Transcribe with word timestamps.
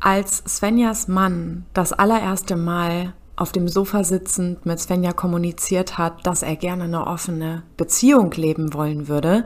Als 0.00 0.42
Svenjas 0.48 1.08
Mann 1.08 1.66
das 1.74 1.92
allererste 1.92 2.56
Mal 2.56 3.12
auf 3.36 3.52
dem 3.52 3.68
Sofa 3.68 4.02
sitzend 4.02 4.64
mit 4.64 4.80
Svenja 4.80 5.12
kommuniziert 5.12 5.98
hat, 5.98 6.26
dass 6.26 6.42
er 6.42 6.56
gerne 6.56 6.84
eine 6.84 7.06
offene 7.06 7.62
Beziehung 7.76 8.32
leben 8.32 8.72
wollen 8.72 9.08
würde, 9.08 9.44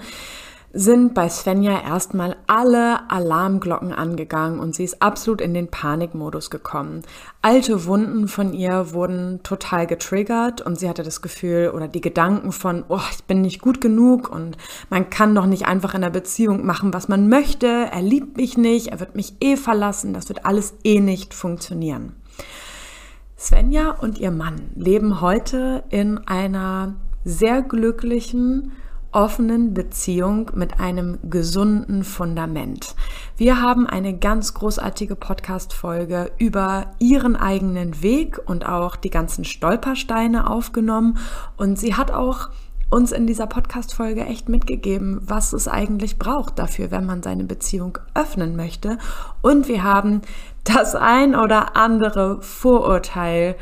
sind 0.76 1.14
bei 1.14 1.28
Svenja 1.28 1.80
erstmal 1.80 2.36
alle 2.48 3.08
Alarmglocken 3.08 3.92
angegangen 3.92 4.58
und 4.58 4.74
sie 4.74 4.82
ist 4.82 5.00
absolut 5.00 5.40
in 5.40 5.54
den 5.54 5.68
Panikmodus 5.68 6.50
gekommen. 6.50 7.02
Alte 7.42 7.86
Wunden 7.86 8.26
von 8.26 8.52
ihr 8.52 8.92
wurden 8.92 9.40
total 9.44 9.86
getriggert 9.86 10.62
und 10.62 10.76
sie 10.76 10.88
hatte 10.88 11.04
das 11.04 11.22
Gefühl 11.22 11.70
oder 11.72 11.86
die 11.86 12.00
Gedanken 12.00 12.50
von, 12.50 12.84
oh, 12.88 13.00
ich 13.12 13.22
bin 13.24 13.40
nicht 13.40 13.62
gut 13.62 13.80
genug 13.80 14.28
und 14.28 14.56
man 14.90 15.10
kann 15.10 15.32
doch 15.36 15.46
nicht 15.46 15.66
einfach 15.66 15.94
in 15.94 16.02
der 16.02 16.10
Beziehung 16.10 16.66
machen, 16.66 16.92
was 16.92 17.06
man 17.06 17.28
möchte, 17.28 17.66
er 17.68 18.02
liebt 18.02 18.36
mich 18.36 18.58
nicht, 18.58 18.88
er 18.88 18.98
wird 18.98 19.14
mich 19.14 19.34
eh 19.40 19.56
verlassen, 19.56 20.12
das 20.12 20.28
wird 20.28 20.44
alles 20.44 20.74
eh 20.82 20.98
nicht 20.98 21.34
funktionieren. 21.34 22.16
Svenja 23.38 23.90
und 23.90 24.18
ihr 24.18 24.32
Mann 24.32 24.70
leben 24.74 25.20
heute 25.20 25.84
in 25.90 26.18
einer 26.26 26.94
sehr 27.24 27.62
glücklichen, 27.62 28.72
offenen 29.14 29.74
Beziehung 29.74 30.50
mit 30.54 30.80
einem 30.80 31.18
gesunden 31.30 32.02
Fundament. 32.02 32.96
Wir 33.36 33.62
haben 33.62 33.86
eine 33.86 34.18
ganz 34.18 34.54
großartige 34.54 35.14
Podcast-Folge 35.14 36.32
über 36.38 36.88
ihren 36.98 37.36
eigenen 37.36 38.02
Weg 38.02 38.40
und 38.44 38.66
auch 38.68 38.96
die 38.96 39.10
ganzen 39.10 39.44
Stolpersteine 39.44 40.50
aufgenommen 40.50 41.18
und 41.56 41.78
sie 41.78 41.94
hat 41.94 42.10
auch 42.10 42.50
uns 42.90 43.12
in 43.12 43.26
dieser 43.26 43.46
Podcast-Folge 43.46 44.24
echt 44.24 44.48
mitgegeben, 44.48 45.20
was 45.22 45.52
es 45.52 45.68
eigentlich 45.68 46.18
braucht 46.18 46.58
dafür, 46.58 46.90
wenn 46.90 47.06
man 47.06 47.22
seine 47.22 47.44
Beziehung 47.44 47.98
öffnen 48.14 48.56
möchte. 48.56 48.98
Und 49.42 49.68
wir 49.68 49.82
haben 49.82 50.22
das 50.64 50.94
ein 50.94 51.34
oder 51.34 51.76
andere 51.76 52.42
Vorurteil 52.42 53.56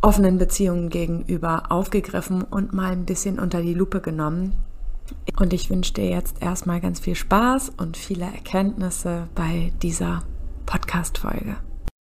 offenen 0.00 0.38
Beziehungen 0.38 0.88
gegenüber 0.88 1.64
aufgegriffen 1.70 2.42
und 2.42 2.72
mal 2.72 2.92
ein 2.92 3.04
bisschen 3.04 3.38
unter 3.38 3.62
die 3.62 3.74
Lupe 3.74 4.00
genommen. 4.00 4.54
Und 5.38 5.52
ich 5.52 5.70
wünsche 5.70 5.94
dir 5.94 6.08
jetzt 6.08 6.42
erstmal 6.42 6.80
ganz 6.80 7.00
viel 7.00 7.14
Spaß 7.14 7.70
und 7.78 7.96
viele 7.96 8.24
Erkenntnisse 8.24 9.28
bei 9.34 9.72
dieser 9.82 10.22
Podcast-Folge. 10.66 11.56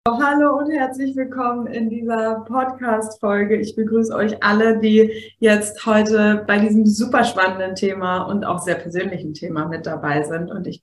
Hallo 0.07 0.57
und 0.57 0.71
herzlich 0.71 1.15
willkommen 1.15 1.67
in 1.67 1.89
dieser 1.89 2.43
Podcast-Folge. 2.47 3.55
Ich 3.57 3.75
begrüße 3.75 4.13
euch 4.15 4.43
alle, 4.43 4.79
die 4.79 5.11
jetzt 5.37 5.85
heute 5.85 6.43
bei 6.47 6.57
diesem 6.57 6.87
super 6.87 7.23
spannenden 7.23 7.75
Thema 7.75 8.23
und 8.23 8.43
auch 8.43 8.59
sehr 8.59 8.75
persönlichen 8.75 9.35
Thema 9.35 9.67
mit 9.67 9.85
dabei 9.85 10.23
sind. 10.23 10.49
Und 10.49 10.65
ich 10.65 10.81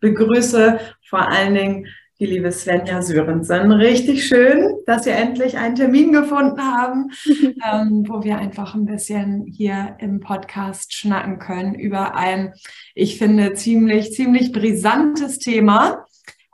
begrüße 0.00 0.78
vor 1.08 1.28
allen 1.28 1.54
Dingen 1.54 1.86
die 2.20 2.26
liebe 2.26 2.52
Svenja 2.52 3.00
Sörensen. 3.00 3.72
Richtig 3.72 4.26
schön, 4.26 4.74
dass 4.84 5.06
wir 5.06 5.14
endlich 5.14 5.56
einen 5.56 5.74
Termin 5.74 6.12
gefunden 6.12 6.60
haben, 6.60 7.10
ähm, 7.26 8.04
wo 8.06 8.22
wir 8.22 8.36
einfach 8.36 8.74
ein 8.74 8.84
bisschen 8.84 9.46
hier 9.46 9.96
im 10.00 10.20
Podcast 10.20 10.92
schnacken 10.92 11.38
können 11.38 11.74
über 11.74 12.14
ein, 12.14 12.52
ich 12.94 13.16
finde, 13.16 13.54
ziemlich, 13.54 14.12
ziemlich 14.12 14.52
brisantes 14.52 15.38
Thema. 15.38 16.04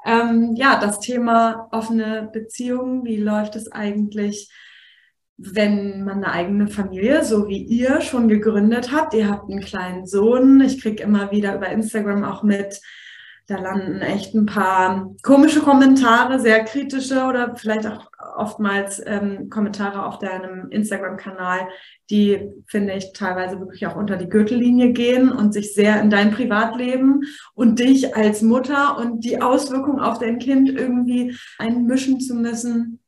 Ähm, 0.07 0.55
ja, 0.55 0.79
das 0.79 1.01
Thema 1.01 1.67
offene 1.73 2.31
Beziehungen. 2.33 3.05
Wie 3.05 3.19
läuft 3.19 3.57
es 3.57 3.71
eigentlich? 3.71 4.51
wenn 5.39 6.03
man 6.03 6.25
eine 6.25 6.33
eigene 6.33 6.67
Familie, 6.67 7.23
so 7.23 7.47
wie 7.47 7.63
ihr, 7.63 8.01
schon 8.01 8.27
gegründet 8.27 8.91
habt, 8.91 9.13
ihr 9.13 9.29
habt 9.29 9.51
einen 9.51 9.61
kleinen 9.61 10.07
Sohn, 10.07 10.63
ich 10.63 10.81
kriege 10.81 11.03
immer 11.03 11.31
wieder 11.31 11.55
über 11.57 11.69
Instagram 11.69 12.25
auch 12.25 12.43
mit, 12.43 12.81
da 13.47 13.59
landen 13.59 14.01
echt 14.01 14.35
ein 14.35 14.47
paar 14.47 15.15
komische 15.23 15.61
Kommentare, 15.61 16.41
sehr 16.41 16.65
kritische 16.65 17.25
oder 17.25 17.55
vielleicht 17.55 17.87
auch 17.87 18.11
oftmals 18.37 19.01
ähm, 19.07 19.49
Kommentare 19.51 20.05
auf 20.05 20.19
deinem 20.19 20.69
Instagram-Kanal, 20.71 21.69
die, 22.11 22.49
finde 22.67 22.95
ich, 22.95 23.13
teilweise 23.13 23.61
wirklich 23.61 23.87
auch 23.87 23.95
unter 23.95 24.17
die 24.17 24.29
Gürtellinie 24.29 24.93
gehen 24.93 25.31
und 25.31 25.53
sich 25.53 25.75
sehr 25.75 26.01
in 26.01 26.11
dein 26.11 26.33
Privatleben 26.33 27.23
und 27.55 27.79
dich 27.79 28.17
als 28.17 28.43
Mutter 28.43 28.99
und 28.99 29.25
die 29.25 29.41
Auswirkungen 29.41 30.01
auf 30.01 30.19
dein 30.19 30.41
Kind 30.41 30.69
irgendwie 30.69 31.37
einmischen 31.59 32.21
zu 32.21 32.35
müssen 32.35 33.01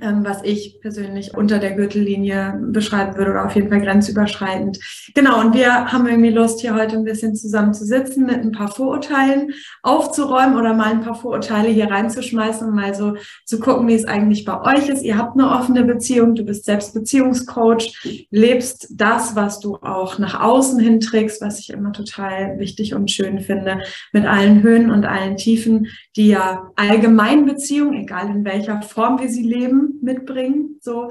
was 0.00 0.42
ich 0.42 0.80
persönlich 0.80 1.36
unter 1.36 1.58
der 1.58 1.72
Gürtellinie 1.72 2.58
beschreiben 2.60 3.16
würde 3.16 3.32
oder 3.32 3.44
auf 3.44 3.54
jeden 3.54 3.68
Fall 3.68 3.82
grenzüberschreitend. 3.82 4.78
Genau, 5.14 5.40
und 5.40 5.54
wir 5.54 5.92
haben 5.92 6.06
irgendwie 6.06 6.30
Lust, 6.30 6.60
hier 6.60 6.74
heute 6.74 6.96
ein 6.96 7.04
bisschen 7.04 7.34
zusammen 7.34 7.74
zu 7.74 7.84
sitzen, 7.84 8.24
mit 8.24 8.36
ein 8.36 8.52
paar 8.52 8.68
Vorurteilen 8.68 9.52
aufzuräumen 9.82 10.56
oder 10.56 10.72
mal 10.72 10.92
ein 10.92 11.02
paar 11.02 11.14
Vorurteile 11.14 11.68
hier 11.68 11.90
reinzuschmeißen 11.90 12.66
und 12.66 12.74
mal 12.74 12.94
so 12.94 13.16
zu 13.44 13.60
gucken, 13.60 13.86
wie 13.86 13.94
es 13.94 14.06
eigentlich 14.06 14.44
bei 14.46 14.60
euch 14.62 14.88
ist. 14.88 15.02
Ihr 15.02 15.18
habt 15.18 15.38
eine 15.38 15.50
offene 15.50 15.84
Beziehung, 15.84 16.34
du 16.34 16.44
bist 16.44 16.64
selbst 16.64 16.94
Beziehungscoach, 16.94 18.26
lebst 18.30 18.88
das, 18.92 19.36
was 19.36 19.60
du 19.60 19.76
auch 19.76 20.18
nach 20.18 20.40
außen 20.40 20.80
hin 20.80 21.00
trägst, 21.00 21.42
was 21.42 21.58
ich 21.58 21.70
immer 21.70 21.92
total 21.92 22.58
wichtig 22.58 22.94
und 22.94 23.10
schön 23.10 23.40
finde, 23.40 23.80
mit 24.12 24.24
allen 24.24 24.62
Höhen 24.62 24.90
und 24.90 25.04
allen 25.04 25.36
Tiefen, 25.36 25.88
die 26.16 26.28
ja 26.28 26.70
allgemein 26.76 27.44
Beziehungen, 27.44 27.94
egal 27.94 28.28
in 28.30 28.44
welcher 28.44 28.80
Form 28.82 29.20
wir 29.20 29.28
sie 29.28 29.42
leben, 29.42 29.81
mitbringen. 30.00 30.78
So, 30.80 31.10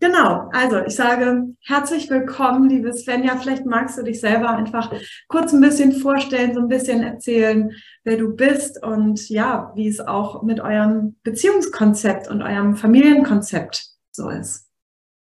genau. 0.00 0.48
Also 0.52 0.78
ich 0.84 0.94
sage 0.94 1.54
herzlich 1.64 2.08
willkommen, 2.10 2.68
liebe 2.68 2.92
Svenja. 2.92 3.36
Vielleicht 3.36 3.66
magst 3.66 3.98
du 3.98 4.02
dich 4.02 4.20
selber 4.20 4.50
einfach 4.50 4.92
kurz 5.28 5.52
ein 5.52 5.60
bisschen 5.60 5.92
vorstellen, 5.92 6.54
so 6.54 6.60
ein 6.60 6.68
bisschen 6.68 7.02
erzählen, 7.02 7.72
wer 8.04 8.16
du 8.16 8.34
bist 8.34 8.82
und 8.82 9.28
ja, 9.28 9.72
wie 9.74 9.88
es 9.88 10.00
auch 10.00 10.42
mit 10.42 10.60
eurem 10.60 11.16
Beziehungskonzept 11.22 12.28
und 12.28 12.42
eurem 12.42 12.76
Familienkonzept 12.76 13.84
so 14.10 14.28
ist. 14.28 14.70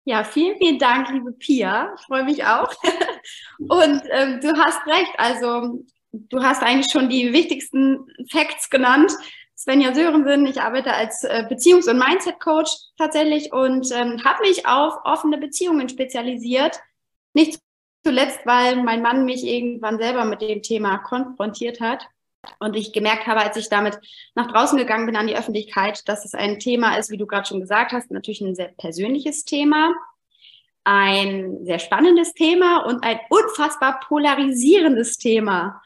Ja, 0.04 0.24
vielen, 0.24 0.56
vielen 0.56 0.78
Dank, 0.78 1.10
liebe 1.10 1.32
Pia. 1.32 1.94
Ich 1.98 2.06
freue 2.06 2.24
mich 2.24 2.42
auch. 2.42 2.72
Und 3.58 4.02
ähm, 4.10 4.40
du 4.40 4.56
hast 4.56 4.86
recht. 4.86 5.12
Also 5.18 5.84
du 6.12 6.42
hast 6.42 6.62
eigentlich 6.62 6.90
schon 6.90 7.10
die 7.10 7.34
wichtigsten 7.34 8.06
Facts 8.30 8.70
genannt. 8.70 9.12
Svenja 9.58 9.92
Sörensen. 9.92 10.46
Ich 10.46 10.60
arbeite 10.60 10.94
als 10.94 11.24
äh, 11.24 11.44
Beziehungs- 11.50 11.90
und 11.90 11.98
Mindset-Coach 11.98 12.70
tatsächlich 12.96 13.52
und 13.52 13.90
ähm, 13.90 14.22
habe 14.24 14.42
mich 14.42 14.66
auf 14.66 14.94
offene 15.04 15.36
Beziehungen 15.36 15.88
spezialisiert. 15.88 16.78
Nicht 17.34 17.58
zuletzt, 18.04 18.46
weil 18.46 18.76
mein 18.84 19.02
Mann 19.02 19.24
mich 19.24 19.44
irgendwann 19.44 19.98
selber 19.98 20.24
mit 20.24 20.42
dem 20.42 20.62
Thema 20.62 20.98
konfrontiert 20.98 21.80
hat 21.80 22.06
und 22.60 22.76
ich 22.76 22.92
gemerkt 22.92 23.26
habe, 23.26 23.40
als 23.40 23.56
ich 23.56 23.68
damit 23.68 23.98
nach 24.36 24.46
draußen 24.46 24.78
gegangen 24.78 25.06
bin 25.06 25.16
an 25.16 25.26
die 25.26 25.36
Öffentlichkeit, 25.36 26.08
dass 26.08 26.24
es 26.24 26.34
ein 26.34 26.60
Thema 26.60 26.96
ist, 26.96 27.10
wie 27.10 27.18
du 27.18 27.26
gerade 27.26 27.48
schon 27.48 27.60
gesagt 27.60 27.90
hast, 27.90 28.12
natürlich 28.12 28.40
ein 28.40 28.54
sehr 28.54 28.68
persönliches 28.78 29.44
Thema, 29.44 29.92
ein 30.84 31.64
sehr 31.64 31.80
spannendes 31.80 32.32
Thema 32.32 32.86
und 32.86 33.02
ein 33.02 33.18
unfassbar 33.28 33.98
polarisierendes 34.06 35.18
Thema. 35.18 35.82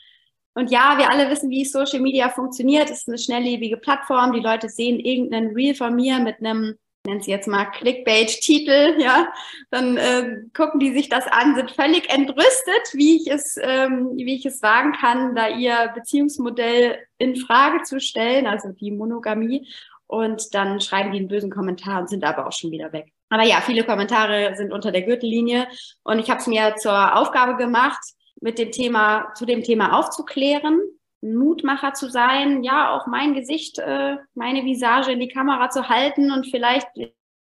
Und 0.55 0.71
ja, 0.71 0.99
wir 0.99 1.11
alle 1.11 1.31
wissen, 1.31 1.51
wie 1.51 1.65
Social 1.65 2.01
Media 2.01 2.29
funktioniert. 2.29 2.91
Es 2.91 3.01
ist 3.01 3.09
eine 3.09 3.19
schnelllebige 3.19 3.79
Plattform. 3.79 4.33
Die 4.33 4.41
Leute 4.41 4.69
sehen 4.69 5.01
irgendeinen 5.01 5.55
Reel 5.55 5.75
von 5.75 5.95
mir 5.95 6.19
mit 6.19 6.41
einem, 6.41 6.77
nennen 7.07 7.23
sie 7.23 7.31
jetzt 7.31 7.49
mal 7.49 7.65
Clickbait-Titel, 7.65 9.01
ja. 9.01 9.29
Dann 9.71 9.97
äh, 9.97 10.43
gucken 10.55 10.79
die 10.79 10.93
sich 10.93 11.09
das 11.09 11.27
an, 11.27 11.55
sind 11.55 11.71
völlig 11.71 12.11
entrüstet, 12.13 12.93
wie 12.93 13.17
ich 13.17 13.31
es, 13.31 13.59
ähm, 13.63 14.11
wie 14.15 14.37
ich 14.37 14.45
es 14.45 14.63
wagen 14.63 14.93
kann, 14.93 15.35
da 15.35 15.49
ihr 15.49 15.91
Beziehungsmodell 15.95 16.99
in 17.17 17.37
Frage 17.37 17.83
zu 17.83 17.99
stellen, 17.99 18.47
also 18.47 18.69
die 18.73 18.91
Monogamie. 18.91 19.69
Und 20.07 20.55
dann 20.55 20.83
schreiben 20.83 21.13
die 21.13 21.19
einen 21.19 21.29
bösen 21.29 21.51
Kommentar 21.51 22.01
und 22.01 22.11
sind 22.11 22.25
aber 22.25 22.47
auch 22.47 22.53
schon 22.53 22.71
wieder 22.71 22.93
weg. 22.93 23.11
Aber 23.31 23.45
ja, 23.45 23.63
viele 23.63 23.85
Kommentare 23.85 24.55
sind 24.57 24.71
unter 24.71 24.93
der 24.93 25.01
Gürtellinie. 25.01 25.67
Und 26.05 26.19
ich 26.19 26.29
habe 26.29 26.41
es 26.41 26.47
mir 26.47 26.75
zur 26.77 27.17
Aufgabe 27.17 27.57
gemacht, 27.57 28.03
mit 28.43 28.59
dem 28.59 28.73
Thema, 28.73 29.33
zu 29.35 29.47
dem 29.47 29.63
Thema 29.63 29.99
aufzuklären, 29.99 30.81
ein 31.23 31.37
Mutmacher 31.37 31.95
zu 31.95 32.11
sein, 32.11 32.65
ja, 32.65 32.95
auch 32.95 33.07
mein 33.07 33.35
Gesicht, 33.35 33.79
äh, 33.79 34.17
meine 34.35 34.65
Visage 34.65 35.13
in 35.13 35.21
die 35.21 35.29
Kamera 35.29 35.71
zu 35.71 35.89
halten 35.89 36.33
und 36.33 36.49
vielleicht 36.51 36.89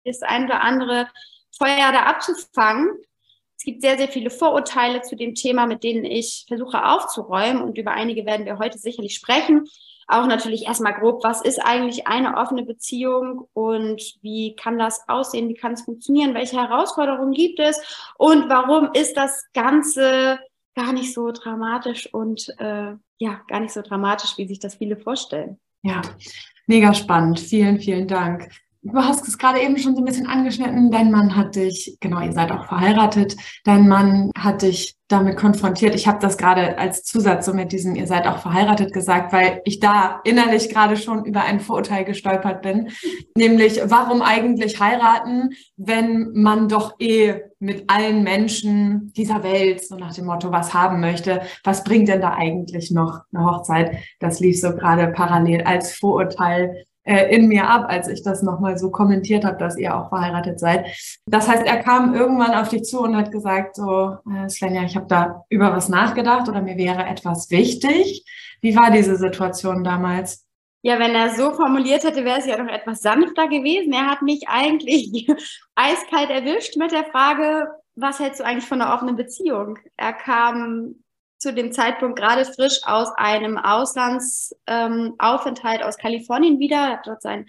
das 0.04 0.22
ein 0.22 0.46
oder 0.46 0.62
andere 0.62 1.08
Feuer 1.56 1.92
da 1.92 2.02
abzufangen. 2.02 2.90
Es 3.56 3.64
gibt 3.64 3.82
sehr, 3.82 3.96
sehr 3.96 4.08
viele 4.08 4.30
Vorurteile 4.30 5.02
zu 5.02 5.16
dem 5.16 5.34
Thema, 5.34 5.66
mit 5.66 5.84
denen 5.84 6.04
ich 6.04 6.44
versuche 6.48 6.84
aufzuräumen 6.84 7.62
und 7.62 7.78
über 7.78 7.92
einige 7.92 8.26
werden 8.26 8.46
wir 8.46 8.58
heute 8.58 8.78
sicherlich 8.78 9.14
sprechen. 9.14 9.68
Auch 10.08 10.26
natürlich 10.26 10.66
erstmal 10.66 10.94
grob, 10.94 11.22
was 11.22 11.42
ist 11.42 11.58
eigentlich 11.58 12.06
eine 12.06 12.36
offene 12.36 12.64
Beziehung 12.64 13.46
und 13.52 14.00
wie 14.22 14.56
kann 14.56 14.78
das 14.78 15.06
aussehen, 15.08 15.48
wie 15.48 15.54
kann 15.54 15.72
es 15.72 15.82
funktionieren, 15.82 16.34
welche 16.34 16.56
Herausforderungen 16.56 17.32
gibt 17.32 17.60
es 17.60 17.78
und 18.16 18.48
warum 18.48 18.90
ist 18.94 19.16
das 19.16 19.44
Ganze 19.52 20.38
gar 20.78 20.92
nicht 20.92 21.12
so 21.12 21.32
dramatisch 21.32 22.12
und 22.14 22.54
äh, 22.58 22.92
ja, 23.18 23.40
gar 23.48 23.58
nicht 23.58 23.72
so 23.72 23.82
dramatisch, 23.82 24.38
wie 24.38 24.46
sich 24.46 24.60
das 24.60 24.76
viele 24.76 24.96
vorstellen. 24.96 25.58
Ja, 25.82 26.02
mega 26.68 26.94
spannend. 26.94 27.40
Vielen, 27.40 27.80
vielen 27.80 28.06
Dank. 28.06 28.48
Du 28.92 28.98
hast 28.98 29.26
es 29.28 29.38
gerade 29.38 29.60
eben 29.60 29.78
schon 29.78 29.94
so 29.94 30.02
ein 30.02 30.04
bisschen 30.04 30.26
angeschnitten, 30.26 30.90
dein 30.90 31.10
Mann 31.10 31.36
hat 31.36 31.56
dich, 31.56 31.96
genau, 32.00 32.20
ihr 32.20 32.32
seid 32.32 32.50
auch 32.52 32.66
verheiratet, 32.66 33.36
dein 33.64 33.88
Mann 33.88 34.30
hat 34.36 34.62
dich 34.62 34.94
damit 35.08 35.38
konfrontiert. 35.38 35.94
Ich 35.94 36.06
habe 36.06 36.18
das 36.20 36.36
gerade 36.36 36.76
als 36.76 37.02
Zusatz 37.02 37.46
so 37.46 37.54
mit 37.54 37.72
diesem, 37.72 37.94
ihr 37.94 38.06
seid 38.06 38.26
auch 38.26 38.38
verheiratet 38.38 38.92
gesagt, 38.92 39.32
weil 39.32 39.62
ich 39.64 39.80
da 39.80 40.20
innerlich 40.24 40.68
gerade 40.68 40.96
schon 40.96 41.24
über 41.24 41.42
ein 41.42 41.60
Vorurteil 41.60 42.04
gestolpert 42.04 42.60
bin. 42.60 42.90
Nämlich, 43.36 43.80
warum 43.84 44.20
eigentlich 44.20 44.80
heiraten, 44.80 45.50
wenn 45.76 46.32
man 46.34 46.68
doch 46.68 46.94
eh 47.00 47.40
mit 47.58 47.84
allen 47.88 48.22
Menschen 48.22 49.12
dieser 49.16 49.42
Welt, 49.42 49.82
so 49.82 49.96
nach 49.96 50.14
dem 50.14 50.26
Motto, 50.26 50.52
was 50.52 50.74
haben 50.74 51.00
möchte, 51.00 51.40
was 51.64 51.84
bringt 51.84 52.08
denn 52.08 52.20
da 52.20 52.34
eigentlich 52.34 52.90
noch 52.90 53.20
eine 53.32 53.46
Hochzeit? 53.46 53.96
Das 54.20 54.40
lief 54.40 54.60
so 54.60 54.74
gerade 54.74 55.08
parallel 55.08 55.62
als 55.62 55.94
Vorurteil 55.94 56.84
äh, 57.08 57.34
in 57.34 57.48
mir 57.48 57.66
ab, 57.66 57.86
als 57.88 58.06
ich 58.06 58.22
das 58.22 58.42
nochmal 58.42 58.76
so 58.76 58.90
kommentiert 58.90 59.44
habe, 59.44 59.56
dass 59.56 59.78
ihr 59.78 59.96
auch 59.96 60.10
verheiratet 60.10 60.60
seid. 60.60 60.86
Das 61.26 61.48
heißt, 61.48 61.66
er 61.66 61.78
kam 61.78 62.14
irgendwann 62.14 62.54
auf 62.54 62.68
dich 62.68 62.84
zu 62.84 63.00
und 63.00 63.16
hat 63.16 63.32
gesagt, 63.32 63.76
so, 63.76 64.18
äh, 64.30 64.48
Svenja, 64.48 64.82
ich 64.82 64.94
habe 64.94 65.06
da 65.06 65.44
über 65.48 65.72
was 65.72 65.88
nachgedacht 65.88 66.48
oder 66.48 66.60
mir 66.60 66.76
wäre 66.76 67.06
etwas 67.06 67.50
wichtig. 67.50 68.26
Wie 68.60 68.76
war 68.76 68.90
diese 68.90 69.16
Situation 69.16 69.84
damals? 69.84 70.46
Ja, 70.82 70.98
wenn 70.98 71.14
er 71.14 71.30
so 71.30 71.52
formuliert 71.52 72.04
hätte, 72.04 72.26
wäre 72.26 72.40
es 72.40 72.46
ja 72.46 72.62
noch 72.62 72.70
etwas 72.70 73.00
sanfter 73.00 73.48
gewesen. 73.48 73.92
Er 73.94 74.06
hat 74.06 74.20
mich 74.20 74.46
eigentlich 74.46 75.26
eiskalt 75.74 76.28
erwischt 76.28 76.76
mit 76.76 76.92
der 76.92 77.04
Frage, 77.04 77.68
was 77.96 78.20
hältst 78.20 78.40
du 78.40 78.44
eigentlich 78.44 78.66
von 78.66 78.82
einer 78.82 78.92
offenen 78.92 79.16
Beziehung? 79.16 79.78
Er 79.96 80.12
kam 80.12 80.96
zu 81.38 81.54
dem 81.54 81.72
Zeitpunkt 81.72 82.18
gerade 82.18 82.44
frisch 82.44 82.80
aus 82.84 83.08
einem 83.16 83.56
Auslandsaufenthalt 83.58 85.80
ähm, 85.80 85.86
aus 85.86 85.96
Kalifornien 85.96 86.58
wieder, 86.58 86.76
er 86.76 86.98
hat 86.98 87.06
dort 87.06 87.22
sein, 87.22 87.48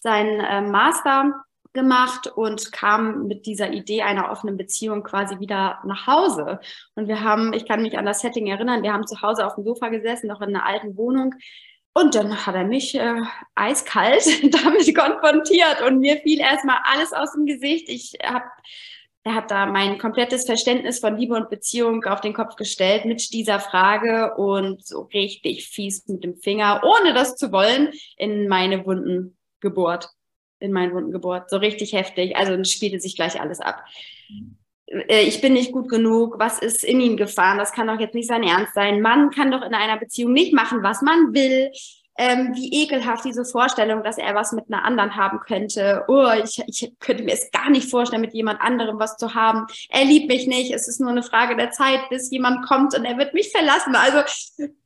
sein 0.00 0.38
äh, 0.40 0.60
Master 0.60 1.42
gemacht 1.72 2.26
und 2.26 2.72
kam 2.72 3.28
mit 3.28 3.46
dieser 3.46 3.72
Idee 3.72 4.02
einer 4.02 4.30
offenen 4.30 4.56
Beziehung 4.56 5.04
quasi 5.04 5.38
wieder 5.38 5.78
nach 5.84 6.06
Hause. 6.06 6.60
Und 6.96 7.08
wir 7.08 7.22
haben, 7.22 7.52
ich 7.52 7.66
kann 7.66 7.82
mich 7.82 7.96
an 7.96 8.06
das 8.06 8.20
Setting 8.20 8.48
erinnern, 8.48 8.82
wir 8.82 8.92
haben 8.92 9.06
zu 9.06 9.22
Hause 9.22 9.46
auf 9.46 9.54
dem 9.54 9.64
Sofa 9.64 9.88
gesessen, 9.88 10.26
noch 10.26 10.40
in 10.40 10.48
einer 10.48 10.66
alten 10.66 10.96
Wohnung. 10.96 11.34
Und 11.92 12.14
dann 12.14 12.46
hat 12.46 12.54
er 12.54 12.64
mich 12.64 12.94
äh, 12.94 13.22
eiskalt 13.54 14.24
damit 14.64 14.96
konfrontiert 14.96 15.82
und 15.86 16.00
mir 16.00 16.16
fiel 16.18 16.40
erstmal 16.40 16.78
alles 16.84 17.12
aus 17.12 17.32
dem 17.32 17.46
Gesicht. 17.46 17.88
Ich 17.88 18.14
habe 18.24 18.44
er 19.22 19.34
hat 19.34 19.50
da 19.50 19.66
mein 19.66 19.98
komplettes 19.98 20.46
Verständnis 20.46 20.98
von 20.98 21.16
Liebe 21.16 21.34
und 21.34 21.50
Beziehung 21.50 22.04
auf 22.04 22.22
den 22.22 22.32
Kopf 22.32 22.56
gestellt 22.56 23.04
mit 23.04 23.32
dieser 23.32 23.60
Frage 23.60 24.34
und 24.36 24.86
so 24.86 25.02
richtig 25.12 25.68
fies 25.68 26.06
mit 26.08 26.24
dem 26.24 26.36
Finger, 26.36 26.82
ohne 26.84 27.12
das 27.12 27.36
zu 27.36 27.52
wollen, 27.52 27.90
in 28.16 28.48
meine 28.48 28.86
Wunden 28.86 29.36
gebohrt. 29.60 30.08
In 30.58 30.72
meinen 30.72 30.94
Wunden 30.94 31.12
gebohrt. 31.12 31.50
So 31.50 31.56
richtig 31.56 31.92
heftig. 31.92 32.36
Also 32.36 32.62
spielte 32.64 33.00
sich 33.00 33.16
gleich 33.16 33.40
alles 33.40 33.60
ab. 33.60 33.84
Äh, 34.86 35.22
ich 35.22 35.40
bin 35.40 35.54
nicht 35.54 35.72
gut 35.72 35.88
genug. 35.88 36.38
Was 36.38 36.58
ist 36.58 36.84
in 36.84 37.00
ihn 37.00 37.16
gefahren? 37.16 37.58
Das 37.58 37.72
kann 37.72 37.86
doch 37.86 37.98
jetzt 37.98 38.14
nicht 38.14 38.28
sein 38.28 38.42
Ernst 38.42 38.74
sein. 38.74 39.00
Man 39.00 39.30
kann 39.30 39.50
doch 39.50 39.62
in 39.62 39.74
einer 39.74 39.98
Beziehung 39.98 40.32
nicht 40.32 40.52
machen, 40.52 40.82
was 40.82 41.02
man 41.02 41.32
will 41.32 41.70
ähm, 42.18 42.54
wie 42.54 42.82
ekelhaft 42.82 43.24
diese 43.24 43.44
Vorstellung, 43.44 44.02
dass 44.02 44.18
er 44.18 44.34
was 44.34 44.52
mit 44.52 44.66
einer 44.68 44.84
anderen 44.84 45.16
haben 45.16 45.40
könnte. 45.40 46.04
Oh, 46.08 46.30
ich, 46.44 46.62
ich 46.66 46.92
könnte 47.00 47.22
mir 47.22 47.32
es 47.32 47.50
gar 47.50 47.70
nicht 47.70 47.88
vorstellen, 47.88 48.20
mit 48.20 48.34
jemand 48.34 48.60
anderem 48.60 48.98
was 48.98 49.16
zu 49.16 49.34
haben. 49.34 49.66
Er 49.88 50.04
liebt 50.04 50.28
mich 50.28 50.46
nicht. 50.46 50.72
Es 50.72 50.88
ist 50.88 51.00
nur 51.00 51.10
eine 51.10 51.22
Frage 51.22 51.56
der 51.56 51.70
Zeit, 51.70 52.00
bis 52.10 52.30
jemand 52.30 52.66
kommt 52.66 52.94
und 52.94 53.04
er 53.04 53.16
wird 53.16 53.32
mich 53.32 53.50
verlassen. 53.50 53.94
Also 53.94 54.18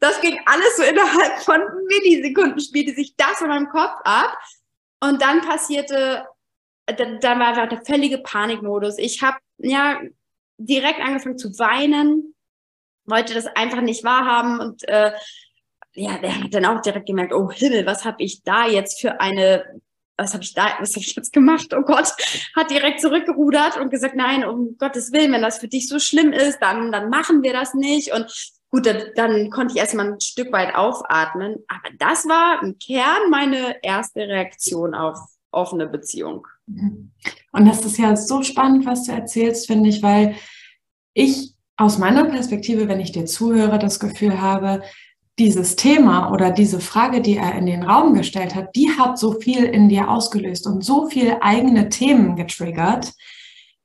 das 0.01 0.21
ging 0.21 0.39
alles 0.47 0.77
so 0.77 0.83
innerhalb 0.83 1.41
von 1.43 1.61
Millisekunden, 1.89 2.61
spielte 2.61 2.95
sich 2.95 3.17
das 3.17 3.41
in 3.41 3.49
meinem 3.49 3.69
Kopf 3.69 3.97
ab. 4.05 4.39
Und 5.01 5.21
dann 5.21 5.41
passierte, 5.41 6.25
dann, 6.87 7.21
dann 7.21 7.41
war 7.41 7.49
einfach 7.49 7.69
der 7.69 7.85
völlige 7.85 8.19
Panikmodus. 8.19 8.99
Ich 8.99 9.23
habe 9.23 9.39
ja 9.59 9.99
direkt 10.59 11.01
angefangen 11.01 11.39
zu 11.39 11.59
weinen, 11.59 12.35
wollte 13.07 13.35
das 13.35 13.47
einfach 13.47 13.81
nicht 13.81 14.05
wahrhaben 14.05 14.61
und 14.61 14.89
äh, 14.89 15.13
ja, 15.95 16.19
der 16.19 16.43
hat 16.43 16.55
dann 16.55 16.65
auch 16.67 16.81
direkt 16.81 17.07
gemerkt, 17.07 17.33
oh 17.33 17.51
Himmel, 17.51 17.87
was 17.87 18.05
habe 18.05 18.23
ich 18.23 18.43
da 18.43 18.67
jetzt 18.67 19.01
für 19.01 19.21
eine, 19.21 19.65
was 20.17 20.35
habe 20.35 20.43
ich 20.45 20.55
da, 20.55 20.67
was 20.81 20.95
habe 20.95 21.05
ich 21.05 21.15
jetzt 21.15 21.33
gemacht? 21.33 21.75
Oh 21.75 21.83
Gott, 21.83 22.13
hat 22.57 22.71
direkt 22.71 23.01
zurückgerudert 23.01 23.79
und 23.79 23.91
gesagt, 23.91 24.17
nein, 24.17 24.45
um 24.45 24.77
Gottes 24.79 25.13
Willen, 25.13 25.33
wenn 25.33 25.43
das 25.43 25.59
für 25.59 25.69
dich 25.69 25.89
so 25.89 25.99
schlimm 25.99 26.33
ist, 26.33 26.59
dann, 26.61 26.93
dann 26.93 27.11
machen 27.11 27.43
wir 27.43 27.53
das 27.53 27.75
nicht. 27.75 28.13
Und 28.13 28.27
gut, 28.71 28.87
dann, 28.87 29.03
dann 29.15 29.51
konnte 29.51 29.75
ich 29.75 29.81
erstmal 29.81 30.13
ein 30.13 30.21
Stück 30.21 30.53
weit 30.53 30.75
aufatmen. 30.75 31.57
Aber 31.69 31.95
das 31.99 32.27
war 32.27 32.63
im 32.63 32.79
Kern 32.79 33.31
meine 33.31 33.77
erste 33.83 34.21
Reaktion 34.21 34.95
auf 34.95 35.19
offene 35.53 35.87
Beziehung. 35.87 36.47
Und 37.53 37.67
das 37.67 37.85
ist 37.85 37.99
ja 37.99 38.17
so 38.17 38.43
spannend, 38.43 38.87
was 38.87 39.05
du 39.05 39.13
erzählst, 39.13 39.69
finde 39.69 39.91
ich, 39.91 40.03
weil 40.03 40.35
ich 41.13 41.55
aus 41.77 41.99
meiner 41.99 42.25
Perspektive, 42.25 42.89
wenn 42.89 43.01
ich 43.01 43.13
dir 43.13 43.27
zuhöre, 43.27 43.79
das 43.79 44.01
Gefühl 44.01 44.41
habe, 44.41 44.83
dieses 45.39 45.75
Thema 45.77 46.33
oder 46.33 46.51
diese 46.51 46.81
Frage, 46.81 47.21
die 47.21 47.37
er 47.37 47.55
in 47.57 47.67
den 47.67 47.83
Raum 47.83 48.15
gestellt 48.15 48.55
hat, 48.55 48.75
die 48.77 48.91
hat 48.91 49.19
so 49.19 49.33
viel 49.33 49.65
in 49.65 49.89
dir 49.89 50.09
ausgelöst 50.09 50.67
und 50.67 50.85
so 50.85 51.09
viel 51.09 51.37
eigene 51.41 51.89
Themen 51.89 52.37
getriggert, 52.37 53.13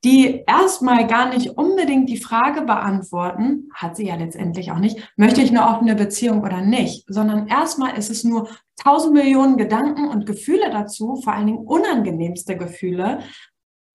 die 0.03 0.43
erstmal 0.47 1.07
gar 1.07 1.29
nicht 1.29 1.57
unbedingt 1.57 2.07
die 2.07 2.17
Frage 2.17 2.61
beantworten, 2.61 3.69
hat 3.73 3.97
sie 3.97 4.07
ja 4.07 4.15
letztendlich 4.15 4.71
auch 4.71 4.79
nicht, 4.79 5.11
möchte 5.17 5.41
ich 5.41 5.49
eine 5.49 5.67
offene 5.67 5.95
Beziehung 5.95 6.41
oder 6.41 6.61
nicht, 6.61 7.03
sondern 7.07 7.47
erstmal 7.47 7.97
ist 7.97 8.09
es 8.09 8.23
nur 8.23 8.47
tausend 8.81 9.13
Millionen 9.13 9.57
Gedanken 9.57 10.07
und 10.07 10.25
Gefühle 10.25 10.69
dazu, 10.71 11.17
vor 11.17 11.33
allen 11.33 11.47
Dingen 11.47 11.65
unangenehmste 11.65 12.55
Gefühle 12.55 13.19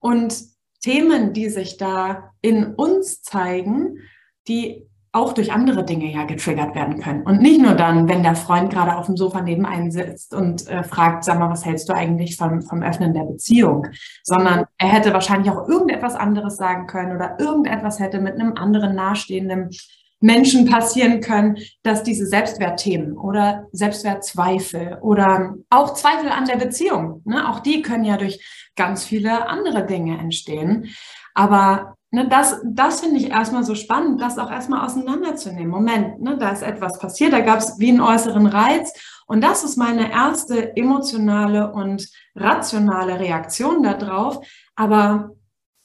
und 0.00 0.34
Themen, 0.82 1.32
die 1.32 1.48
sich 1.48 1.78
da 1.78 2.32
in 2.42 2.74
uns 2.74 3.22
zeigen, 3.22 4.00
die 4.46 4.86
auch 5.14 5.32
durch 5.32 5.52
andere 5.52 5.84
Dinge 5.84 6.10
ja 6.10 6.24
getriggert 6.24 6.74
werden 6.74 7.00
können. 7.00 7.22
Und 7.22 7.40
nicht 7.40 7.60
nur 7.60 7.74
dann, 7.74 8.08
wenn 8.08 8.24
der 8.24 8.34
Freund 8.34 8.72
gerade 8.72 8.96
auf 8.96 9.06
dem 9.06 9.16
Sofa 9.16 9.40
neben 9.42 9.64
einem 9.64 9.92
sitzt 9.92 10.34
und 10.34 10.68
äh, 10.68 10.82
fragt, 10.82 11.22
sag 11.22 11.38
mal, 11.38 11.48
was 11.48 11.64
hältst 11.64 11.88
du 11.88 11.92
eigentlich 11.92 12.36
vom, 12.36 12.62
vom 12.62 12.82
Öffnen 12.82 13.14
der 13.14 13.22
Beziehung? 13.22 13.86
Sondern 14.24 14.64
er 14.76 14.88
hätte 14.88 15.12
wahrscheinlich 15.12 15.52
auch 15.52 15.68
irgendetwas 15.68 16.16
anderes 16.16 16.56
sagen 16.56 16.88
können 16.88 17.14
oder 17.14 17.38
irgendetwas 17.38 18.00
hätte 18.00 18.20
mit 18.20 18.34
einem 18.34 18.54
anderen 18.56 18.96
nahestehenden 18.96 19.70
Menschen 20.18 20.68
passieren 20.68 21.20
können, 21.20 21.58
dass 21.84 22.02
diese 22.02 22.26
Selbstwertthemen 22.26 23.16
oder 23.16 23.68
Selbstwertzweifel 23.70 24.98
oder 25.00 25.54
auch 25.70 25.94
Zweifel 25.94 26.30
an 26.30 26.46
der 26.46 26.56
Beziehung, 26.56 27.22
ne, 27.24 27.48
auch 27.48 27.60
die 27.60 27.82
können 27.82 28.04
ja 28.04 28.16
durch 28.16 28.44
ganz 28.74 29.04
viele 29.04 29.48
andere 29.48 29.86
Dinge 29.86 30.18
entstehen. 30.18 30.88
Aber 31.34 31.94
Ne, 32.14 32.28
das 32.28 32.60
das 32.64 33.00
finde 33.00 33.16
ich 33.16 33.30
erstmal 33.30 33.64
so 33.64 33.74
spannend, 33.74 34.20
das 34.20 34.38
auch 34.38 34.48
erstmal 34.48 34.86
auseinanderzunehmen. 34.86 35.68
Moment, 35.68 36.22
ne, 36.22 36.38
da 36.38 36.50
ist 36.50 36.62
etwas 36.62 37.00
passiert, 37.00 37.32
da 37.32 37.40
gab 37.40 37.58
es 37.58 37.80
wie 37.80 37.88
einen 37.88 38.00
äußeren 38.00 38.46
Reiz. 38.46 38.92
Und 39.26 39.42
das 39.42 39.64
ist 39.64 39.76
meine 39.76 40.12
erste 40.12 40.76
emotionale 40.76 41.72
und 41.72 42.08
rationale 42.36 43.18
Reaktion 43.18 43.82
darauf. 43.82 44.46
Aber 44.76 45.30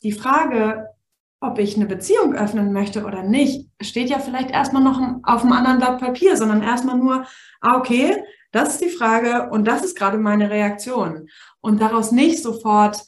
die 0.03 0.11
Frage, 0.11 0.89
ob 1.41 1.57
ich 1.57 1.75
eine 1.75 1.87
Beziehung 1.87 2.35
öffnen 2.35 2.73
möchte 2.73 3.05
oder 3.05 3.23
nicht, 3.23 3.67
steht 3.81 4.11
ja 4.11 4.19
vielleicht 4.19 4.51
erstmal 4.51 4.83
noch 4.83 5.01
auf 5.23 5.41
einem 5.41 5.53
anderen 5.53 5.79
Blatt 5.79 5.99
Papier, 5.99 6.37
sondern 6.37 6.61
erstmal 6.61 6.97
nur, 6.97 7.25
ah, 7.61 7.75
okay, 7.75 8.23
das 8.51 8.73
ist 8.75 8.81
die 8.83 8.89
Frage 8.89 9.49
und 9.49 9.65
das 9.65 9.83
ist 9.83 9.97
gerade 9.97 10.19
meine 10.19 10.51
Reaktion. 10.51 11.27
Und 11.59 11.81
daraus 11.81 12.11
nicht 12.11 12.43
sofort 12.43 13.03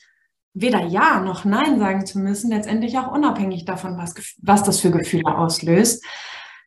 weder 0.53 0.85
Ja 0.85 1.19
noch 1.21 1.45
Nein 1.45 1.79
sagen 1.79 2.05
zu 2.05 2.19
müssen, 2.19 2.51
letztendlich 2.51 2.97
auch 2.97 3.11
unabhängig 3.11 3.65
davon, 3.65 3.97
was, 3.97 4.13
was 4.41 4.63
das 4.63 4.79
für 4.79 4.91
Gefühle 4.91 5.37
auslöst. 5.37 6.03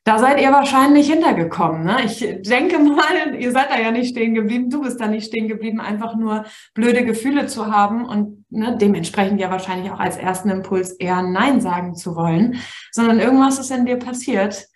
Da 0.07 0.19
seid 0.19 0.39
ihr 0.39 0.53
wahrscheinlich 0.53 1.11
hintergekommen. 1.11 1.85
Ne? 1.85 2.05
Ich 2.05 2.19
denke 2.43 2.79
mal, 2.79 3.35
ihr 3.39 3.53
seid 3.53 3.71
da 3.71 3.79
ja 3.79 3.91
nicht 3.91 4.11
stehen 4.11 4.35
geblieben, 4.35 4.69
du 4.69 4.83
bist 4.83 5.01
da 5.01 5.07
nicht 5.07 5.27
stehen 5.29 5.49
geblieben, 5.49 5.81
einfach 5.81 6.15
nur 6.15 6.45
blöde 6.75 7.07
Gefühle 7.07 7.47
zu 7.47 7.73
haben 7.73 8.05
und 8.05 8.45
ne, 8.51 8.77
dementsprechend 8.79 9.41
ja 9.41 9.51
wahrscheinlich 9.51 9.91
auch 9.91 10.01
als 10.01 10.19
ersten 10.19 10.51
Impuls 10.51 10.93
eher 10.93 11.23
Nein 11.23 11.63
sagen 11.63 11.95
zu 11.95 12.17
wollen, 12.17 12.59
sondern 12.93 13.19
irgendwas 13.19 13.59
ist 13.59 13.71
in 13.71 13.87
dir 13.87 13.99
passiert, 13.99 14.67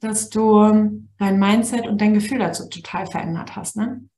dass 0.00 0.30
du 0.30 1.04
dein 1.18 1.38
Mindset 1.38 1.86
und 1.86 2.00
dein 2.00 2.14
Gefühl 2.14 2.38
dazu 2.38 2.66
total 2.70 3.06
verändert 3.06 3.56
hast. 3.56 3.76
Ne? 3.76 4.08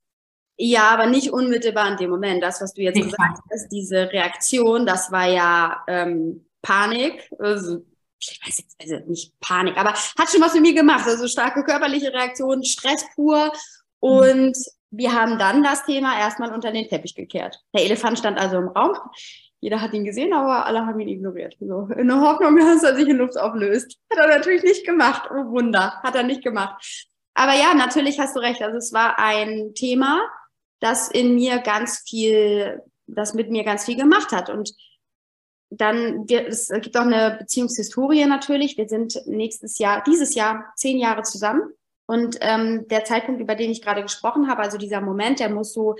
Ja, 0.63 0.89
aber 0.89 1.07
nicht 1.07 1.31
unmittelbar 1.31 1.89
in 1.89 1.97
dem 1.97 2.11
Moment. 2.11 2.43
Das, 2.43 2.61
was 2.61 2.75
du 2.75 2.83
jetzt 2.83 2.95
ich 2.95 3.05
gesagt 3.05 3.39
hast, 3.51 3.69
diese 3.71 4.11
Reaktion, 4.11 4.85
das 4.85 5.11
war 5.11 5.25
ja 5.27 5.83
ähm, 5.87 6.45
Panik. 6.61 7.27
Also, 7.39 7.83
ich 8.19 8.39
weiß 8.45 8.59
jetzt 8.59 8.75
also 8.79 9.09
nicht 9.09 9.33
Panik, 9.39 9.75
aber 9.75 9.93
hat 9.93 10.29
schon 10.29 10.39
was 10.39 10.53
mit 10.53 10.61
mir 10.61 10.75
gemacht. 10.75 11.07
Also 11.07 11.27
starke 11.27 11.63
körperliche 11.63 12.13
Reaktion, 12.13 12.63
Stress 12.63 13.03
pur. 13.15 13.51
Und 13.99 14.55
wir 14.91 15.13
haben 15.13 15.39
dann 15.39 15.63
das 15.63 15.83
Thema 15.83 16.19
erstmal 16.19 16.53
unter 16.53 16.71
den 16.71 16.87
Teppich 16.87 17.15
gekehrt. 17.15 17.59
Der 17.73 17.83
Elefant 17.83 18.19
stand 18.19 18.39
also 18.39 18.57
im 18.57 18.67
Raum. 18.67 18.95
Jeder 19.61 19.81
hat 19.81 19.93
ihn 19.93 20.05
gesehen, 20.05 20.31
aber 20.31 20.67
alle 20.67 20.85
haben 20.85 20.99
ihn 20.99 21.07
ignoriert. 21.07 21.57
So, 21.59 21.89
in 21.97 22.07
der 22.07 22.21
Hoffnung, 22.21 22.55
dass 22.59 22.83
er 22.83 22.95
sich 22.95 23.07
in 23.07 23.17
Luft 23.17 23.35
auflöst. 23.35 23.97
Hat 24.11 24.19
er 24.19 24.37
natürlich 24.37 24.61
nicht 24.61 24.85
gemacht. 24.85 25.27
Oh 25.31 25.49
Wunder, 25.49 25.99
hat 26.03 26.13
er 26.13 26.21
nicht 26.21 26.43
gemacht. 26.43 27.09
Aber 27.33 27.53
ja, 27.55 27.73
natürlich 27.73 28.19
hast 28.19 28.35
du 28.35 28.41
recht. 28.41 28.61
Also 28.61 28.77
es 28.77 28.93
war 28.93 29.17
ein 29.17 29.73
Thema, 29.73 30.21
das 30.81 31.09
in 31.09 31.35
mir 31.35 31.59
ganz 31.59 32.03
viel 32.07 32.81
das 33.15 33.33
mit 33.33 33.49
mir 33.49 33.63
ganz 33.63 33.85
viel 33.85 33.97
gemacht 33.97 34.31
hat. 34.31 34.49
Und 34.49 34.73
dann, 35.69 36.27
wir, 36.27 36.47
es 36.47 36.69
gibt 36.69 36.97
auch 36.97 37.05
eine 37.05 37.37
Beziehungshistorie 37.39 38.25
natürlich. 38.25 38.77
Wir 38.77 38.87
sind 38.87 39.21
nächstes 39.25 39.77
Jahr, 39.77 40.03
dieses 40.03 40.35
Jahr 40.35 40.73
zehn 40.75 40.97
Jahre 40.97 41.23
zusammen. 41.23 41.61
Und 42.07 42.37
ähm, 42.41 42.87
der 42.89 43.05
Zeitpunkt, 43.05 43.39
über 43.41 43.55
den 43.55 43.71
ich 43.71 43.81
gerade 43.81 44.01
gesprochen 44.01 44.49
habe, 44.49 44.61
also 44.61 44.77
dieser 44.77 44.99
Moment, 44.99 45.39
der 45.39 45.49
muss 45.49 45.73
so 45.73 45.95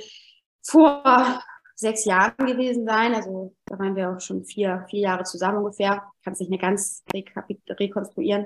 vor 0.62 1.42
sechs 1.76 2.04
Jahren 2.04 2.46
gewesen 2.46 2.86
sein. 2.86 3.16
Also 3.16 3.56
da 3.66 3.80
waren 3.80 3.96
wir 3.96 4.10
auch 4.10 4.20
schon 4.20 4.44
vier, 4.44 4.86
vier 4.90 5.02
Jahre 5.02 5.24
zusammen 5.24 5.60
ungefähr. 5.60 6.04
Kann 6.24 6.34
es 6.34 6.40
nicht 6.40 6.50
mehr 6.50 6.60
ganz 6.60 7.04
rekonstruieren. 7.14 8.46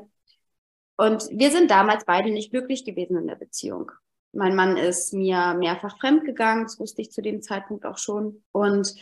Und 0.98 1.27
wir 1.32 1.51
sind 1.51 1.72
damals 1.72 2.06
beide 2.06 2.32
nicht 2.32 2.51
glücklich 2.51 2.86
gewesen 2.86 3.18
in 3.18 3.27
der 3.27 3.36
Beziehung. 3.36 3.92
Mein 4.36 4.56
Mann 4.56 4.77
ist 4.77 5.13
mir 5.13 5.56
mehrfach 5.58 5.98
fremdgegangen, 6.00 6.65
das 6.65 6.80
wusste 6.80 7.01
ich 7.01 7.12
zu 7.12 7.22
dem 7.22 7.42
Zeitpunkt 7.42 7.86
auch 7.86 7.98
schon. 7.98 8.44
Und 8.51 8.94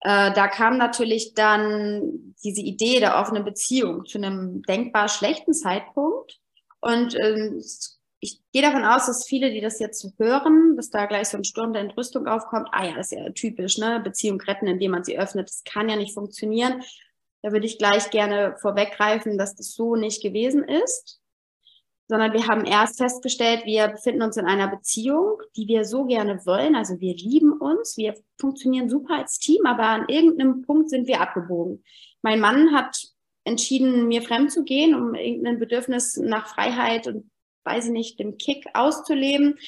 äh, 0.00 0.32
da 0.32 0.48
kam 0.48 0.78
natürlich 0.78 1.34
dann 1.34 2.34
diese 2.42 2.62
Idee 2.62 3.00
der 3.00 3.18
offenen 3.18 3.44
Beziehung 3.44 4.06
zu 4.06 4.18
einem 4.18 4.62
denkbar 4.62 5.08
schlechten 5.08 5.52
Zeitpunkt. 5.52 6.40
Und 6.80 7.14
ähm, 7.18 7.62
ich 8.20 8.40
gehe 8.52 8.62
davon 8.62 8.84
aus, 8.84 9.06
dass 9.06 9.26
viele, 9.26 9.50
die 9.50 9.60
das 9.60 9.78
jetzt 9.80 10.06
hören, 10.18 10.76
dass 10.76 10.88
da 10.88 11.04
gleich 11.06 11.28
so 11.28 11.36
ein 11.36 11.44
Sturm 11.44 11.74
der 11.74 11.82
Entrüstung 11.82 12.26
aufkommt. 12.26 12.68
Ah 12.72 12.86
ja, 12.86 12.94
das 12.94 13.12
ist 13.12 13.18
ja 13.18 13.30
typisch, 13.30 13.76
ne? 13.76 14.00
Beziehung 14.02 14.40
retten, 14.40 14.66
indem 14.66 14.92
man 14.92 15.04
sie 15.04 15.18
öffnet. 15.18 15.48
Das 15.48 15.62
kann 15.64 15.90
ja 15.90 15.96
nicht 15.96 16.14
funktionieren. 16.14 16.82
Da 17.42 17.52
würde 17.52 17.66
ich 17.66 17.76
gleich 17.76 18.10
gerne 18.10 18.56
vorweggreifen, 18.60 19.36
dass 19.36 19.54
das 19.54 19.74
so 19.74 19.94
nicht 19.94 20.22
gewesen 20.22 20.64
ist 20.64 21.20
sondern 22.08 22.32
wir 22.32 22.46
haben 22.46 22.64
erst 22.64 22.98
festgestellt, 22.98 23.64
wir 23.64 23.88
befinden 23.88 24.22
uns 24.22 24.36
in 24.36 24.46
einer 24.46 24.68
Beziehung, 24.68 25.40
die 25.56 25.68
wir 25.68 25.84
so 25.84 26.04
gerne 26.04 26.44
wollen. 26.44 26.74
Also 26.74 27.00
wir 27.00 27.14
lieben 27.16 27.52
uns, 27.52 27.96
wir 27.96 28.14
funktionieren 28.38 28.88
super 28.88 29.14
als 29.18 29.38
Team, 29.38 29.64
aber 29.64 29.84
an 29.84 30.08
irgendeinem 30.08 30.62
Punkt 30.62 30.90
sind 30.90 31.06
wir 31.06 31.20
abgebogen. 31.20 31.82
Mein 32.22 32.40
Mann 32.40 32.72
hat 32.72 32.96
entschieden, 33.44 34.08
mir 34.08 34.22
fremd 34.22 34.52
zu 34.52 34.64
gehen, 34.64 34.94
um 34.94 35.14
irgendein 35.14 35.58
Bedürfnis 35.58 36.16
nach 36.16 36.48
Freiheit 36.48 37.06
und 37.06 37.30
weiß 37.64 37.86
ich 37.86 37.92
nicht, 37.92 38.18
dem 38.18 38.36
Kick 38.36 38.66
auszuleben. 38.74 39.58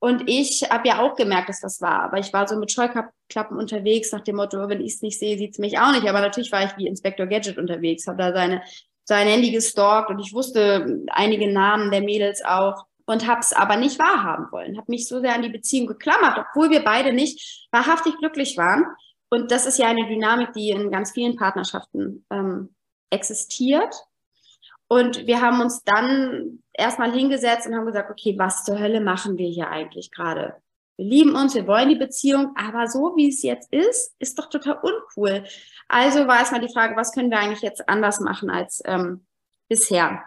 Und 0.00 0.28
ich 0.28 0.68
habe 0.70 0.86
ja 0.88 1.00
auch 1.00 1.16
gemerkt, 1.16 1.48
dass 1.48 1.60
das 1.60 1.80
war. 1.80 2.02
Aber 2.02 2.18
ich 2.18 2.32
war 2.32 2.46
so 2.46 2.58
mit 2.58 2.70
Scheuklappen 2.70 3.56
unterwegs, 3.56 4.12
nach 4.12 4.20
dem 4.20 4.36
Motto, 4.36 4.68
wenn 4.68 4.80
ich 4.80 4.94
es 4.94 5.02
nicht 5.02 5.18
sehe, 5.18 5.38
sieht 5.38 5.52
es 5.52 5.58
mich 5.58 5.78
auch 5.78 5.92
nicht. 5.92 6.06
Aber 6.08 6.20
natürlich 6.20 6.52
war 6.52 6.64
ich 6.64 6.76
wie 6.76 6.86
Inspector 6.86 7.26
Gadget 7.26 7.56
unterwegs, 7.56 8.06
habe 8.06 8.18
da 8.18 8.32
seine 8.32 8.62
sein 9.04 9.26
Handy 9.26 9.50
gestalkt 9.50 10.10
und 10.10 10.18
ich 10.18 10.32
wusste 10.32 11.02
einige 11.10 11.52
Namen 11.52 11.90
der 11.90 12.00
Mädels 12.00 12.44
auch 12.44 12.86
und 13.06 13.26
habe 13.26 13.40
es 13.40 13.52
aber 13.52 13.76
nicht 13.76 13.98
wahrhaben 13.98 14.50
wollen, 14.50 14.76
habe 14.76 14.90
mich 14.90 15.06
so 15.06 15.20
sehr 15.20 15.34
an 15.34 15.42
die 15.42 15.50
Beziehung 15.50 15.86
geklammert, 15.86 16.38
obwohl 16.38 16.70
wir 16.70 16.82
beide 16.82 17.12
nicht 17.12 17.68
wahrhaftig 17.70 18.16
glücklich 18.18 18.56
waren. 18.56 18.86
Und 19.28 19.50
das 19.50 19.66
ist 19.66 19.78
ja 19.78 19.88
eine 19.88 20.06
Dynamik, 20.06 20.52
die 20.52 20.70
in 20.70 20.90
ganz 20.90 21.12
vielen 21.12 21.36
Partnerschaften 21.36 22.24
ähm, 22.30 22.74
existiert. 23.10 23.94
Und 24.88 25.26
wir 25.26 25.40
haben 25.40 25.60
uns 25.60 25.82
dann 25.82 26.62
erstmal 26.72 27.12
hingesetzt 27.12 27.66
und 27.66 27.74
haben 27.74 27.86
gesagt, 27.86 28.10
okay, 28.10 28.36
was 28.38 28.64
zur 28.64 28.78
Hölle 28.78 29.00
machen 29.00 29.36
wir 29.38 29.48
hier 29.48 29.68
eigentlich 29.68 30.10
gerade? 30.10 30.56
Wir 30.96 31.06
lieben 31.06 31.34
uns, 31.34 31.54
wir 31.54 31.66
wollen 31.66 31.88
die 31.88 31.96
Beziehung, 31.96 32.54
aber 32.56 32.86
so 32.86 33.14
wie 33.16 33.28
es 33.28 33.42
jetzt 33.42 33.72
ist, 33.72 34.14
ist 34.18 34.38
doch 34.38 34.48
total 34.48 34.78
uncool. 34.80 35.44
Also 35.88 36.26
war 36.26 36.38
erstmal 36.38 36.60
die 36.60 36.72
Frage, 36.72 36.96
was 36.96 37.12
können 37.12 37.30
wir 37.30 37.38
eigentlich 37.38 37.62
jetzt 37.62 37.88
anders 37.88 38.20
machen 38.20 38.48
als 38.48 38.80
ähm, 38.84 39.26
bisher? 39.68 40.22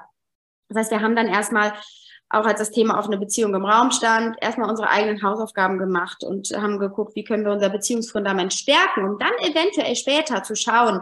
Das 0.68 0.78
heißt, 0.78 0.92
wir 0.92 1.02
haben 1.02 1.16
dann 1.16 1.28
erstmal, 1.28 1.74
auch 2.30 2.46
als 2.46 2.60
das 2.60 2.72
Thema 2.72 3.00
offene 3.00 3.18
Beziehung 3.18 3.56
im 3.56 3.64
Raum 3.64 3.92
stand, 3.92 4.36
erstmal 4.42 4.70
unsere 4.70 4.90
eigenen 4.90 5.24
Hausaufgaben 5.24 5.78
gemacht 5.78 6.26
und 6.26 6.50
haben 6.50 6.78
geguckt, 6.80 7.16
wie 7.16 7.24
können 7.24 7.46
wir 7.46 7.54
unser 7.54 7.70
Beziehungsfundament 7.70 8.54
stärken, 8.54 9.06
um 9.06 9.18
dann 9.18 9.32
eventuell 9.40 9.96
später 9.96 10.44
zu 10.44 10.56
schauen, 10.56 11.02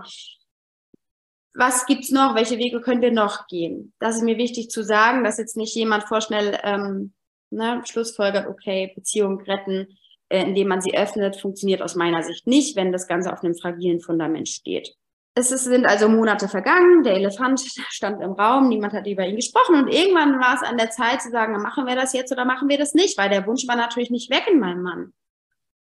was 1.55 1.87
gibt's 1.87 2.11
noch, 2.11 2.35
welche 2.35 2.59
Wege 2.59 2.81
können 2.81 3.01
wir 3.01 3.11
noch 3.11 3.47
gehen. 3.47 3.93
Das 3.99 4.17
ist 4.17 4.23
mir 4.23 4.37
wichtig 4.37 4.69
zu 4.69 4.83
sagen, 4.83 5.23
dass 5.23 5.39
jetzt 5.39 5.57
nicht 5.57 5.73
jemand 5.73 6.03
vorschnell 6.03 6.59
ähm, 6.63 7.13
ne, 7.55 7.81
schlussfolgert, 7.85 8.47
okay, 8.47 8.91
Beziehung 8.95 9.41
retten, 9.41 9.87
äh, 10.29 10.43
indem 10.43 10.67
man 10.67 10.81
sie 10.81 10.97
öffnet, 10.97 11.35
funktioniert 11.35 11.81
aus 11.81 11.95
meiner 11.95 12.23
Sicht 12.23 12.47
nicht, 12.47 12.75
wenn 12.75 12.91
das 12.91 13.07
Ganze 13.07 13.31
auf 13.31 13.43
einem 13.43 13.55
fragilen 13.55 14.01
Fundament 14.01 14.49
steht. 14.49 14.95
Es 15.37 15.51
ist, 15.51 15.65
sind 15.65 15.85
also 15.85 16.07
Monate 16.07 16.47
vergangen, 16.47 17.03
der 17.03 17.15
Elefant 17.15 17.59
stand 17.89 18.21
im 18.21 18.31
Raum, 18.31 18.69
niemand 18.69 18.93
hat 18.93 19.07
über 19.07 19.25
ihn 19.25 19.35
gesprochen 19.35 19.75
und 19.75 19.87
irgendwann 19.93 20.39
war 20.39 20.55
es 20.55 20.63
an 20.63 20.77
der 20.77 20.91
Zeit 20.91 21.21
zu 21.21 21.29
sagen, 21.29 21.61
machen 21.61 21.85
wir 21.87 21.95
das 21.95 22.13
jetzt 22.13 22.31
oder 22.31 22.45
machen 22.45 22.69
wir 22.69 22.77
das 22.77 22.93
nicht, 22.93 23.17
weil 23.17 23.29
der 23.29 23.45
Wunsch 23.45 23.67
war 23.67 23.75
natürlich 23.75 24.11
nicht 24.11 24.29
weg 24.29 24.47
in 24.51 24.59
meinem 24.59 24.81
Mann. 24.81 25.13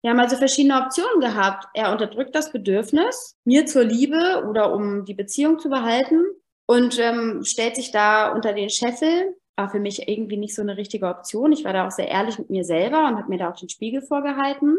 Wir 0.03 0.11
haben 0.11 0.21
also 0.21 0.37
verschiedene 0.37 0.81
Optionen 0.81 1.21
gehabt. 1.21 1.67
Er 1.75 1.91
unterdrückt 1.91 2.35
das 2.35 2.53
Bedürfnis, 2.53 3.37
mir 3.45 3.67
zur 3.67 3.83
Liebe 3.83 4.45
oder 4.49 4.73
um 4.73 5.05
die 5.05 5.15
Beziehung 5.15 5.59
zu 5.59 5.69
behalten 5.69 6.23
und 6.67 6.99
ähm, 7.01 7.43
stellt 7.45 7.75
sich 7.75 7.91
da 7.91 8.33
unter 8.33 8.53
den 8.53 8.71
Scheffel 8.71 9.35
war 9.59 9.69
für 9.69 9.81
mich 9.81 10.09
irgendwie 10.09 10.37
nicht 10.37 10.55
so 10.55 10.63
eine 10.63 10.77
richtige 10.77 11.07
Option. 11.07 11.53
Ich 11.53 11.65
war 11.65 11.73
da 11.73 11.87
auch 11.87 11.91
sehr 11.91 12.09
ehrlich 12.09 12.39
mit 12.39 12.49
mir 12.49 12.65
selber 12.65 13.09
und 13.09 13.17
habe 13.17 13.29
mir 13.29 13.39
da 13.39 13.51
auch 13.51 13.57
den 13.57 13.69
Spiegel 13.69 14.01
vorgehalten. 14.01 14.79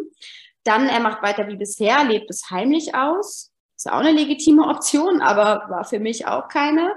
Dann, 0.64 0.88
er 0.88 1.02
macht 1.02 1.22
weiter 1.22 1.48
wie 1.48 1.58
bisher, 1.58 2.06
lebt 2.06 2.30
es 2.30 2.50
heimlich 2.50 2.96
aus. 2.96 3.52
Ist 3.76 3.92
auch 3.92 4.00
eine 4.00 4.12
legitime 4.12 4.68
Option, 4.68 5.22
aber 5.22 5.70
war 5.70 5.84
für 5.84 6.00
mich 6.00 6.28
auch 6.28 6.48
keine. 6.48 6.94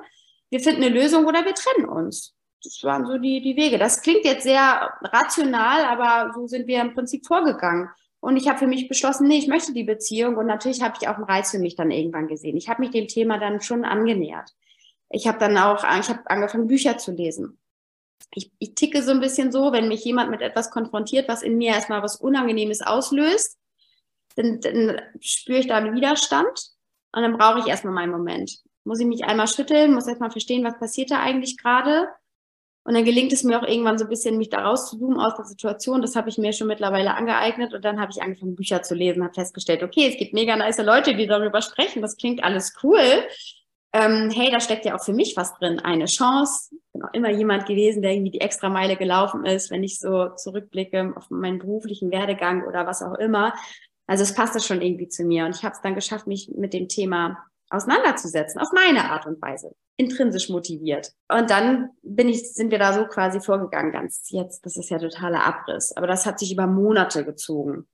Wir 0.50 0.60
finden 0.60 0.84
eine 0.84 0.94
Lösung 0.94 1.26
oder 1.26 1.44
wir 1.44 1.54
trennen 1.54 1.88
uns. 1.88 2.34
Das 2.62 2.78
waren 2.84 3.04
so 3.04 3.18
die, 3.18 3.42
die 3.42 3.56
Wege. 3.56 3.78
Das 3.78 4.02
klingt 4.02 4.24
jetzt 4.24 4.44
sehr 4.44 4.92
rational, 5.02 5.84
aber 5.84 6.32
so 6.34 6.46
sind 6.46 6.68
wir 6.68 6.80
im 6.80 6.94
Prinzip 6.94 7.26
vorgegangen. 7.26 7.88
Und 8.20 8.36
ich 8.36 8.48
habe 8.48 8.58
für 8.58 8.68
mich 8.68 8.88
beschlossen, 8.88 9.26
nee, 9.26 9.38
ich 9.38 9.48
möchte 9.48 9.72
die 9.72 9.82
Beziehung. 9.82 10.36
Und 10.36 10.46
natürlich 10.46 10.82
habe 10.82 10.94
ich 11.00 11.08
auch 11.08 11.16
einen 11.16 11.24
Reiz 11.24 11.50
für 11.50 11.58
mich 11.58 11.74
dann 11.74 11.90
irgendwann 11.90 12.28
gesehen. 12.28 12.56
Ich 12.56 12.68
habe 12.68 12.80
mich 12.80 12.92
dem 12.92 13.08
Thema 13.08 13.38
dann 13.38 13.60
schon 13.60 13.84
angenähert. 13.84 14.50
Ich 15.10 15.26
habe 15.26 15.38
dann 15.38 15.58
auch, 15.58 15.82
ich 15.82 16.08
habe 16.08 16.20
angefangen, 16.26 16.68
Bücher 16.68 16.96
zu 16.98 17.10
lesen 17.10 17.58
ich, 18.34 18.52
ich 18.58 18.74
ticke 18.74 19.02
so 19.02 19.10
ein 19.10 19.20
bisschen 19.20 19.52
so, 19.52 19.72
wenn 19.72 19.88
mich 19.88 20.04
jemand 20.04 20.30
mit 20.30 20.40
etwas 20.40 20.70
konfrontiert, 20.70 21.28
was 21.28 21.42
in 21.42 21.56
mir 21.56 21.72
erstmal 21.72 22.02
was 22.02 22.16
Unangenehmes 22.16 22.82
auslöst, 22.82 23.58
dann, 24.36 24.60
dann 24.60 25.00
spüre 25.20 25.58
ich 25.58 25.66
da 25.66 25.76
einen 25.76 25.94
Widerstand 25.94 26.70
und 27.12 27.22
dann 27.22 27.36
brauche 27.36 27.60
ich 27.60 27.66
erstmal 27.66 27.92
meinen 27.92 28.12
Moment. 28.12 28.58
Muss 28.84 29.00
ich 29.00 29.06
mich 29.06 29.24
einmal 29.24 29.46
schütteln, 29.46 29.94
muss 29.94 30.06
erstmal 30.06 30.30
verstehen, 30.30 30.64
was 30.64 30.78
passiert 30.78 31.10
da 31.10 31.20
eigentlich 31.20 31.58
gerade. 31.58 32.08
Und 32.84 32.94
dann 32.94 33.04
gelingt 33.04 33.32
es 33.32 33.44
mir 33.44 33.60
auch 33.60 33.68
irgendwann 33.68 33.96
so 33.96 34.06
ein 34.06 34.10
bisschen, 34.10 34.38
mich 34.38 34.48
da 34.48 34.64
rauszuzoomen 34.64 35.20
aus 35.20 35.36
der 35.36 35.44
Situation. 35.44 36.02
Das 36.02 36.16
habe 36.16 36.30
ich 36.30 36.38
mir 36.38 36.52
schon 36.52 36.66
mittlerweile 36.66 37.14
angeeignet. 37.14 37.74
Und 37.74 37.84
dann 37.84 38.00
habe 38.00 38.10
ich 38.10 38.20
angefangen, 38.20 38.56
Bücher 38.56 38.82
zu 38.82 38.96
lesen, 38.96 39.22
habe 39.22 39.34
festgestellt, 39.34 39.84
okay, 39.84 40.08
es 40.08 40.16
gibt 40.16 40.32
mega 40.32 40.56
nice 40.56 40.78
Leute, 40.78 41.14
die 41.14 41.28
darüber 41.28 41.62
sprechen. 41.62 42.02
Das 42.02 42.16
klingt 42.16 42.42
alles 42.42 42.74
cool 42.82 42.98
ähm, 43.92 44.30
hey, 44.30 44.50
da 44.50 44.60
steckt 44.60 44.84
ja 44.84 44.96
auch 44.96 45.04
für 45.04 45.12
mich 45.12 45.36
was 45.36 45.54
drin, 45.54 45.78
eine 45.78 46.06
Chance. 46.06 46.74
Ich 46.92 47.00
bin 47.00 47.08
auch 47.08 47.14
immer 47.14 47.30
jemand 47.30 47.66
gewesen, 47.66 48.02
der 48.02 48.12
irgendwie 48.12 48.32
die 48.32 48.42
extra 48.42 48.68
Meile 48.68 48.96
gelaufen 48.96 49.46
ist, 49.46 49.70
wenn 49.70 49.82
ich 49.82 49.98
so 49.98 50.28
zurückblicke 50.28 51.14
auf 51.16 51.30
meinen 51.30 51.58
beruflichen 51.58 52.10
Werdegang 52.10 52.64
oder 52.64 52.86
was 52.86 53.02
auch 53.02 53.14
immer. 53.14 53.54
Also 54.06 54.24
es 54.24 54.34
passte 54.34 54.60
schon 54.60 54.82
irgendwie 54.82 55.08
zu 55.08 55.24
mir 55.24 55.46
und 55.46 55.56
ich 55.56 55.64
habe 55.64 55.74
es 55.74 55.80
dann 55.80 55.94
geschafft, 55.94 56.26
mich 56.26 56.50
mit 56.54 56.74
dem 56.74 56.88
Thema 56.88 57.38
auseinanderzusetzen, 57.70 58.60
auf 58.60 58.68
meine 58.72 59.10
Art 59.10 59.24
und 59.26 59.40
Weise, 59.40 59.74
intrinsisch 59.96 60.50
motiviert. 60.50 61.12
Und 61.28 61.48
dann 61.48 61.90
bin 62.02 62.28
ich, 62.28 62.52
sind 62.52 62.70
wir 62.70 62.78
da 62.78 62.92
so 62.92 63.06
quasi 63.06 63.40
vorgegangen, 63.40 63.92
ganz 63.92 64.28
jetzt, 64.28 64.66
das 64.66 64.76
ist 64.76 64.90
ja 64.90 64.98
totaler 64.98 65.44
Abriss, 65.44 65.96
aber 65.96 66.06
das 66.06 66.26
hat 66.26 66.38
sich 66.38 66.52
über 66.52 66.66
Monate 66.66 67.24
gezogen. 67.24 67.88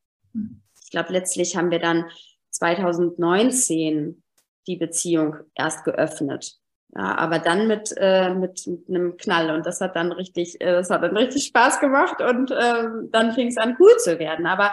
Ich 0.82 0.90
glaube, 0.90 1.12
letztlich 1.12 1.56
haben 1.56 1.70
wir 1.70 1.78
dann 1.78 2.06
2019 2.50 4.22
die 4.66 4.76
Beziehung 4.76 5.36
erst 5.54 5.84
geöffnet. 5.84 6.58
Ja, 6.94 7.18
aber 7.18 7.38
dann 7.38 7.68
mit, 7.68 7.94
äh, 7.98 8.34
mit, 8.34 8.66
mit 8.66 8.88
einem 8.88 9.16
Knall 9.18 9.50
und 9.54 9.66
das 9.66 9.80
hat 9.80 9.94
dann 9.94 10.10
richtig, 10.10 10.60
äh, 10.60 10.72
das 10.72 10.90
hat 10.90 11.02
dann 11.02 11.16
richtig 11.16 11.44
Spaß 11.46 11.80
gemacht 11.80 12.20
und 12.22 12.50
äh, 12.50 12.84
dann 13.10 13.32
fing 13.32 13.48
es 13.48 13.58
an 13.58 13.76
cool 13.78 13.94
zu 13.98 14.18
werden. 14.18 14.46
Aber 14.46 14.72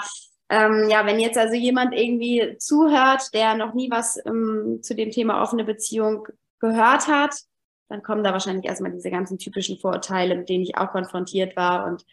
ähm, 0.49 0.87
ja, 0.89 1.05
wenn 1.05 1.19
jetzt 1.19 1.37
also 1.37 1.55
jemand 1.55 1.93
irgendwie 1.93 2.55
zuhört, 2.57 3.33
der 3.33 3.55
noch 3.55 3.73
nie 3.73 3.91
was 3.91 4.17
ähm, 4.25 4.79
zu 4.81 4.95
dem 4.95 5.11
Thema 5.11 5.41
offene 5.41 5.65
Beziehung 5.65 6.27
gehört 6.59 7.07
hat, 7.07 7.35
dann 7.89 8.01
kommen 8.01 8.23
da 8.23 8.31
wahrscheinlich 8.31 8.65
erstmal 8.65 8.91
diese 8.91 9.11
ganzen 9.11 9.37
typischen 9.37 9.77
Vorurteile, 9.77 10.35
mit 10.35 10.49
denen 10.49 10.63
ich 10.63 10.77
auch 10.77 10.91
konfrontiert 10.91 11.55
war. 11.57 11.85
Und 11.85 12.05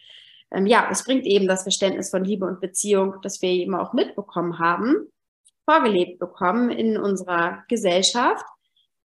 ähm, 0.51 0.65
ja, 0.65 0.87
es 0.91 1.03
bringt 1.05 1.25
eben 1.25 1.47
das 1.47 1.63
Verständnis 1.63 2.09
von 2.09 2.25
Liebe 2.25 2.45
und 2.45 2.59
Beziehung, 2.59 3.15
das 3.21 3.41
wir 3.41 3.49
eben 3.49 3.73
auch 3.73 3.93
mitbekommen 3.93 4.59
haben 4.59 5.07
vorgelebt 5.65 6.19
bekommen 6.19 6.69
in 6.69 6.97
unserer 6.97 7.63
Gesellschaft, 7.67 8.45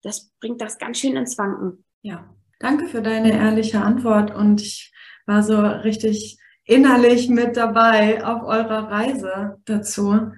das 0.07 0.31
bringt 0.41 0.61
das 0.61 0.79
ganz 0.79 0.99
schön 0.99 1.17
ins 1.17 1.37
Wanken. 1.37 1.85
Ja, 2.03 2.35
danke 2.61 2.87
für 2.87 3.03
deine 3.03 3.33
ehrliche 3.33 3.81
Antwort 3.83 4.35
und 4.35 4.63
ich 4.63 4.93
war 5.27 5.43
so 5.43 5.61
richtig 5.61 6.39
innerlich 6.65 7.29
mit 7.29 7.57
dabei 7.57 8.25
auf 8.25 8.43
eurer 8.43 8.91
Reise 8.91 9.59
dazu. 9.65 10.33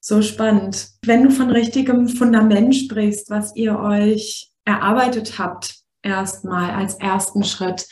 So 0.00 0.22
spannend. 0.22 0.88
Wenn 1.04 1.22
du 1.24 1.30
von 1.30 1.50
richtigem 1.50 2.08
Fundament 2.08 2.74
sprichst, 2.74 3.30
was 3.30 3.54
ihr 3.54 3.78
euch 3.78 4.50
erarbeitet 4.64 5.38
habt, 5.38 5.76
erstmal 6.02 6.70
als 6.70 6.94
ersten 6.94 7.44
Schritt, 7.44 7.86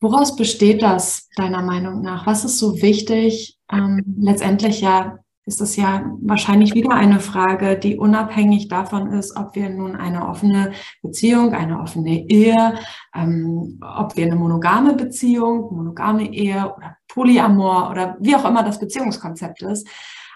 woraus 0.00 0.36
besteht 0.36 0.82
das 0.82 1.28
deiner 1.36 1.62
Meinung 1.62 2.00
nach? 2.00 2.26
Was 2.26 2.44
ist 2.44 2.58
so 2.58 2.80
wichtig, 2.80 3.58
ähm, 3.70 4.02
letztendlich 4.20 4.80
ja 4.80 5.18
ist 5.48 5.62
es 5.62 5.76
ja 5.76 6.04
wahrscheinlich 6.20 6.74
wieder 6.74 6.90
eine 6.90 7.20
Frage, 7.20 7.78
die 7.78 7.96
unabhängig 7.96 8.68
davon 8.68 9.10
ist, 9.12 9.34
ob 9.34 9.56
wir 9.56 9.70
nun 9.70 9.96
eine 9.96 10.28
offene 10.28 10.72
Beziehung, 11.02 11.54
eine 11.54 11.80
offene 11.80 12.28
Ehe, 12.28 12.74
ähm, 13.14 13.80
ob 13.82 14.16
wir 14.16 14.26
eine 14.26 14.36
monogame 14.36 14.92
Beziehung, 14.92 15.74
monogame 15.74 16.30
Ehe 16.32 16.72
oder 16.76 16.98
Polyamor 17.08 17.90
oder 17.90 18.16
wie 18.20 18.36
auch 18.36 18.44
immer 18.44 18.62
das 18.62 18.78
Beziehungskonzept 18.78 19.62
ist. 19.62 19.88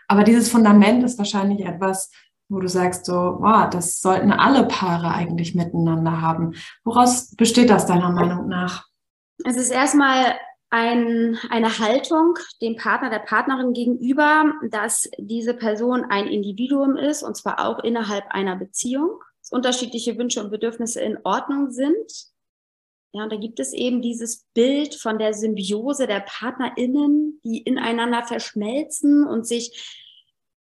Aber 0.09 0.25
dieses 0.25 0.49
Fundament 0.49 1.05
ist 1.05 1.19
wahrscheinlich 1.19 1.65
etwas, 1.65 2.11
wo 2.49 2.61
du 2.61 2.69
sagst, 2.69 3.05
so, 3.05 3.13
wow, 3.13 3.69
das 3.69 4.01
sollten 4.01 4.33
alle 4.33 4.67
Paare 4.67 5.13
eigentlich 5.13 5.55
miteinander 5.55 6.23
haben. 6.23 6.55
Woraus 6.85 7.37
besteht 7.37 7.69
das 7.69 7.85
deiner 7.85 8.11
Meinung 8.11 8.49
nach? 8.49 8.87
Es 9.45 9.57
ist 9.57 9.71
erstmal 9.71 10.35
ein, 10.73 11.39
eine 11.51 11.79
Haltung 11.79 12.39
dem 12.63 12.77
Partner, 12.77 13.11
der 13.11 13.19
Partnerin 13.19 13.75
gegenüber, 13.75 14.55
dass 14.71 15.11
diese 15.19 15.53
Person 15.53 16.07
ein 16.09 16.27
Individuum 16.27 16.97
ist 16.97 17.23
und 17.23 17.37
zwar 17.37 17.67
auch 17.67 17.85
innerhalb 17.85 18.25
einer 18.31 18.57
Beziehung, 18.57 19.23
dass 19.43 19.53
unterschiedliche 19.53 20.17
Wünsche 20.17 20.43
und 20.43 20.51
Bedürfnisse 20.51 21.03
in 21.03 21.19
Ordnung 21.25 21.71
sind. 21.73 22.11
Ja, 23.13 23.25
und 23.25 23.33
da 23.33 23.37
gibt 23.37 23.61
es 23.61 23.75
eben 23.75 24.01
dieses 24.01 24.47
Bild 24.55 24.95
von 24.95 25.19
der 25.19 25.35
Symbiose 25.35 26.07
der 26.07 26.21
PartnerInnen, 26.21 27.39
die 27.45 27.59
ineinander 27.59 28.23
verschmelzen 28.23 29.27
und 29.27 29.47
sich 29.47 30.09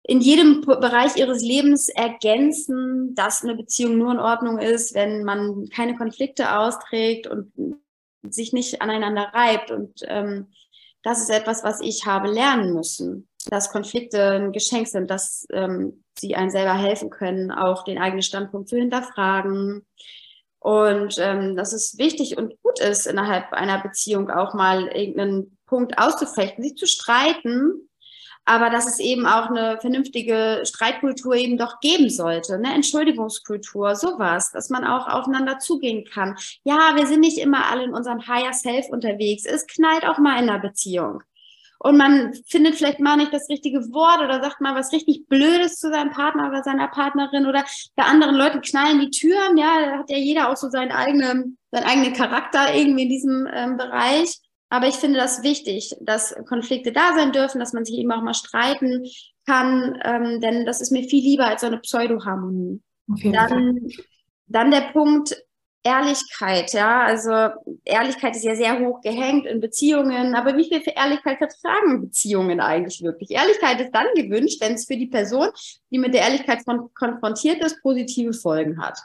in 0.03 0.19
jedem 0.19 0.59
Bereich 0.59 1.15
ihres 1.15 1.41
Lebens 1.41 1.87
ergänzen, 1.87 3.15
dass 3.15 3.43
eine 3.43 3.55
Beziehung 3.55 3.97
nur 3.97 4.11
in 4.11 4.19
Ordnung 4.19 4.59
ist, 4.59 4.93
wenn 4.93 5.23
man 5.23 5.69
keine 5.69 5.95
Konflikte 5.95 6.57
austrägt 6.57 7.27
und 7.27 7.53
sich 8.29 8.53
nicht 8.53 8.81
aneinander 8.81 9.31
reibt. 9.33 9.71
Und 9.71 10.01
ähm, 10.07 10.51
das 11.03 11.21
ist 11.21 11.29
etwas, 11.29 11.63
was 11.63 11.81
ich 11.81 12.05
habe 12.05 12.29
lernen 12.29 12.73
müssen, 12.73 13.27
dass 13.49 13.71
Konflikte 13.71 14.31
ein 14.31 14.51
Geschenk 14.51 14.87
sind, 14.87 15.09
dass 15.09 15.47
ähm, 15.51 16.03
sie 16.17 16.35
einem 16.35 16.49
selber 16.49 16.75
helfen 16.75 17.09
können, 17.09 17.51
auch 17.51 17.83
den 17.83 17.97
eigenen 17.97 18.21
Standpunkt 18.21 18.69
zu 18.69 18.77
hinterfragen. 18.77 19.85
Und 20.59 21.17
ähm, 21.17 21.55
dass 21.55 21.73
es 21.73 21.97
wichtig 21.97 22.37
und 22.37 22.61
gut 22.61 22.79
ist, 22.79 23.07
innerhalb 23.07 23.51
einer 23.51 23.81
Beziehung 23.81 24.29
auch 24.29 24.53
mal 24.53 24.87
irgendeinen 24.89 25.57
Punkt 25.65 25.97
auszufechten, 25.97 26.63
sich 26.63 26.75
zu 26.75 26.85
streiten, 26.85 27.89
aber 28.45 28.69
dass 28.69 28.87
es 28.87 28.99
eben 28.99 29.25
auch 29.25 29.49
eine 29.49 29.77
vernünftige 29.79 30.61
Streitkultur 30.65 31.35
eben 31.35 31.57
doch 31.57 31.79
geben 31.79 32.09
sollte, 32.09 32.55
eine 32.55 32.73
Entschuldigungskultur, 32.73 33.95
sowas, 33.95 34.51
dass 34.51 34.69
man 34.69 34.83
auch 34.83 35.07
aufeinander 35.07 35.59
zugehen 35.59 36.05
kann. 36.05 36.35
Ja, 36.63 36.95
wir 36.95 37.07
sind 37.07 37.19
nicht 37.19 37.37
immer 37.37 37.69
alle 37.69 37.83
in 37.83 37.93
unserem 37.93 38.27
Higher 38.27 38.53
Self 38.53 38.87
unterwegs. 38.89 39.45
Es 39.45 39.67
knallt 39.67 40.05
auch 40.05 40.17
mal 40.17 40.39
in 40.39 40.47
der 40.47 40.59
Beziehung. 40.59 41.21
Und 41.83 41.97
man 41.97 42.33
findet 42.45 42.75
vielleicht 42.75 42.99
mal 42.99 43.17
nicht 43.17 43.33
das 43.33 43.49
richtige 43.49 43.79
Wort 43.91 44.21
oder 44.21 44.39
sagt 44.39 44.61
mal 44.61 44.75
was 44.75 44.93
richtig 44.93 45.27
Blödes 45.27 45.79
zu 45.79 45.89
seinem 45.89 46.11
Partner 46.11 46.49
oder 46.49 46.63
seiner 46.63 46.87
Partnerin 46.87 47.47
oder 47.47 47.65
bei 47.95 48.03
anderen 48.03 48.35
Leuten 48.35 48.61
knallen 48.61 48.99
die 48.99 49.09
Türen. 49.09 49.57
Ja, 49.57 49.79
da 49.83 49.97
hat 49.97 50.09
ja 50.11 50.17
jeder 50.17 50.49
auch 50.49 50.57
so 50.57 50.69
seinen 50.69 50.91
eigenen, 50.91 51.57
seinen 51.71 51.85
eigenen 51.85 52.13
Charakter 52.13 52.75
irgendwie 52.75 53.03
in 53.03 53.09
diesem 53.09 53.47
ähm, 53.51 53.77
Bereich. 53.77 54.37
Aber 54.71 54.87
ich 54.87 54.95
finde 54.95 55.19
das 55.19 55.43
wichtig, 55.43 55.93
dass 55.99 56.33
Konflikte 56.47 56.93
da 56.93 57.13
sein 57.13 57.33
dürfen, 57.33 57.59
dass 57.59 57.73
man 57.73 57.83
sich 57.83 57.97
eben 57.97 58.11
auch 58.13 58.21
mal 58.21 58.33
streiten 58.33 59.05
kann, 59.45 59.99
ähm, 60.05 60.39
denn 60.39 60.65
das 60.65 60.79
ist 60.79 60.91
mir 60.91 61.03
viel 61.03 61.21
lieber 61.21 61.45
als 61.45 61.59
so 61.59 61.67
eine 61.67 61.79
Pseudoharmonie. 61.79 62.81
Dann, 63.07 63.85
dann 64.47 64.71
der 64.71 64.91
Punkt 64.93 65.35
Ehrlichkeit, 65.83 66.71
ja, 66.71 67.03
also 67.03 67.49
Ehrlichkeit 67.83 68.37
ist 68.37 68.45
ja 68.45 68.55
sehr 68.55 68.79
hoch 68.79 69.01
gehängt 69.01 69.45
in 69.45 69.59
Beziehungen, 69.59 70.35
aber 70.35 70.55
wie 70.55 70.69
viel 70.69 70.79
für 70.79 70.91
Ehrlichkeit 70.91 71.39
vertragen 71.39 71.99
Beziehungen 71.99 72.61
eigentlich 72.61 73.01
wirklich? 73.03 73.31
Ehrlichkeit 73.31 73.81
ist 73.81 73.91
dann 73.91 74.07
gewünscht, 74.15 74.61
wenn 74.61 74.75
es 74.75 74.85
für 74.85 74.95
die 74.95 75.07
Person, 75.07 75.49
die 75.89 75.97
mit 75.97 76.13
der 76.13 76.21
Ehrlichkeit 76.21 76.63
konfrontiert 76.93 77.61
ist, 77.65 77.81
positive 77.81 78.31
Folgen 78.31 78.81
hat. 78.81 78.97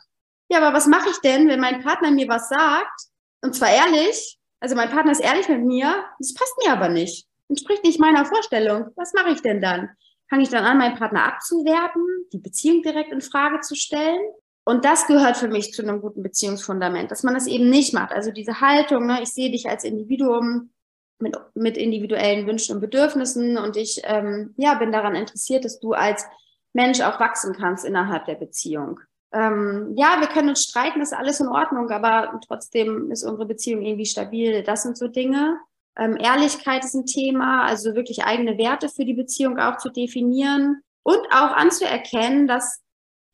Ja, 0.49 0.59
aber 0.59 0.77
was 0.77 0.87
mache 0.87 1.09
ich 1.11 1.19
denn, 1.25 1.49
wenn 1.49 1.59
mein 1.59 1.83
Partner 1.83 2.13
mir 2.13 2.29
was 2.29 2.51
sagt, 2.51 3.07
und 3.43 3.55
zwar 3.55 3.71
ehrlich, 3.71 4.39
also 4.67 4.75
mein 4.75 4.91
Partner 4.91 5.13
ist 5.13 5.21
ehrlich 5.21 5.49
mit 5.49 5.65
mir, 5.65 6.05
das 6.19 6.35
passt 6.35 6.57
mir 6.59 6.73
aber 6.73 6.89
nicht. 6.89 7.29
Entspricht 7.49 7.85
nicht 7.85 8.01
meiner 8.01 8.25
Vorstellung. 8.25 8.87
Was 8.97 9.13
mache 9.15 9.31
ich 9.31 9.41
denn 9.41 9.61
dann? 9.61 9.91
Fange 10.29 10.43
ich 10.43 10.49
dann 10.49 10.65
an, 10.65 10.79
meinen 10.79 10.97
Partner 10.97 11.25
abzuwerten, 11.25 12.03
die 12.33 12.41
Beziehung 12.41 12.83
direkt 12.83 13.13
in 13.13 13.21
Frage 13.21 13.61
zu 13.61 13.77
stellen? 13.77 14.21
Und 14.65 14.85
das 14.85 15.07
gehört 15.07 15.37
für 15.37 15.47
mich 15.47 15.73
zu 15.73 15.83
einem 15.83 16.01
guten 16.01 16.25
Beziehungsfundament, 16.25 17.13
dass 17.13 17.23
man 17.23 17.35
das 17.35 17.47
eben 17.47 17.71
nicht 17.71 17.95
macht. 17.95 18.11
Also 18.11 18.33
diese 18.33 18.61
Haltung, 18.61 19.07
ne, 19.07 19.23
ich 19.23 19.29
sehe 19.29 19.53
dich 19.53 19.69
als 19.69 19.85
Individuum 19.85 20.73
mit, 21.21 21.37
mit 21.55 21.77
individuellen 21.77 22.49
Wünschen 22.49 22.75
und 22.75 22.81
Bedürfnissen 22.81 23.59
und 23.59 23.77
ich 23.77 24.01
ähm, 24.03 24.53
ja, 24.57 24.75
bin 24.75 24.91
daran 24.91 25.15
interessiert, 25.15 25.65
dass 25.65 25.79
du 25.79 25.93
als 25.93 26.27
Mensch 26.73 27.01
auch 27.03 27.21
wachsen 27.21 27.55
kannst 27.55 27.85
innerhalb 27.85 28.27
der 28.27 28.35
Beziehung 28.35 28.99
ähm, 29.37 29.93
ja, 29.97 30.17
wir 30.21 30.29
können 30.29 30.49
uns 30.49 30.63
streiten, 30.63 31.03
ist 31.03 31.13
alles 31.13 31.41
in 31.41 31.49
Ordnung, 31.49 31.91
aber 31.91 32.41
trotzdem 32.47 33.11
ist 33.11 33.23
unsere 33.23 33.47
Beziehung 33.47 33.83
irgendwie 33.83 34.07
stabil. 34.07 34.63
Das 34.63 34.83
sind 34.83 34.97
so 34.97 35.09
Dinge. 35.09 35.59
Ähm, 35.99 36.17
Ehrlichkeit 36.17 36.85
ist 36.85 36.95
ein 36.95 37.05
Thema, 37.05 37.65
also 37.65 37.95
wirklich 37.95 38.25
eigene 38.25 38.57
Werte 38.57 38.89
für 38.89 39.05
die 39.05 39.15
Beziehung 39.15 39.59
auch 39.59 39.77
zu 39.77 39.91
definieren 39.91 40.81
und 41.03 41.21
auch 41.31 41.53
anzuerkennen, 41.53 42.47
dass 42.47 42.81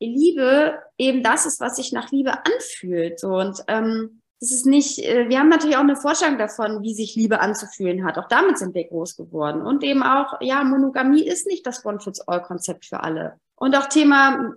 Liebe 0.01 0.77
eben 0.97 1.23
das 1.23 1.45
ist, 1.45 1.61
was 1.61 1.77
sich 1.77 1.93
nach 1.93 2.11
Liebe 2.11 2.33
anfühlt. 2.33 3.23
Und 3.23 3.63
ähm, 3.69 4.21
das 4.41 4.51
ist 4.51 4.65
nicht, 4.65 4.99
äh, 4.99 5.29
wir 5.29 5.39
haben 5.39 5.47
natürlich 5.47 5.77
auch 5.77 5.81
eine 5.81 5.95
Vorstellung 5.95 6.37
davon, 6.37 6.81
wie 6.81 6.93
sich 6.93 7.15
Liebe 7.15 7.39
anzufühlen 7.39 8.03
hat. 8.03 8.17
Auch 8.17 8.27
damit 8.27 8.57
sind 8.57 8.75
wir 8.75 8.85
groß 8.89 9.15
geworden. 9.15 9.61
Und 9.61 9.83
eben 9.83 10.03
auch, 10.03 10.41
ja, 10.41 10.65
Monogamie 10.65 11.25
ist 11.25 11.47
nicht 11.47 11.65
das 11.65 11.85
One-Fits-All-Konzept 11.85 12.85
für 12.85 13.03
alle. 13.03 13.39
Und 13.55 13.77
auch 13.77 13.87
Thema 13.87 14.53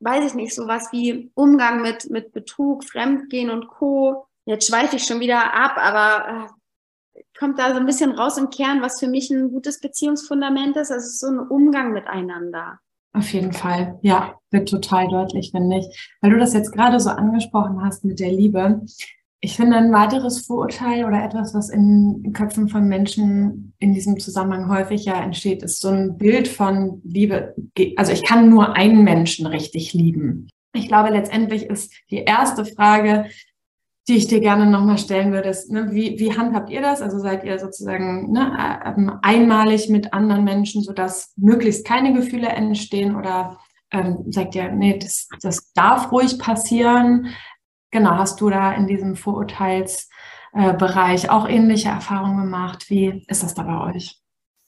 weiß 0.00 0.26
ich 0.26 0.34
nicht, 0.34 0.54
sowas 0.54 0.88
wie 0.92 1.30
Umgang 1.34 1.82
mit, 1.82 2.10
mit 2.10 2.32
Betrug, 2.32 2.84
Fremdgehen 2.84 3.50
und 3.50 3.68
Co. 3.68 4.26
Jetzt 4.44 4.68
schweife 4.68 4.96
ich 4.96 5.04
schon 5.04 5.20
wieder 5.20 5.54
ab, 5.54 5.76
aber 5.76 6.48
äh, 7.14 7.20
kommt 7.38 7.58
da 7.58 7.72
so 7.72 7.80
ein 7.80 7.86
bisschen 7.86 8.12
raus 8.12 8.36
im 8.36 8.50
Kern, 8.50 8.82
was 8.82 9.00
für 9.00 9.08
mich 9.08 9.30
ein 9.30 9.50
gutes 9.50 9.80
Beziehungsfundament 9.80 10.76
ist. 10.76 10.90
Also 10.90 11.08
so 11.08 11.32
ein 11.32 11.48
Umgang 11.48 11.92
miteinander. 11.92 12.78
Auf 13.12 13.32
jeden 13.32 13.52
Fall, 13.52 13.98
ja, 14.02 14.34
wird 14.50 14.68
total 14.68 15.08
deutlich, 15.08 15.52
finde 15.52 15.78
ich. 15.78 16.16
Weil 16.20 16.32
du 16.32 16.38
das 16.38 16.52
jetzt 16.52 16.72
gerade 16.72 16.98
so 16.98 17.10
angesprochen 17.10 17.82
hast 17.84 18.04
mit 18.04 18.18
der 18.18 18.32
Liebe. 18.32 18.82
Ich 19.44 19.56
finde, 19.56 19.76
ein 19.76 19.92
weiteres 19.92 20.46
Vorurteil 20.46 21.04
oder 21.04 21.22
etwas, 21.22 21.52
was 21.52 21.68
in 21.68 22.32
Köpfen 22.32 22.70
von 22.70 22.88
Menschen 22.88 23.74
in 23.78 23.92
diesem 23.92 24.18
Zusammenhang 24.18 24.70
häufig 24.70 25.04
ja 25.04 25.22
entsteht, 25.22 25.62
ist 25.62 25.82
so 25.82 25.88
ein 25.90 26.16
Bild 26.16 26.48
von 26.48 27.02
Liebe. 27.04 27.54
Also 27.96 28.12
ich 28.12 28.24
kann 28.24 28.48
nur 28.48 28.74
einen 28.74 29.04
Menschen 29.04 29.44
richtig 29.44 29.92
lieben. 29.92 30.48
Ich 30.74 30.88
glaube, 30.88 31.10
letztendlich 31.10 31.64
ist 31.64 31.92
die 32.10 32.24
erste 32.24 32.64
Frage, 32.64 33.26
die 34.08 34.16
ich 34.16 34.28
dir 34.28 34.40
gerne 34.40 34.64
nochmal 34.64 34.96
stellen 34.96 35.30
würde, 35.30 35.50
ist, 35.50 35.70
ne, 35.70 35.88
wie, 35.92 36.18
wie 36.18 36.34
handhabt 36.34 36.70
ihr 36.70 36.80
das? 36.80 37.02
Also 37.02 37.18
seid 37.18 37.44
ihr 37.44 37.58
sozusagen 37.58 38.32
ne, 38.32 38.82
ähm, 38.86 39.12
einmalig 39.20 39.90
mit 39.90 40.14
anderen 40.14 40.44
Menschen, 40.44 40.82
sodass 40.82 41.34
möglichst 41.36 41.86
keine 41.86 42.14
Gefühle 42.14 42.48
entstehen 42.48 43.14
oder 43.14 43.58
ähm, 43.90 44.24
sagt 44.30 44.54
ihr, 44.54 44.72
nee, 44.72 44.98
das, 44.98 45.28
das 45.42 45.70
darf 45.74 46.10
ruhig 46.10 46.38
passieren? 46.38 47.26
Genau, 47.94 48.16
hast 48.16 48.40
du 48.40 48.50
da 48.50 48.72
in 48.72 48.88
diesem 48.88 49.14
Vorurteilsbereich 49.14 51.30
auch 51.30 51.48
ähnliche 51.48 51.90
Erfahrungen 51.90 52.38
gemacht? 52.38 52.90
Wie 52.90 53.24
ist 53.28 53.44
das 53.44 53.54
da 53.54 53.62
bei 53.62 53.94
euch? 53.94 54.18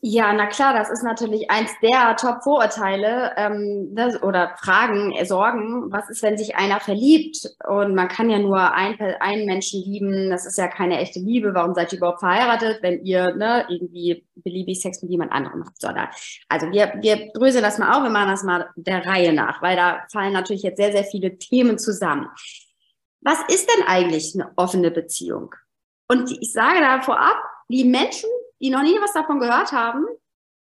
Ja, 0.00 0.32
na 0.32 0.46
klar, 0.46 0.74
das 0.74 0.90
ist 0.90 1.02
natürlich 1.02 1.50
eins 1.50 1.72
der 1.82 2.14
Top-Vorurteile 2.14 3.32
ähm, 3.36 3.92
oder 4.22 4.54
Fragen, 4.60 5.10
äh, 5.10 5.26
Sorgen. 5.26 5.90
Was 5.90 6.08
ist, 6.08 6.22
wenn 6.22 6.38
sich 6.38 6.54
einer 6.54 6.78
verliebt? 6.78 7.50
Und 7.66 7.96
man 7.96 8.06
kann 8.06 8.30
ja 8.30 8.38
nur 8.38 8.72
ein, 8.72 8.96
einen 9.18 9.46
Menschen 9.46 9.82
lieben. 9.82 10.30
Das 10.30 10.46
ist 10.46 10.56
ja 10.56 10.68
keine 10.68 10.98
echte 10.98 11.18
Liebe. 11.18 11.52
Warum 11.52 11.74
seid 11.74 11.92
ihr 11.92 11.98
überhaupt 11.98 12.20
verheiratet, 12.20 12.78
wenn 12.82 13.04
ihr 13.04 13.34
ne, 13.34 13.66
irgendwie 13.68 14.24
beliebig 14.36 14.80
Sex 14.80 15.02
mit 15.02 15.10
jemand 15.10 15.32
anderem 15.32 15.64
habt? 15.66 15.80
So, 15.80 15.88
da. 15.88 16.10
Also 16.48 16.70
wir, 16.70 16.92
wir 17.00 17.32
dröseln 17.32 17.64
das 17.64 17.78
mal 17.78 17.92
auf, 17.92 18.04
wir 18.04 18.10
machen 18.10 18.30
das 18.30 18.44
mal 18.44 18.68
der 18.76 19.04
Reihe 19.04 19.32
nach, 19.32 19.62
weil 19.62 19.74
da 19.74 20.04
fallen 20.12 20.32
natürlich 20.32 20.62
jetzt 20.62 20.76
sehr, 20.76 20.92
sehr 20.92 21.02
viele 21.02 21.38
Themen 21.38 21.76
zusammen 21.76 22.28
was 23.26 23.40
ist 23.48 23.68
denn 23.68 23.86
eigentlich 23.86 24.34
eine 24.34 24.52
offene 24.56 24.92
Beziehung? 24.92 25.52
Und 26.08 26.30
ich 26.40 26.52
sage 26.52 26.80
da 26.80 27.00
vorab, 27.00 27.36
die 27.68 27.84
Menschen, 27.84 28.30
die 28.60 28.70
noch 28.70 28.82
nie 28.82 28.96
was 29.00 29.12
davon 29.12 29.40
gehört 29.40 29.72
haben, 29.72 30.06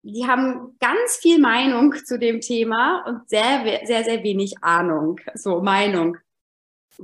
die 0.03 0.27
haben 0.27 0.75
ganz 0.79 1.17
viel 1.21 1.39
Meinung 1.39 1.95
zu 2.05 2.19
dem 2.19 2.41
Thema 2.41 3.03
und 3.05 3.29
sehr, 3.29 3.63
sehr, 3.85 4.03
sehr 4.03 4.23
wenig 4.23 4.55
Ahnung, 4.61 5.19
so 5.35 5.61
Meinung 5.61 6.17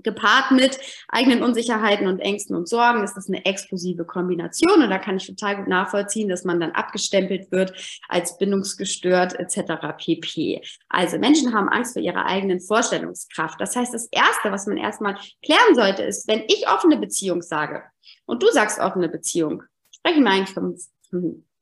gepaart 0.03 0.51
mit 0.51 0.79
eigenen 1.09 1.43
Unsicherheiten 1.43 2.07
und 2.07 2.19
Ängsten 2.19 2.55
und 2.55 2.67
Sorgen 2.67 3.03
ist 3.03 3.15
das 3.15 3.27
eine 3.27 3.45
explosive 3.45 4.05
Kombination 4.05 4.81
und 4.81 4.89
da 4.89 4.97
kann 4.97 5.17
ich 5.17 5.27
total 5.27 5.57
gut 5.57 5.67
nachvollziehen, 5.67 6.29
dass 6.29 6.43
man 6.43 6.59
dann 6.59 6.71
abgestempelt 6.71 7.51
wird 7.51 7.73
als 8.09 8.37
bindungsgestört 8.37 9.39
etc. 9.39 9.95
pp. 9.97 10.61
Also 10.89 11.17
Menschen 11.17 11.53
haben 11.53 11.69
Angst 11.69 11.93
vor 11.93 12.01
ihrer 12.01 12.25
eigenen 12.25 12.59
Vorstellungskraft. 12.59 13.59
Das 13.59 13.75
heißt, 13.75 13.93
das 13.93 14.07
Erste, 14.11 14.51
was 14.51 14.67
man 14.67 14.77
erstmal 14.77 15.17
klären 15.43 15.75
sollte, 15.75 16.03
ist, 16.03 16.27
wenn 16.27 16.43
ich 16.47 16.67
offene 16.67 16.97
Beziehung 16.97 17.41
sage 17.41 17.83
und 18.25 18.43
du 18.43 18.47
sagst 18.51 18.79
offene 18.79 19.09
Beziehung, 19.09 19.63
sprechen 19.91 20.23
wir 20.23 20.31
eigentlich 20.31 20.53
vom, 20.53 20.75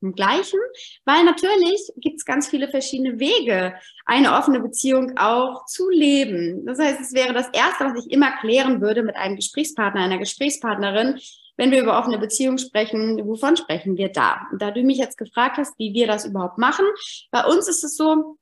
im 0.04 0.12
Gleichen, 0.14 0.60
weil 1.04 1.24
natürlich 1.24 1.90
gibt 1.96 2.18
es 2.18 2.24
ganz 2.24 2.48
viele 2.48 2.68
verschiedene 2.68 3.18
Wege, 3.18 3.74
eine 4.06 4.34
offene 4.34 4.60
Beziehung 4.60 5.16
auch 5.16 5.64
zu 5.66 5.88
leben. 5.88 6.64
Das 6.66 6.78
heißt, 6.78 7.00
es 7.00 7.12
wäre 7.14 7.32
das 7.32 7.48
Erste, 7.48 7.84
was 7.84 8.04
ich 8.04 8.12
immer 8.12 8.30
klären 8.38 8.80
würde 8.80 9.02
mit 9.02 9.16
einem 9.16 9.36
Gesprächspartner, 9.36 10.02
einer 10.02 10.18
Gesprächspartnerin, 10.18 11.18
wenn 11.56 11.70
wir 11.70 11.82
über 11.82 11.98
offene 11.98 12.18
Beziehung 12.18 12.58
sprechen, 12.58 13.20
wovon 13.26 13.56
sprechen 13.56 13.96
wir 13.96 14.10
da? 14.10 14.46
Und 14.52 14.60
da 14.60 14.70
du 14.70 14.82
mich 14.82 14.98
jetzt 14.98 15.18
gefragt 15.18 15.56
hast, 15.56 15.78
wie 15.78 15.94
wir 15.94 16.06
das 16.06 16.24
überhaupt 16.24 16.58
machen, 16.58 16.84
bei 17.30 17.44
uns 17.44 17.68
ist 17.68 17.84
es 17.84 17.96
so, 17.96 18.38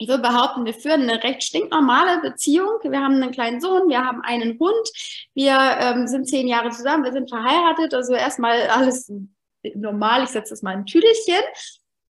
ich 0.00 0.08
würde 0.08 0.22
behaupten, 0.22 0.64
wir 0.64 0.74
führen 0.74 1.02
eine 1.02 1.22
recht 1.24 1.42
stinknormale 1.42 2.20
Beziehung. 2.20 2.78
Wir 2.82 3.00
haben 3.00 3.14
einen 3.14 3.32
kleinen 3.32 3.60
Sohn, 3.60 3.88
wir 3.88 4.04
haben 4.04 4.20
einen 4.22 4.56
Hund, 4.60 4.88
wir 5.34 5.58
ähm, 5.80 6.06
sind 6.06 6.28
zehn 6.28 6.46
Jahre 6.46 6.70
zusammen, 6.70 7.02
wir 7.02 7.12
sind 7.12 7.28
verheiratet, 7.28 7.92
also 7.94 8.14
erstmal 8.14 8.68
alles 8.68 9.12
normal, 9.76 10.24
ich 10.24 10.30
setze 10.30 10.50
das 10.50 10.62
mal 10.62 10.72
in 10.72 10.80
ein 10.80 10.86
Tüdelchen. 10.86 11.42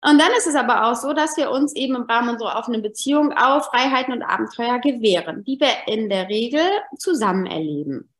Und 0.02 0.20
dann 0.20 0.30
ist 0.36 0.46
es 0.46 0.54
aber 0.54 0.86
auch 0.86 0.94
so, 0.94 1.12
dass 1.12 1.36
wir 1.36 1.50
uns 1.50 1.74
eben 1.74 1.96
im 1.96 2.02
Rahmen 2.02 2.28
unserer 2.30 2.56
offenen 2.58 2.82
Beziehung 2.82 3.32
auch 3.32 3.64
Freiheiten 3.70 4.12
und 4.12 4.22
Abenteuer 4.22 4.78
gewähren, 4.78 5.42
die 5.44 5.58
wir 5.58 5.92
in 5.92 6.08
der 6.08 6.28
Regel 6.28 6.62
zusammen 6.98 7.46
erleben. 7.46 8.12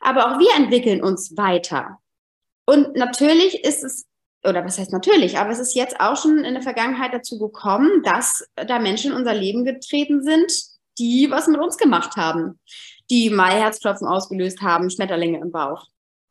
Aber 0.00 0.26
auch 0.26 0.38
wir 0.38 0.56
entwickeln 0.56 1.02
uns 1.02 1.36
weiter. 1.36 2.00
Und 2.64 2.96
natürlich 2.96 3.62
ist 3.64 3.84
es, 3.84 4.06
oder 4.42 4.64
was 4.64 4.78
heißt 4.78 4.92
natürlich, 4.92 5.38
aber 5.38 5.50
es 5.50 5.60
ist 5.60 5.76
jetzt 5.76 6.00
auch 6.00 6.16
schon 6.16 6.44
in 6.44 6.54
der 6.54 6.62
Vergangenheit 6.62 7.12
dazu 7.12 7.38
gekommen, 7.38 8.02
dass 8.02 8.44
da 8.56 8.78
Menschen 8.78 9.12
in 9.12 9.18
unser 9.18 9.34
Leben 9.34 9.64
getreten 9.64 10.22
sind, 10.22 10.50
die 10.98 11.30
was 11.30 11.46
mit 11.46 11.60
uns 11.60 11.76
gemacht 11.76 12.16
haben, 12.16 12.58
die 13.10 13.30
mal 13.30 13.52
Herzklopfen 13.52 14.08
ausgelöst 14.08 14.62
haben, 14.62 14.90
Schmetterlinge 14.90 15.38
im 15.38 15.52
Bauch 15.52 15.86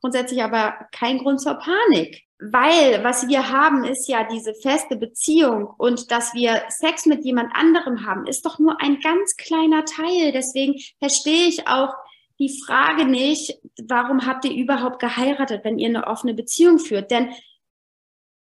grundsätzlich 0.06 0.44
aber 0.44 0.76
kein 0.92 1.18
Grund 1.18 1.42
zur 1.42 1.56
Panik. 1.56 2.22
Weil 2.38 3.04
was 3.04 3.28
wir 3.28 3.50
haben, 3.50 3.84
ist 3.86 4.08
ja 4.08 4.24
diese 4.24 4.54
feste 4.54 4.98
Beziehung 4.98 5.68
und 5.80 6.12
dass 6.12 6.36
wir 6.36 6.62
Sex 6.70 7.08
mit 7.08 7.26
jemand 7.26 7.56
anderem 7.56 8.06
haben, 8.06 8.28
ist 8.28 8.46
doch 8.46 8.60
nur 8.60 8.80
ein 8.82 9.00
ganz 9.00 9.36
kleiner 9.36 9.84
Teil. 9.84 10.32
Deswegen 10.32 10.76
verstehe 11.00 11.48
ich 11.48 11.68
auch 11.68 11.96
die 12.38 12.62
Frage 12.68 13.06
nicht, 13.06 13.58
warum 13.88 14.28
habt 14.28 14.46
ihr 14.46 14.52
überhaupt 14.52 15.00
geheiratet, 15.00 15.62
wenn 15.64 15.80
ihr 15.80 15.90
eine 15.90 16.06
offene 16.06 16.36
Beziehung 16.36 16.78
führt? 16.78 17.10
Denn 17.10 17.30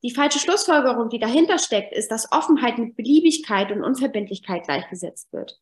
die 0.01 0.11
falsche 0.11 0.39
Schlussfolgerung, 0.39 1.09
die 1.09 1.19
dahinter 1.19 1.59
steckt, 1.59 1.93
ist, 1.93 2.09
dass 2.09 2.31
Offenheit 2.31 2.79
mit 2.79 2.95
Beliebigkeit 2.95 3.71
und 3.71 3.83
Unverbindlichkeit 3.83 4.63
gleichgesetzt 4.63 5.31
wird. 5.31 5.59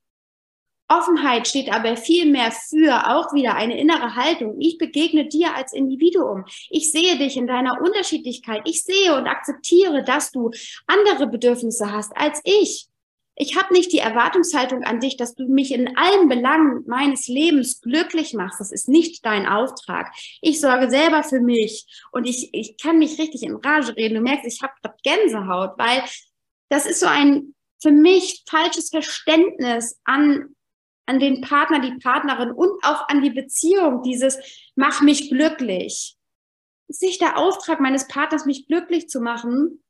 Offenheit 0.89 1.47
steht 1.47 1.71
aber 1.71 1.95
viel 1.95 2.29
mehr 2.29 2.51
für 2.51 3.07
auch 3.09 3.31
wieder 3.33 3.55
eine 3.55 3.79
innere 3.79 4.15
Haltung. 4.15 4.59
Ich 4.59 4.77
begegne 4.77 5.27
dir 5.27 5.55
als 5.55 5.71
Individuum. 5.71 6.45
Ich 6.69 6.91
sehe 6.91 7.17
dich 7.17 7.37
in 7.37 7.47
deiner 7.47 7.79
Unterschiedlichkeit. 7.81 8.61
Ich 8.65 8.83
sehe 8.83 9.15
und 9.15 9.27
akzeptiere, 9.27 10.03
dass 10.03 10.31
du 10.31 10.51
andere 10.87 11.27
Bedürfnisse 11.27 11.91
hast 11.91 12.11
als 12.17 12.41
ich. 12.43 12.87
Ich 13.41 13.55
habe 13.55 13.73
nicht 13.73 13.93
die 13.93 13.99
Erwartungshaltung 13.99 14.83
an 14.83 14.99
dich, 14.99 15.15
dass 15.15 15.33
du 15.33 15.47
mich 15.47 15.71
in 15.71 15.95
allen 15.95 16.27
Belangen 16.27 16.83
meines 16.87 17.29
Lebens 17.29 17.79
glücklich 17.79 18.33
machst. 18.33 18.59
Das 18.59 18.71
ist 18.71 18.89
nicht 18.89 19.25
dein 19.25 19.47
Auftrag. 19.47 20.11
Ich 20.41 20.59
sorge 20.59 20.89
selber 20.89 21.23
für 21.23 21.39
mich 21.39 21.85
und 22.11 22.27
ich, 22.27 22.49
ich 22.53 22.75
kann 22.77 22.99
mich 22.99 23.17
richtig 23.17 23.43
in 23.43 23.55
Rage 23.55 23.95
reden. 23.95 24.15
Du 24.15 24.21
merkst, 24.21 24.45
ich 24.45 24.61
habe 24.61 24.73
Gänsehaut, 25.03 25.77
weil 25.77 26.03
das 26.67 26.85
ist 26.85 26.99
so 26.99 27.05
ein 27.05 27.53
für 27.81 27.91
mich 27.91 28.43
falsches 28.49 28.89
Verständnis 28.89 29.97
an 30.03 30.53
an 31.09 31.19
den 31.19 31.41
Partner, 31.41 31.79
die 31.79 31.97
Partnerin 31.97 32.51
und 32.51 32.83
auch 32.83 33.09
an 33.09 33.23
die 33.23 33.31
Beziehung, 33.31 34.03
dieses 34.03 34.37
mach 34.75 35.01
mich 35.01 35.29
glücklich. 35.29 36.15
ist 36.87 37.01
nicht 37.01 37.19
der 37.19 37.37
Auftrag 37.37 37.79
meines 37.79 38.07
Partners, 38.07 38.45
mich 38.45 38.67
glücklich 38.67 39.09
zu 39.09 39.19
machen. 39.19 39.83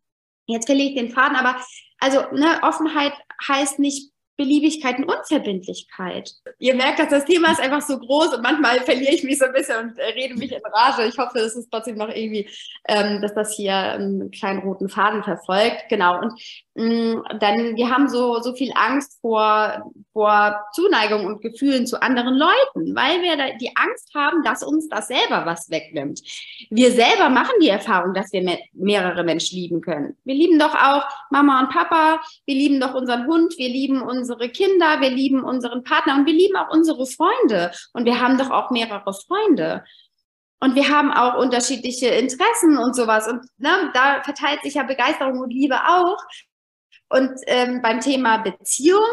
Jetzt 0.48 0.68
verliere 0.68 0.90
ich 0.90 0.96
den 0.96 1.12
Faden, 1.12 1.36
aber 1.36 1.58
also 2.00 2.22
ne, 2.32 2.60
Offenheit 2.64 3.14
heißt 3.46 3.80
nicht 3.80 4.12
Beliebigkeit 4.38 4.98
und 4.98 5.04
Unverbindlichkeit. 5.04 6.32
Ihr 6.60 6.74
merkt, 6.74 7.00
dass 7.00 7.10
das 7.10 7.26
Thema 7.26 7.52
ist 7.52 7.60
einfach 7.60 7.82
so 7.82 8.00
groß 8.00 8.36
und 8.36 8.42
manchmal 8.42 8.80
verliere 8.80 9.14
ich 9.14 9.24
mich 9.26 9.38
so 9.38 9.46
ein 9.46 9.52
bisschen 9.52 9.90
und 9.90 9.98
äh, 9.98 10.06
rede 10.14 10.36
mich 10.36 10.54
in 10.54 10.62
Rage. 10.64 11.06
Ich 11.06 11.18
hoffe, 11.18 11.40
es 11.40 11.58
ist 11.58 11.70
trotzdem 11.70 11.98
noch 11.98 12.08
irgendwie, 12.08 12.50
ähm, 12.88 13.22
dass 13.22 13.34
das 13.34 13.54
hier 13.54 13.76
einen 13.76 14.32
kleinen 14.32 14.60
roten 14.60 14.88
Faden 14.88 15.24
verfolgt. 15.24 15.90
Genau. 15.90 16.22
Und 16.22 16.42
mm, 16.80 17.24
dann, 17.40 17.76
wir 17.76 17.90
haben 17.90 18.08
so, 18.08 18.40
so 18.42 18.54
viel 18.54 18.72
Angst 18.76 19.20
vor, 19.22 19.92
vor 20.14 20.62
Zuneigung 20.74 21.26
und 21.26 21.42
Gefühlen 21.42 21.86
zu 21.86 22.02
anderen 22.02 22.36
Leuten, 22.36 22.96
weil 22.96 23.22
wir 23.22 23.58
die 23.58 23.76
Angst 23.76 24.14
haben, 24.16 24.44
dass 24.44 24.64
uns 24.64 24.88
das 24.88 25.08
selber 25.08 25.46
was 25.46 25.70
wegnimmt. 25.70 26.22
Wir 26.70 26.92
selber 26.92 27.30
machen 27.30 27.56
die 27.62 27.70
Erfahrung, 27.70 28.14
dass 28.14 28.32
wir 28.32 28.58
mehrere 28.74 29.24
Menschen 29.24 29.58
lieben 29.58 29.82
können. 29.82 30.16
Wir 30.24 30.36
lieben 30.36 30.60
doch 30.60 30.76
auch 30.76 31.04
Mama 31.30 31.62
und 31.62 31.70
Papa, 31.70 32.22
wir 32.46 32.56
lieben 32.56 32.80
doch 32.80 32.94
unseren 32.94 33.28
Hund, 33.28 33.56
wir 33.58 33.70
lieben 33.70 34.02
uns 34.02 34.30
unsere 34.30 34.50
Kinder, 34.50 35.02
wir 35.02 35.10
lieben 35.10 35.44
unseren 35.44 35.84
Partner 35.84 36.16
und 36.16 36.26
wir 36.26 36.34
lieben 36.34 36.56
auch 36.56 36.72
unsere 36.72 37.06
Freunde. 37.06 37.72
Und 37.94 38.06
wir 38.06 38.20
haben 38.20 38.38
doch 38.38 38.52
auch 38.52 38.70
mehrere 38.70 39.14
Freunde. 39.14 39.84
Und 40.62 40.76
wir 40.76 40.90
haben 40.90 41.12
auch 41.12 41.38
unterschiedliche 41.38 42.08
Interessen 42.08 42.78
und 42.78 42.96
sowas. 42.96 43.28
Und 43.28 43.46
ne, 43.58 43.92
da 43.94 44.22
verteilt 44.24 44.62
sich 44.62 44.76
ja 44.76 44.84
Begeisterung 44.84 45.40
und 45.40 45.52
Liebe 45.52 45.76
auch. 45.88 46.18
Und 47.10 47.32
ähm, 47.48 47.82
beim 47.82 48.00
Thema 48.02 48.38
Beziehung, 48.38 49.08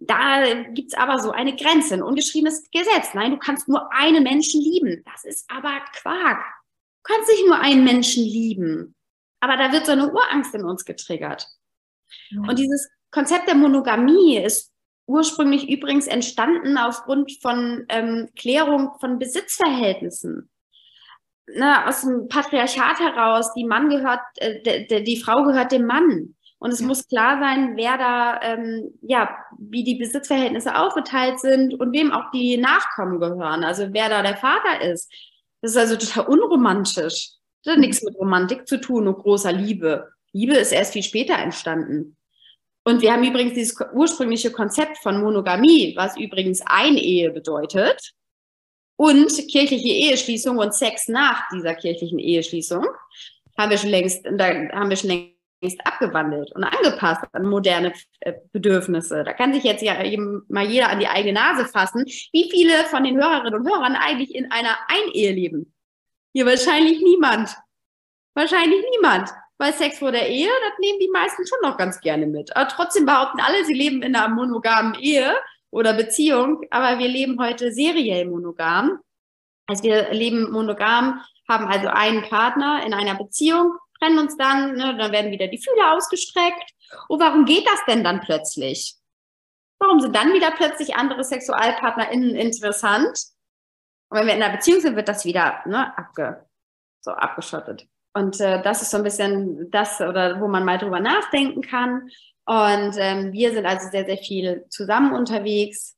da 0.00 0.62
gibt's 0.72 0.94
aber 0.94 1.20
so 1.20 1.30
eine 1.30 1.54
Grenze, 1.54 1.94
ein 1.94 2.02
ungeschriebenes 2.02 2.70
Gesetz. 2.72 3.14
Nein, 3.14 3.30
du 3.30 3.38
kannst 3.38 3.68
nur 3.68 3.92
einen 3.92 4.24
Menschen 4.24 4.60
lieben. 4.60 5.04
Das 5.10 5.24
ist 5.24 5.48
aber 5.48 5.80
Quark. 5.92 6.42
Du 7.04 7.14
kannst 7.14 7.30
nicht 7.30 7.46
nur 7.46 7.58
einen 7.58 7.84
Menschen 7.84 8.24
lieben. 8.24 8.96
Aber 9.38 9.56
da 9.56 9.72
wird 9.72 9.86
so 9.86 9.92
eine 9.92 10.12
Urangst 10.12 10.54
in 10.54 10.64
uns 10.64 10.84
getriggert. 10.84 11.46
Ja. 12.30 12.40
Und 12.40 12.58
dieses 12.58 12.90
Konzept 13.10 13.48
der 13.48 13.54
Monogamie 13.54 14.38
ist 14.38 14.72
ursprünglich 15.06 15.68
übrigens 15.68 16.06
entstanden 16.06 16.78
aufgrund 16.78 17.32
von 17.40 17.84
ähm, 17.88 18.28
Klärung 18.36 18.92
von 19.00 19.18
Besitzverhältnissen. 19.18 20.50
Na, 21.52 21.88
aus 21.88 22.02
dem 22.02 22.28
Patriarchat 22.28 23.00
heraus, 23.00 23.52
die 23.54 23.64
Mann 23.64 23.88
gehört, 23.88 24.20
äh, 24.36 25.02
die 25.02 25.20
Frau 25.20 25.42
gehört 25.42 25.72
dem 25.72 25.86
Mann. 25.86 26.36
Und 26.60 26.72
es 26.72 26.80
ja. 26.80 26.86
muss 26.86 27.08
klar 27.08 27.40
sein, 27.40 27.76
wer 27.76 27.96
da, 27.96 28.40
ähm, 28.42 28.92
ja, 29.00 29.34
wie 29.58 29.82
die 29.82 29.94
Besitzverhältnisse 29.96 30.76
aufgeteilt 30.76 31.40
sind 31.40 31.74
und 31.74 31.92
wem 31.92 32.12
auch 32.12 32.30
die 32.32 32.58
Nachkommen 32.58 33.18
gehören. 33.18 33.64
Also 33.64 33.88
wer 33.92 34.10
da 34.10 34.22
der 34.22 34.36
Vater 34.36 34.82
ist. 34.82 35.10
Das 35.62 35.72
ist 35.72 35.76
also 35.78 35.96
total 35.96 36.26
unromantisch. 36.26 37.30
Das 37.64 37.74
hat 37.74 37.80
nichts 37.80 38.02
mit 38.02 38.14
Romantik 38.14 38.68
zu 38.68 38.78
tun 38.78 39.08
und 39.08 39.18
großer 39.18 39.52
Liebe. 39.52 40.12
Liebe 40.32 40.54
ist 40.54 40.72
erst 40.72 40.92
viel 40.92 41.02
später 41.02 41.34
entstanden. 41.34 42.16
Und 42.84 43.02
wir 43.02 43.12
haben 43.12 43.24
übrigens 43.24 43.54
dieses 43.54 43.76
ursprüngliche 43.92 44.50
Konzept 44.50 44.98
von 44.98 45.20
Monogamie, 45.20 45.94
was 45.96 46.16
übrigens 46.16 46.62
Einehe 46.66 47.30
bedeutet, 47.30 48.12
und 48.96 49.30
kirchliche 49.48 49.88
Eheschließung 49.88 50.58
und 50.58 50.74
Sex 50.74 51.08
nach 51.08 51.42
dieser 51.52 51.74
kirchlichen 51.74 52.18
Eheschließung, 52.18 52.86
haben 53.56 53.70
wir 53.70 53.78
schon 53.78 53.90
längst, 53.90 54.26
da 54.26 54.48
haben 54.48 54.90
wir 54.90 54.96
schon 54.96 55.10
längst 55.10 55.39
abgewandelt 55.86 56.52
und 56.54 56.64
angepasst 56.64 57.22
an 57.32 57.44
moderne 57.44 57.92
äh, 58.20 58.34
Bedürfnisse. 58.52 59.24
Da 59.24 59.32
kann 59.32 59.52
sich 59.52 59.64
jetzt 59.64 59.82
ja 59.82 59.94
mal 60.48 60.66
jeder 60.66 60.88
an 60.88 61.00
die 61.00 61.08
eigene 61.08 61.34
Nase 61.34 61.66
fassen, 61.66 62.04
wie 62.06 62.50
viele 62.50 62.84
von 62.84 63.04
den 63.04 63.16
Hörerinnen 63.16 63.60
und 63.60 63.68
Hörern 63.68 63.94
eigentlich 63.94 64.34
in 64.34 64.50
einer 64.50 64.76
Einehe 64.88 65.32
leben. 65.32 65.74
Hier 66.32 66.46
wahrscheinlich 66.46 67.00
niemand. 67.00 67.56
Wahrscheinlich 68.34 68.84
niemand. 68.92 69.30
Weil 69.58 69.74
Sex 69.74 69.98
vor 69.98 70.12
der 70.12 70.28
Ehe, 70.28 70.48
das 70.48 70.78
nehmen 70.78 70.98
die 71.00 71.10
meisten 71.12 71.46
schon 71.46 71.58
noch 71.62 71.76
ganz 71.76 72.00
gerne 72.00 72.26
mit. 72.26 72.56
Aber 72.56 72.68
trotzdem 72.68 73.04
behaupten 73.04 73.40
alle, 73.40 73.64
sie 73.66 73.74
leben 73.74 74.02
in 74.02 74.16
einer 74.16 74.28
monogamen 74.28 74.94
Ehe 74.94 75.34
oder 75.70 75.92
Beziehung, 75.92 76.62
aber 76.70 76.98
wir 76.98 77.08
leben 77.08 77.38
heute 77.38 77.70
seriell 77.72 78.26
monogam. 78.26 79.00
Also 79.66 79.84
wir 79.84 80.12
leben 80.12 80.50
monogam, 80.50 81.20
haben 81.48 81.66
also 81.66 81.88
einen 81.88 82.22
Partner 82.22 82.82
in 82.86 82.94
einer 82.94 83.16
Beziehung, 83.16 83.74
trennen 84.00 84.18
uns 84.18 84.36
dann, 84.36 84.74
ne, 84.74 84.96
dann 84.96 85.12
werden 85.12 85.30
wieder 85.30 85.48
die 85.48 85.62
Fühler 85.62 85.94
ausgestreckt. 85.94 86.72
Und 87.08 87.20
warum 87.20 87.44
geht 87.44 87.66
das 87.66 87.80
denn 87.86 88.02
dann 88.02 88.20
plötzlich? 88.20 88.96
Warum 89.78 90.00
sind 90.00 90.14
dann 90.14 90.32
wieder 90.32 90.50
plötzlich 90.50 90.96
andere 90.96 91.24
SexualpartnerInnen 91.24 92.34
interessant? 92.34 93.18
Und 94.08 94.18
wenn 94.18 94.26
wir 94.26 94.34
in 94.34 94.42
einer 94.42 94.56
Beziehung 94.56 94.80
sind, 94.80 94.96
wird 94.96 95.08
das 95.08 95.24
wieder 95.24 95.62
ne, 95.66 95.96
abge, 95.96 96.44
so 97.00 97.12
abgeschottet. 97.12 97.86
Und 98.12 98.40
äh, 98.40 98.60
das 98.62 98.82
ist 98.82 98.90
so 98.90 98.96
ein 98.96 99.04
bisschen 99.04 99.70
das, 99.70 100.00
oder 100.00 100.40
wo 100.40 100.48
man 100.48 100.64
mal 100.64 100.78
drüber 100.78 101.00
nachdenken 101.00 101.62
kann. 101.62 102.10
Und 102.44 102.96
ähm, 102.98 103.32
wir 103.32 103.52
sind 103.52 103.66
also 103.66 103.88
sehr, 103.88 104.04
sehr 104.04 104.18
viel 104.18 104.66
zusammen 104.68 105.12
unterwegs 105.12 105.96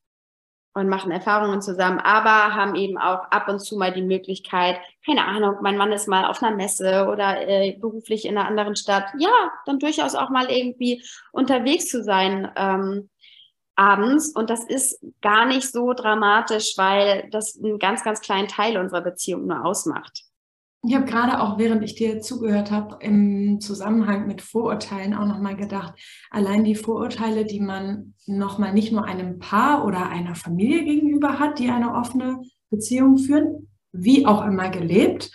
und 0.74 0.88
machen 0.88 1.12
Erfahrungen 1.12 1.60
zusammen, 1.60 1.98
aber 1.98 2.54
haben 2.54 2.74
eben 2.74 2.96
auch 2.96 3.24
ab 3.30 3.48
und 3.48 3.60
zu 3.60 3.76
mal 3.76 3.92
die 3.92 4.02
Möglichkeit, 4.02 4.78
keine 5.04 5.26
Ahnung, 5.26 5.56
mein 5.60 5.76
Mann 5.76 5.92
ist 5.92 6.08
mal 6.08 6.24
auf 6.24 6.42
einer 6.42 6.56
Messe 6.56 7.08
oder 7.10 7.46
äh, 7.46 7.76
beruflich 7.78 8.24
in 8.24 8.38
einer 8.38 8.48
anderen 8.48 8.76
Stadt, 8.76 9.04
ja, 9.18 9.30
dann 9.66 9.78
durchaus 9.78 10.14
auch 10.14 10.30
mal 10.30 10.50
irgendwie 10.50 11.04
unterwegs 11.30 11.88
zu 11.88 12.02
sein 12.02 12.50
ähm, 12.56 13.10
abends. 13.76 14.30
Und 14.34 14.50
das 14.50 14.64
ist 14.64 15.04
gar 15.20 15.46
nicht 15.46 15.70
so 15.70 15.92
dramatisch, 15.92 16.74
weil 16.76 17.28
das 17.30 17.58
einen 17.62 17.78
ganz, 17.78 18.02
ganz 18.02 18.20
kleinen 18.20 18.48
Teil 18.48 18.78
unserer 18.78 19.02
Beziehung 19.02 19.46
nur 19.46 19.64
ausmacht. 19.64 20.24
Ich 20.84 20.94
habe 20.96 21.04
gerade 21.04 21.40
auch, 21.40 21.58
während 21.58 21.84
ich 21.84 21.94
dir 21.94 22.20
zugehört 22.20 22.72
habe, 22.72 22.96
im 23.00 23.60
Zusammenhang 23.60 24.26
mit 24.26 24.42
Vorurteilen 24.42 25.14
auch 25.14 25.26
nochmal 25.26 25.54
gedacht, 25.54 25.94
allein 26.30 26.64
die 26.64 26.74
Vorurteile, 26.74 27.44
die 27.44 27.60
man 27.60 28.14
nochmal 28.26 28.72
nicht 28.72 28.90
nur 28.90 29.04
einem 29.04 29.38
Paar 29.38 29.84
oder 29.84 30.08
einer 30.08 30.34
Familie 30.34 30.84
gegenüber 30.84 31.38
hat, 31.38 31.60
die 31.60 31.70
eine 31.70 31.94
offene 31.94 32.42
Beziehung 32.70 33.18
führen, 33.18 33.68
wie 33.92 34.26
auch 34.26 34.44
immer 34.44 34.70
gelebt, 34.70 35.30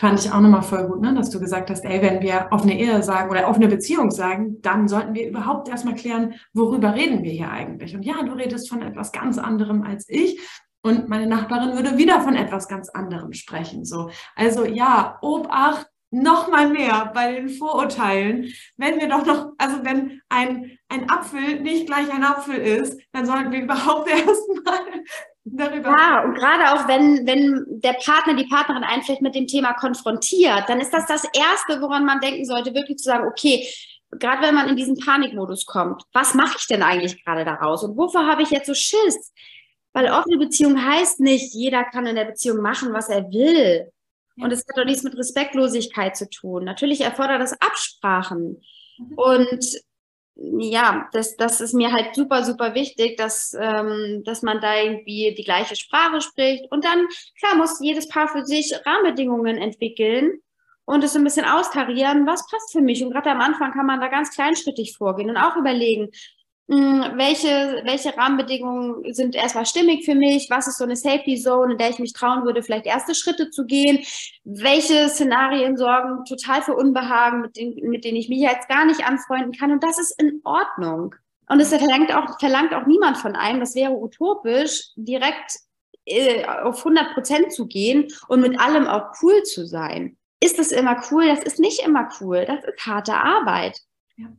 fand 0.00 0.18
ich 0.18 0.32
auch 0.32 0.40
nochmal 0.40 0.62
voll 0.62 0.88
gut, 0.88 1.02
ne? 1.02 1.14
dass 1.14 1.30
du 1.30 1.38
gesagt 1.38 1.70
hast, 1.70 1.84
ey, 1.84 2.02
wenn 2.02 2.22
wir 2.22 2.48
offene 2.50 2.76
Ehe 2.76 3.02
sagen 3.02 3.30
oder 3.30 3.48
offene 3.48 3.68
Beziehung 3.68 4.10
sagen, 4.10 4.60
dann 4.62 4.88
sollten 4.88 5.14
wir 5.14 5.28
überhaupt 5.28 5.68
erstmal 5.68 5.94
klären, 5.94 6.34
worüber 6.52 6.94
reden 6.94 7.22
wir 7.22 7.30
hier 7.30 7.50
eigentlich. 7.50 7.94
Und 7.94 8.02
ja, 8.02 8.22
du 8.22 8.32
redest 8.32 8.68
von 8.68 8.82
etwas 8.82 9.12
ganz 9.12 9.38
anderem 9.38 9.82
als 9.82 10.08
ich. 10.08 10.40
Und 10.82 11.08
meine 11.08 11.26
Nachbarin 11.26 11.74
würde 11.74 11.98
wieder 11.98 12.20
von 12.22 12.34
etwas 12.34 12.68
ganz 12.68 12.88
anderem 12.88 13.32
sprechen. 13.32 13.84
So. 13.84 14.10
Also 14.34 14.64
ja, 14.64 15.18
Obacht 15.20 15.86
noch 16.10 16.48
mal 16.48 16.68
mehr 16.68 17.10
bei 17.14 17.34
den 17.34 17.48
Vorurteilen. 17.48 18.52
Wenn 18.76 18.98
wir 18.98 19.08
doch 19.08 19.24
noch, 19.24 19.52
also 19.58 19.84
wenn 19.84 20.20
ein, 20.28 20.78
ein 20.88 21.08
Apfel 21.08 21.60
nicht 21.60 21.86
gleich 21.86 22.12
ein 22.12 22.24
Apfel 22.24 22.56
ist, 22.56 23.00
dann 23.12 23.26
sollten 23.26 23.52
wir 23.52 23.62
überhaupt 23.62 24.08
erstmal 24.10 25.04
darüber. 25.44 25.90
Ja, 25.90 26.24
und 26.24 26.34
gerade 26.34 26.72
auch 26.72 26.88
wenn, 26.88 27.26
wenn 27.26 27.64
der 27.80 27.94
Partner, 28.04 28.34
die 28.34 28.48
Partnerin 28.48 28.82
einen 28.82 29.02
mit 29.20 29.34
dem 29.34 29.46
Thema 29.46 29.72
konfrontiert, 29.74 30.64
dann 30.68 30.80
ist 30.80 30.92
das 30.92 31.06
das 31.06 31.24
Erste, 31.24 31.80
woran 31.80 32.04
man 32.04 32.20
denken 32.20 32.44
sollte, 32.44 32.74
wirklich 32.74 32.98
zu 32.98 33.04
sagen, 33.04 33.28
okay, 33.28 33.66
gerade 34.10 34.42
wenn 34.42 34.54
man 34.54 34.68
in 34.68 34.76
diesen 34.76 34.98
Panikmodus 34.98 35.64
kommt, 35.66 36.02
was 36.12 36.34
mache 36.34 36.56
ich 36.58 36.66
denn 36.66 36.82
eigentlich 36.82 37.24
gerade 37.24 37.44
daraus 37.44 37.84
und 37.84 37.96
wovor 37.96 38.26
habe 38.26 38.42
ich 38.42 38.50
jetzt 38.50 38.66
so 38.66 38.74
Schiss? 38.74 39.32
Weil 39.92 40.10
offene 40.10 40.38
Beziehung 40.38 40.84
heißt 40.84 41.20
nicht, 41.20 41.52
jeder 41.54 41.84
kann 41.84 42.06
in 42.06 42.16
der 42.16 42.26
Beziehung 42.26 42.62
machen, 42.62 42.92
was 42.92 43.08
er 43.08 43.30
will. 43.30 43.90
Und 44.36 44.52
es 44.52 44.60
hat 44.60 44.78
doch 44.78 44.84
nichts 44.84 45.02
mit 45.02 45.16
Respektlosigkeit 45.16 46.16
zu 46.16 46.28
tun. 46.28 46.64
Natürlich 46.64 47.00
erfordert 47.02 47.40
das 47.40 47.60
Absprachen. 47.60 48.62
Mhm. 48.98 49.18
Und 49.18 49.80
ja, 50.36 51.08
das, 51.12 51.36
das 51.36 51.60
ist 51.60 51.74
mir 51.74 51.92
halt 51.92 52.14
super, 52.14 52.44
super 52.44 52.74
wichtig, 52.74 53.16
dass, 53.18 53.54
ähm, 53.60 54.22
dass 54.24 54.42
man 54.42 54.60
da 54.60 54.80
irgendwie 54.80 55.34
die 55.36 55.44
gleiche 55.44 55.76
Sprache 55.76 56.20
spricht. 56.20 56.70
Und 56.70 56.84
dann, 56.84 57.06
klar, 57.38 57.56
muss 57.56 57.80
jedes 57.80 58.08
Paar 58.08 58.28
für 58.28 58.44
sich 58.44 58.72
Rahmenbedingungen 58.86 59.58
entwickeln 59.58 60.40
und 60.86 61.04
es 61.04 61.14
ein 61.14 61.24
bisschen 61.24 61.44
austarieren, 61.44 62.26
was 62.26 62.46
passt 62.48 62.72
für 62.72 62.80
mich. 62.80 63.04
Und 63.04 63.12
gerade 63.12 63.30
am 63.30 63.40
Anfang 63.40 63.72
kann 63.72 63.86
man 63.86 64.00
da 64.00 64.08
ganz 64.08 64.30
kleinschrittig 64.30 64.96
vorgehen 64.96 65.28
und 65.28 65.36
auch 65.36 65.56
überlegen, 65.56 66.10
welche, 66.70 67.82
welche 67.84 68.16
Rahmenbedingungen 68.16 69.12
sind 69.12 69.34
erstmal 69.34 69.66
stimmig 69.66 70.04
für 70.04 70.14
mich? 70.14 70.48
Was 70.50 70.68
ist 70.68 70.78
so 70.78 70.84
eine 70.84 70.94
Safety 70.94 71.36
Zone, 71.36 71.72
in 71.72 71.78
der 71.78 71.90
ich 71.90 71.98
mich 71.98 72.12
trauen 72.12 72.44
würde, 72.44 72.62
vielleicht 72.62 72.86
erste 72.86 73.14
Schritte 73.14 73.50
zu 73.50 73.66
gehen? 73.66 74.04
Welche 74.44 75.08
Szenarien 75.08 75.76
sorgen 75.76 76.24
total 76.24 76.62
für 76.62 76.76
Unbehagen, 76.76 77.40
mit, 77.40 77.56
den, 77.56 77.74
mit 77.88 78.04
denen 78.04 78.16
ich 78.16 78.28
mich 78.28 78.40
jetzt 78.40 78.68
gar 78.68 78.84
nicht 78.84 79.04
anfreunden 79.04 79.52
kann? 79.52 79.72
Und 79.72 79.82
das 79.82 79.98
ist 79.98 80.20
in 80.20 80.40
Ordnung. 80.44 81.14
Und 81.48 81.58
es 81.58 81.74
verlangt 81.74 82.14
auch, 82.14 82.38
verlangt 82.38 82.72
auch 82.72 82.86
niemand 82.86 83.18
von 83.18 83.34
einem, 83.34 83.58
das 83.58 83.74
wäre 83.74 83.92
utopisch, 83.92 84.90
direkt 84.94 85.56
äh, 86.06 86.44
auf 86.44 86.78
100 86.78 87.14
Prozent 87.14 87.52
zu 87.52 87.66
gehen 87.66 88.06
und 88.28 88.40
mit 88.42 88.60
allem 88.60 88.86
auch 88.86 89.10
cool 89.22 89.42
zu 89.42 89.66
sein. 89.66 90.16
Ist 90.40 90.60
das 90.60 90.70
immer 90.70 91.02
cool? 91.10 91.26
Das 91.26 91.42
ist 91.42 91.58
nicht 91.58 91.84
immer 91.84 92.08
cool. 92.20 92.44
Das 92.46 92.64
ist 92.64 92.86
harte 92.86 93.14
Arbeit. 93.14 93.80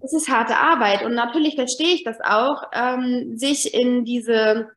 Das 0.01 0.13
ist 0.13 0.29
harte 0.29 0.57
Arbeit. 0.57 1.03
Und 1.03 1.13
natürlich 1.13 1.55
verstehe 1.55 1.93
ich 1.93 2.03
das 2.03 2.19
auch, 2.21 2.63
ähm, 2.73 3.37
sich 3.37 3.73
in 3.73 4.05
diese 4.05 4.69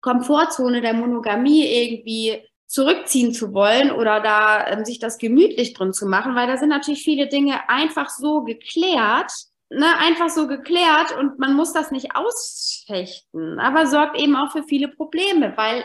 Komfortzone 0.00 0.80
der 0.80 0.94
Monogamie 0.94 1.66
irgendwie 1.66 2.42
zurückziehen 2.66 3.32
zu 3.32 3.52
wollen 3.52 3.90
oder 3.90 4.20
da 4.20 4.66
ähm, 4.66 4.84
sich 4.84 4.98
das 4.98 5.18
gemütlich 5.18 5.74
drin 5.74 5.92
zu 5.92 6.06
machen, 6.06 6.34
weil 6.34 6.46
da 6.46 6.56
sind 6.56 6.68
natürlich 6.68 7.02
viele 7.02 7.28
Dinge 7.28 7.68
einfach 7.68 8.10
so 8.10 8.42
geklärt, 8.42 9.32
ne, 9.70 9.86
einfach 9.98 10.28
so 10.28 10.48
geklärt 10.48 11.16
und 11.18 11.38
man 11.38 11.54
muss 11.54 11.72
das 11.72 11.90
nicht 11.90 12.16
ausfechten, 12.16 13.58
aber 13.60 13.86
sorgt 13.86 14.18
eben 14.18 14.36
auch 14.36 14.50
für 14.50 14.64
viele 14.64 14.88
Probleme, 14.88 15.56
weil 15.56 15.84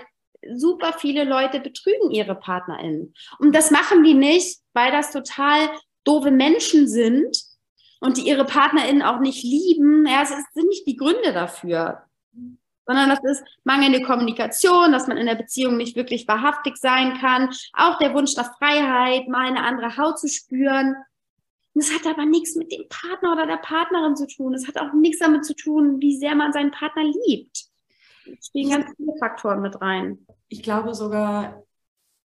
super 0.56 0.94
viele 0.94 1.24
Leute 1.24 1.60
betrügen 1.60 2.10
ihre 2.10 2.36
PartnerInnen. 2.36 3.14
Und 3.40 3.56
das 3.56 3.70
machen 3.70 4.04
die 4.04 4.16
nicht, 4.16 4.60
weil 4.74 4.92
das 4.92 5.12
total 5.12 5.70
doofe 6.04 6.32
Menschen 6.32 6.88
sind, 6.88 7.38
und 8.02 8.18
die 8.18 8.28
ihre 8.28 8.46
PartnerInnen 8.46 9.04
auch 9.04 9.20
nicht 9.20 9.44
lieben, 9.44 10.06
ja, 10.06 10.24
es 10.24 10.30
sind 10.30 10.68
nicht 10.68 10.86
die 10.86 10.98
Gründe 10.98 11.32
dafür, 11.34 12.04
sondern 12.86 13.10
das 13.10 13.24
ist 13.24 13.44
mangelnde 13.64 14.02
Kommunikation, 14.02 14.92
dass 14.92 15.08
man 15.08 15.18
in 15.18 15.28
der 15.28 15.36
Beziehung 15.36 15.78
nicht 15.78 15.96
wirklich 15.96 16.28
wahrhaftig 16.28 16.78
sein 16.78 17.18
kann, 17.20 17.50
auch 17.74 18.00
der 18.00 18.14
Wunsch 18.14 18.36
nach 18.36 18.58
Freiheit, 18.58 19.30
mal 19.30 19.48
eine 19.48 19.64
andere 19.64 19.96
Haut 19.98 20.20
zu 20.20 20.28
spüren. 20.28 20.96
Das 21.74 21.94
hat 21.94 22.06
aber 22.06 22.26
nichts 22.26 22.56
mit 22.56 22.72
dem 22.72 22.84
Partner 22.90 23.32
oder 23.32 23.46
der 23.46 23.58
Partnerin 23.58 24.18
zu 24.18 24.28
tun. 24.28 24.54
Es 24.54 24.68
hat 24.68 24.78
auch 24.78 24.92
nichts 24.94 25.20
damit 25.20 25.46
zu 25.46 25.56
tun, 25.56 26.02
wie 26.02 26.18
sehr 26.18 26.36
man 26.36 26.52
seinen 26.52 26.72
Partner 26.72 27.04
liebt. 27.04 27.66
Es 28.26 28.48
spielen 28.48 28.72
ganz 28.72 28.88
viele 28.98 29.14
Faktoren 29.20 29.62
mit 29.62 29.80
rein. 29.80 30.26
Ich 30.50 30.64
glaube 30.64 30.94
sogar, 30.94 31.64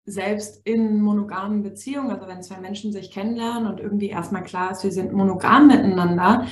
selbst 0.05 0.61
in 0.65 1.01
monogamen 1.01 1.63
Beziehungen, 1.63 2.11
also 2.11 2.27
wenn 2.27 2.43
zwei 2.43 2.59
Menschen 2.59 2.91
sich 2.91 3.11
kennenlernen 3.11 3.67
und 3.67 3.79
irgendwie 3.79 4.09
erstmal 4.09 4.43
klar 4.43 4.71
ist, 4.71 4.83
wir 4.83 4.91
sind 4.91 5.13
monogam 5.13 5.67
miteinander, 5.67 6.47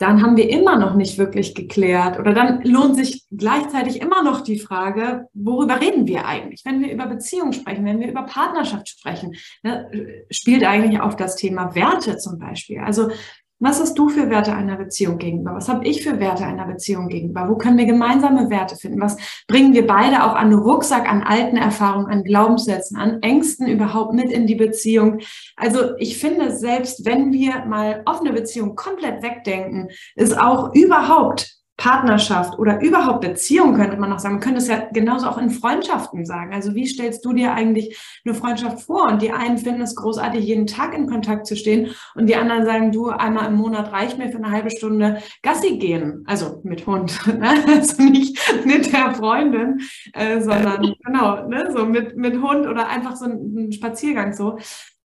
dann 0.00 0.22
haben 0.22 0.38
wir 0.38 0.48
immer 0.48 0.78
noch 0.78 0.94
nicht 0.94 1.18
wirklich 1.18 1.54
geklärt 1.54 2.18
oder 2.18 2.32
dann 2.32 2.62
lohnt 2.62 2.96
sich 2.96 3.26
gleichzeitig 3.30 4.00
immer 4.00 4.22
noch 4.22 4.40
die 4.40 4.58
Frage, 4.58 5.26
worüber 5.34 5.78
reden 5.78 6.06
wir 6.06 6.24
eigentlich? 6.24 6.62
Wenn 6.64 6.80
wir 6.80 6.90
über 6.90 7.06
Beziehungen 7.06 7.52
sprechen, 7.52 7.84
wenn 7.84 8.00
wir 8.00 8.08
über 8.08 8.22
Partnerschaft 8.22 8.88
sprechen, 8.88 9.34
ne, 9.62 9.90
spielt 10.30 10.64
eigentlich 10.64 11.02
auch 11.02 11.12
das 11.12 11.36
Thema 11.36 11.74
Werte 11.74 12.16
zum 12.16 12.38
Beispiel. 12.38 12.78
Also 12.78 13.10
was 13.60 13.78
hast 13.78 13.98
du 13.98 14.08
für 14.08 14.30
Werte 14.30 14.54
einer 14.54 14.76
Beziehung 14.76 15.18
gegenüber? 15.18 15.54
Was 15.54 15.68
habe 15.68 15.86
ich 15.86 16.02
für 16.02 16.18
Werte 16.18 16.44
einer 16.44 16.66
Beziehung 16.66 17.08
gegenüber? 17.08 17.48
Wo 17.48 17.56
können 17.56 17.76
wir 17.76 17.84
gemeinsame 17.84 18.48
Werte 18.48 18.74
finden? 18.74 19.00
Was 19.00 19.16
bringen 19.46 19.74
wir 19.74 19.86
beide 19.86 20.24
auch 20.24 20.34
an 20.34 20.54
Rucksack, 20.54 21.10
an 21.10 21.22
alten 21.22 21.58
Erfahrungen, 21.58 22.06
an 22.06 22.24
Glaubenssätzen, 22.24 22.96
an 22.96 23.22
Ängsten 23.22 23.66
überhaupt 23.68 24.14
mit 24.14 24.32
in 24.32 24.46
die 24.46 24.54
Beziehung? 24.54 25.20
Also 25.56 25.96
ich 25.98 26.18
finde, 26.18 26.56
selbst 26.56 27.04
wenn 27.04 27.32
wir 27.32 27.66
mal 27.66 28.02
offene 28.06 28.32
Beziehung 28.32 28.76
komplett 28.76 29.22
wegdenken, 29.22 29.90
ist 30.16 30.36
auch 30.38 30.74
überhaupt 30.74 31.59
Partnerschaft 31.80 32.58
oder 32.58 32.82
überhaupt 32.82 33.22
Beziehung 33.22 33.74
könnte 33.74 33.96
man 33.96 34.10
noch 34.10 34.18
sagen. 34.18 34.34
Man 34.34 34.42
könnte 34.42 34.58
es 34.58 34.68
ja 34.68 34.86
genauso 34.92 35.26
auch 35.26 35.38
in 35.38 35.48
Freundschaften 35.48 36.26
sagen. 36.26 36.52
Also 36.52 36.74
wie 36.74 36.86
stellst 36.86 37.24
du 37.24 37.32
dir 37.32 37.54
eigentlich 37.54 37.98
eine 38.22 38.34
Freundschaft 38.34 38.82
vor? 38.82 39.08
Und 39.08 39.22
die 39.22 39.32
einen 39.32 39.56
finden 39.56 39.80
es 39.80 39.96
großartig, 39.96 40.44
jeden 40.44 40.66
Tag 40.66 40.94
in 40.94 41.06
Kontakt 41.06 41.46
zu 41.46 41.56
stehen 41.56 41.88
und 42.14 42.26
die 42.26 42.36
anderen 42.36 42.66
sagen, 42.66 42.92
du, 42.92 43.08
einmal 43.08 43.46
im 43.46 43.54
Monat 43.54 43.92
reicht 43.92 44.18
mir 44.18 44.28
für 44.28 44.36
eine 44.36 44.50
halbe 44.50 44.70
Stunde 44.70 45.22
Gassi 45.42 45.78
gehen. 45.78 46.22
Also 46.26 46.60
mit 46.64 46.86
Hund, 46.86 47.18
ne? 47.38 47.48
also 47.66 48.02
nicht 48.02 48.38
mit 48.66 48.92
der 48.92 49.14
Freundin, 49.14 49.80
äh, 50.12 50.42
sondern 50.42 50.94
genau, 51.04 51.48
ne? 51.48 51.70
so 51.74 51.86
mit, 51.86 52.14
mit 52.14 52.42
Hund 52.42 52.66
oder 52.66 52.88
einfach 52.88 53.16
so 53.16 53.24
ein, 53.24 53.54
ein 53.56 53.72
Spaziergang 53.72 54.34
so. 54.34 54.58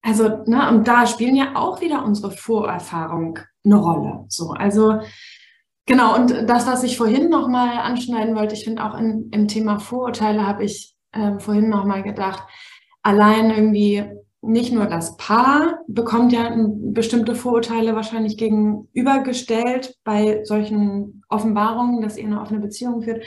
Also, 0.03 0.43
ne, 0.47 0.67
und 0.69 0.87
da 0.87 1.05
spielen 1.05 1.35
ja 1.35 1.55
auch 1.55 1.79
wieder 1.81 2.03
unsere 2.03 2.31
Vorerfahrung 2.31 3.37
eine 3.63 3.75
Rolle. 3.75 4.25
So, 4.29 4.51
also 4.51 5.01
Genau, 5.85 6.15
und 6.15 6.31
das, 6.47 6.67
was 6.67 6.83
ich 6.83 6.97
vorhin 6.97 7.29
nochmal 7.29 7.79
anschneiden 7.79 8.35
wollte, 8.35 8.55
ich 8.55 8.63
finde 8.63 8.83
auch 8.83 8.97
in, 8.97 9.29
im 9.31 9.47
Thema 9.47 9.79
Vorurteile 9.79 10.45
habe 10.45 10.63
ich 10.63 10.95
äh, 11.11 11.39
vorhin 11.39 11.69
nochmal 11.69 12.03
gedacht, 12.03 12.43
allein 13.01 13.49
irgendwie 13.49 14.03
nicht 14.41 14.73
nur 14.73 14.85
das 14.85 15.17
Paar 15.17 15.81
bekommt 15.87 16.33
ja 16.33 16.55
bestimmte 16.55 17.35
Vorurteile 17.35 17.95
wahrscheinlich 17.95 18.37
gegenübergestellt 18.37 19.95
bei 20.03 20.43
solchen 20.43 21.23
Offenbarungen, 21.29 22.01
dass 22.01 22.17
ihr 22.17 22.25
eine 22.25 22.41
offene 22.41 22.59
Beziehung 22.59 23.03
führt, 23.03 23.23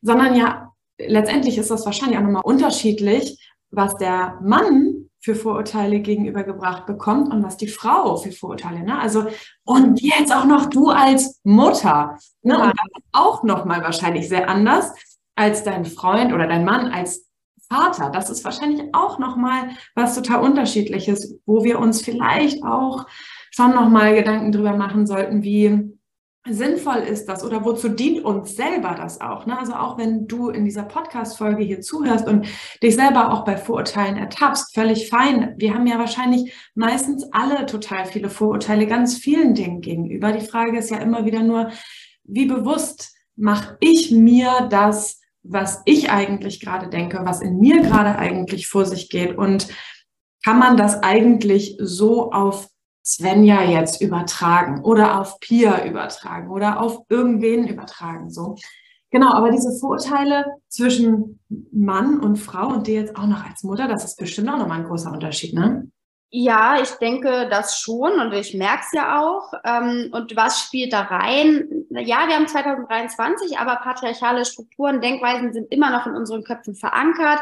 sondern 0.00 0.34
ja, 0.34 0.72
letztendlich 0.98 1.58
ist 1.58 1.70
das 1.70 1.84
wahrscheinlich 1.84 2.18
auch 2.18 2.22
nochmal 2.22 2.42
unterschiedlich, 2.44 3.38
was 3.70 3.96
der 3.96 4.38
Mann 4.42 5.03
für 5.24 5.34
Vorurteile 5.34 6.00
gegenübergebracht 6.00 6.84
bekommt 6.84 7.32
und 7.32 7.42
was 7.42 7.56
die 7.56 7.66
Frau 7.66 8.16
für 8.16 8.30
Vorurteile. 8.30 8.82
Ne? 8.82 9.00
Also 9.00 9.24
und 9.64 10.02
jetzt 10.02 10.30
auch 10.30 10.44
noch 10.44 10.66
du 10.66 10.90
als 10.90 11.40
Mutter. 11.44 12.18
Ne? 12.42 12.58
Und 12.58 12.74
auch 13.12 13.42
nochmal 13.42 13.80
wahrscheinlich 13.80 14.28
sehr 14.28 14.50
anders 14.50 14.92
als 15.34 15.64
dein 15.64 15.86
Freund 15.86 16.34
oder 16.34 16.46
dein 16.46 16.66
Mann 16.66 16.88
als 16.88 17.26
Vater. 17.70 18.10
Das 18.10 18.28
ist 18.28 18.44
wahrscheinlich 18.44 18.82
auch 18.92 19.18
nochmal 19.18 19.70
was 19.94 20.14
total 20.14 20.42
unterschiedliches, 20.42 21.38
wo 21.46 21.64
wir 21.64 21.78
uns 21.78 22.02
vielleicht 22.02 22.62
auch 22.62 23.06
schon 23.50 23.74
nochmal 23.74 24.14
Gedanken 24.14 24.52
drüber 24.52 24.76
machen 24.76 25.06
sollten, 25.06 25.42
wie 25.42 25.93
sinnvoll 26.46 26.98
ist 26.98 27.26
das 27.26 27.42
oder 27.42 27.64
wozu 27.64 27.88
dient 27.88 28.24
uns 28.24 28.54
selber 28.54 28.94
das 28.94 29.20
auch? 29.20 29.46
Ne? 29.46 29.58
Also 29.58 29.74
auch 29.74 29.96
wenn 29.96 30.26
du 30.26 30.50
in 30.50 30.64
dieser 30.64 30.82
Podcast-Folge 30.82 31.64
hier 31.64 31.80
zuhörst 31.80 32.26
und 32.26 32.46
dich 32.82 32.94
selber 32.94 33.32
auch 33.32 33.44
bei 33.44 33.56
Vorurteilen 33.56 34.16
ertappst, 34.16 34.74
völlig 34.74 35.08
fein. 35.08 35.54
Wir 35.56 35.74
haben 35.74 35.86
ja 35.86 35.98
wahrscheinlich 35.98 36.52
meistens 36.74 37.26
alle 37.32 37.64
total 37.66 38.04
viele 38.04 38.28
Vorurteile 38.28 38.86
ganz 38.86 39.16
vielen 39.16 39.54
Dingen 39.54 39.80
gegenüber. 39.80 40.32
Die 40.32 40.46
Frage 40.46 40.78
ist 40.78 40.90
ja 40.90 40.98
immer 40.98 41.24
wieder 41.24 41.42
nur, 41.42 41.70
wie 42.24 42.46
bewusst 42.46 43.14
mache 43.36 43.76
ich 43.80 44.10
mir 44.10 44.68
das, 44.70 45.20
was 45.42 45.82
ich 45.86 46.10
eigentlich 46.10 46.60
gerade 46.60 46.88
denke, 46.88 47.20
was 47.24 47.40
in 47.40 47.58
mir 47.58 47.80
gerade 47.80 48.18
eigentlich 48.18 48.66
vor 48.66 48.84
sich 48.84 49.08
geht 49.08 49.36
und 49.36 49.68
kann 50.44 50.58
man 50.58 50.76
das 50.76 51.02
eigentlich 51.02 51.76
so 51.80 52.30
auf 52.32 52.68
Svenja 53.04 53.62
jetzt 53.62 54.00
übertragen 54.00 54.82
oder 54.82 55.20
auf 55.20 55.38
Pia 55.40 55.84
übertragen 55.84 56.50
oder 56.50 56.80
auf 56.80 57.00
irgendwen 57.08 57.68
übertragen, 57.68 58.30
so. 58.30 58.56
Genau, 59.10 59.32
aber 59.32 59.50
diese 59.50 59.78
Vorurteile 59.78 60.44
zwischen 60.68 61.38
Mann 61.70 62.18
und 62.18 62.36
Frau 62.36 62.68
und 62.68 62.88
dir 62.88 63.00
jetzt 63.00 63.16
auch 63.16 63.26
noch 63.26 63.44
als 63.44 63.62
Mutter, 63.62 63.86
das 63.86 64.04
ist 64.04 64.16
bestimmt 64.18 64.48
auch 64.48 64.58
nochmal 64.58 64.80
ein 64.80 64.86
großer 64.86 65.12
Unterschied, 65.12 65.54
ne? 65.54 65.88
Ja, 66.36 66.80
ich 66.82 66.90
denke 66.94 67.48
das 67.48 67.78
schon 67.78 68.18
und 68.18 68.32
ich 68.32 68.54
merke 68.54 68.82
es 68.84 68.92
ja 68.92 69.20
auch. 69.20 69.52
Ähm, 69.62 70.08
und 70.10 70.34
was 70.34 70.62
spielt 70.62 70.92
da 70.92 71.02
rein? 71.02 71.86
Ja, 71.90 72.26
wir 72.26 72.34
haben 72.34 72.48
2023, 72.48 73.56
aber 73.56 73.76
patriarchale 73.76 74.44
Strukturen, 74.44 75.00
Denkweisen 75.00 75.52
sind 75.52 75.70
immer 75.70 75.90
noch 75.90 76.08
in 76.08 76.16
unseren 76.16 76.42
Köpfen 76.42 76.74
verankert. 76.74 77.38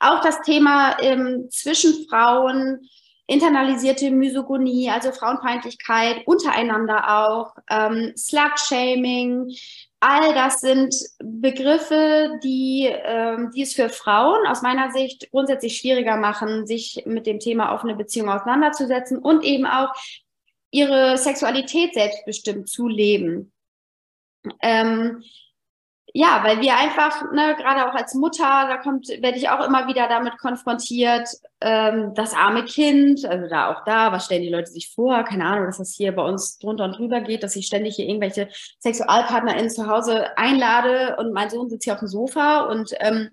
Auch 0.00 0.20
das 0.20 0.42
Thema 0.42 0.98
ähm, 1.00 1.48
zwischen 1.50 2.06
Frauen, 2.10 2.86
internalisierte 3.26 4.10
Misogonie, 4.10 4.90
also 4.90 5.10
Frauenfeindlichkeit 5.12 6.26
untereinander 6.26 7.18
auch, 7.18 7.56
ähm, 7.68 8.12
Slut-Shaming, 8.16 9.52
all 10.00 10.34
das 10.34 10.60
sind 10.60 10.94
Begriffe, 11.18 12.38
die, 12.44 12.88
ähm, 12.88 13.50
die 13.54 13.62
es 13.62 13.74
für 13.74 13.88
Frauen 13.88 14.46
aus 14.46 14.62
meiner 14.62 14.92
Sicht 14.92 15.30
grundsätzlich 15.30 15.76
schwieriger 15.76 16.16
machen, 16.16 16.66
sich 16.66 17.02
mit 17.06 17.26
dem 17.26 17.40
Thema 17.40 17.74
offene 17.74 17.96
Beziehung 17.96 18.28
auseinanderzusetzen 18.28 19.18
und 19.18 19.42
eben 19.42 19.66
auch 19.66 19.92
ihre 20.70 21.16
Sexualität 21.18 21.94
selbstbestimmt 21.94 22.68
zu 22.68 22.86
leben. 22.86 23.52
Ähm, 24.60 25.22
ja, 26.18 26.40
weil 26.42 26.62
wir 26.62 26.74
einfach, 26.78 27.30
ne, 27.30 27.54
gerade 27.58 27.86
auch 27.86 27.94
als 27.94 28.14
Mutter, 28.14 28.42
da 28.42 28.78
kommt, 28.78 29.06
werde 29.06 29.36
ich 29.36 29.50
auch 29.50 29.62
immer 29.66 29.86
wieder 29.86 30.08
damit 30.08 30.38
konfrontiert, 30.38 31.28
ähm, 31.60 32.14
das 32.14 32.32
arme 32.32 32.64
Kind, 32.64 33.26
also 33.26 33.46
da 33.48 33.70
auch 33.70 33.84
da, 33.84 34.12
was 34.12 34.24
stellen 34.24 34.40
die 34.40 34.48
Leute 34.48 34.70
sich 34.70 34.94
vor? 34.94 35.24
Keine 35.24 35.44
Ahnung, 35.44 35.66
dass 35.66 35.76
das 35.76 35.92
hier 35.94 36.12
bei 36.12 36.22
uns 36.22 36.58
drunter 36.58 36.84
und 36.84 36.96
drüber 36.96 37.20
geht, 37.20 37.42
dass 37.42 37.54
ich 37.54 37.66
ständig 37.66 37.96
hier 37.96 38.06
irgendwelche 38.06 38.48
SexualpartnerInnen 38.78 39.68
zu 39.68 39.88
Hause 39.88 40.34
einlade 40.38 41.16
und 41.18 41.34
mein 41.34 41.50
Sohn 41.50 41.68
sitzt 41.68 41.84
hier 41.84 41.92
auf 41.92 41.98
dem 41.98 42.08
Sofa 42.08 42.60
und 42.60 42.94
ähm, 43.00 43.28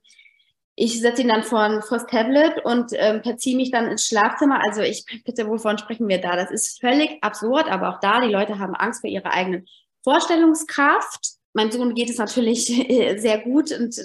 ich 0.76 1.00
setze 1.00 1.22
ihn 1.22 1.30
dann 1.30 1.44
vor, 1.44 1.70
das 1.70 2.06
Tablet 2.08 2.66
und 2.66 2.92
ähm, 2.96 3.24
verziehe 3.24 3.56
mich 3.56 3.72
dann 3.72 3.88
ins 3.88 4.08
Schlafzimmer. 4.08 4.60
Also 4.68 4.82
ich 4.82 5.06
bitte, 5.24 5.48
wovon 5.48 5.78
sprechen 5.78 6.10
wir 6.10 6.20
da? 6.20 6.36
Das 6.36 6.52
ist 6.52 6.82
völlig 6.82 7.24
absurd, 7.24 7.72
aber 7.72 7.90
auch 7.90 8.02
da, 8.02 8.20
die 8.20 8.34
Leute 8.34 8.60
haben 8.60 8.76
Angst 8.76 9.00
vor 9.00 9.10
ihrer 9.10 9.32
eigenen 9.32 9.68
Vorstellungskraft 10.04 11.43
mein 11.54 11.72
Sohn 11.72 11.96
geht 11.96 12.10
es 12.10 12.18
natürlich 12.18 12.66
sehr 13.18 13.40
gut 13.40 13.72
und 13.72 13.96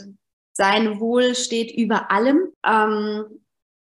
sein 0.53 1.01
Wohl 1.01 1.35
steht 1.35 1.71
über 1.71 2.11
allem. 2.11 2.53
Ähm, 2.67 3.25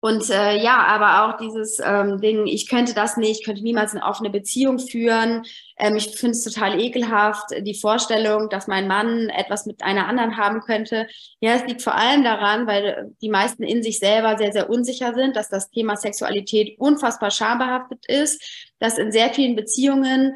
und 0.04 0.30
äh, 0.30 0.60
ja, 0.60 0.78
aber 0.78 1.22
auch 1.22 1.36
dieses 1.36 1.78
ähm, 1.78 2.20
Ding, 2.20 2.48
ich 2.48 2.68
könnte 2.68 2.92
das 2.92 3.16
nicht, 3.16 3.38
ich 3.38 3.46
könnte 3.46 3.62
niemals 3.62 3.92
eine 3.92 4.02
offene 4.02 4.30
Beziehung 4.30 4.80
führen. 4.80 5.44
Ähm, 5.78 5.94
ich 5.94 6.08
finde 6.16 6.32
es 6.32 6.42
total 6.42 6.80
ekelhaft, 6.80 7.50
die 7.60 7.78
Vorstellung, 7.78 8.48
dass 8.48 8.66
mein 8.66 8.88
Mann 8.88 9.28
etwas 9.28 9.64
mit 9.64 9.84
einer 9.84 10.08
anderen 10.08 10.36
haben 10.36 10.60
könnte. 10.60 11.06
Ja, 11.38 11.54
es 11.54 11.64
liegt 11.66 11.82
vor 11.82 11.94
allem 11.94 12.24
daran, 12.24 12.66
weil 12.66 13.14
die 13.22 13.28
meisten 13.28 13.62
in 13.62 13.84
sich 13.84 14.00
selber 14.00 14.36
sehr, 14.38 14.50
sehr 14.50 14.68
unsicher 14.68 15.14
sind, 15.14 15.36
dass 15.36 15.48
das 15.48 15.70
Thema 15.70 15.94
Sexualität 15.94 16.80
unfassbar 16.80 17.30
schambehaftet 17.30 18.04
ist, 18.06 18.42
dass 18.80 18.98
in 18.98 19.12
sehr 19.12 19.32
vielen 19.32 19.54
Beziehungen 19.54 20.34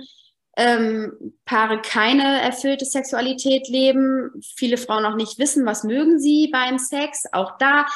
ähm, 0.56 1.12
Paare 1.44 1.80
keine 1.82 2.40
erfüllte 2.40 2.86
Sexualität 2.86 3.68
leben, 3.68 4.30
viele 4.56 4.78
Frauen 4.78 5.04
auch 5.04 5.14
nicht 5.14 5.38
wissen, 5.38 5.66
was 5.66 5.84
mögen 5.84 6.18
sie 6.18 6.48
beim 6.50 6.78
Sex. 6.78 7.24
Auch 7.32 7.58
da 7.58 7.86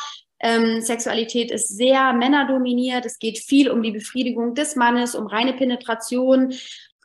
ähm, 0.41 0.81
Sexualität 0.81 1.51
ist 1.51 1.69
sehr 1.69 2.13
männerdominiert. 2.13 3.07
Es 3.07 3.19
geht 3.19 3.39
viel 3.39 3.71
um 3.71 3.83
die 3.83 3.93
Befriedigung 3.93 4.55
des 4.55 4.77
Mannes, 4.77 5.15
um 5.15 5.27
reine 5.27 5.55
Penetration. 5.55 6.53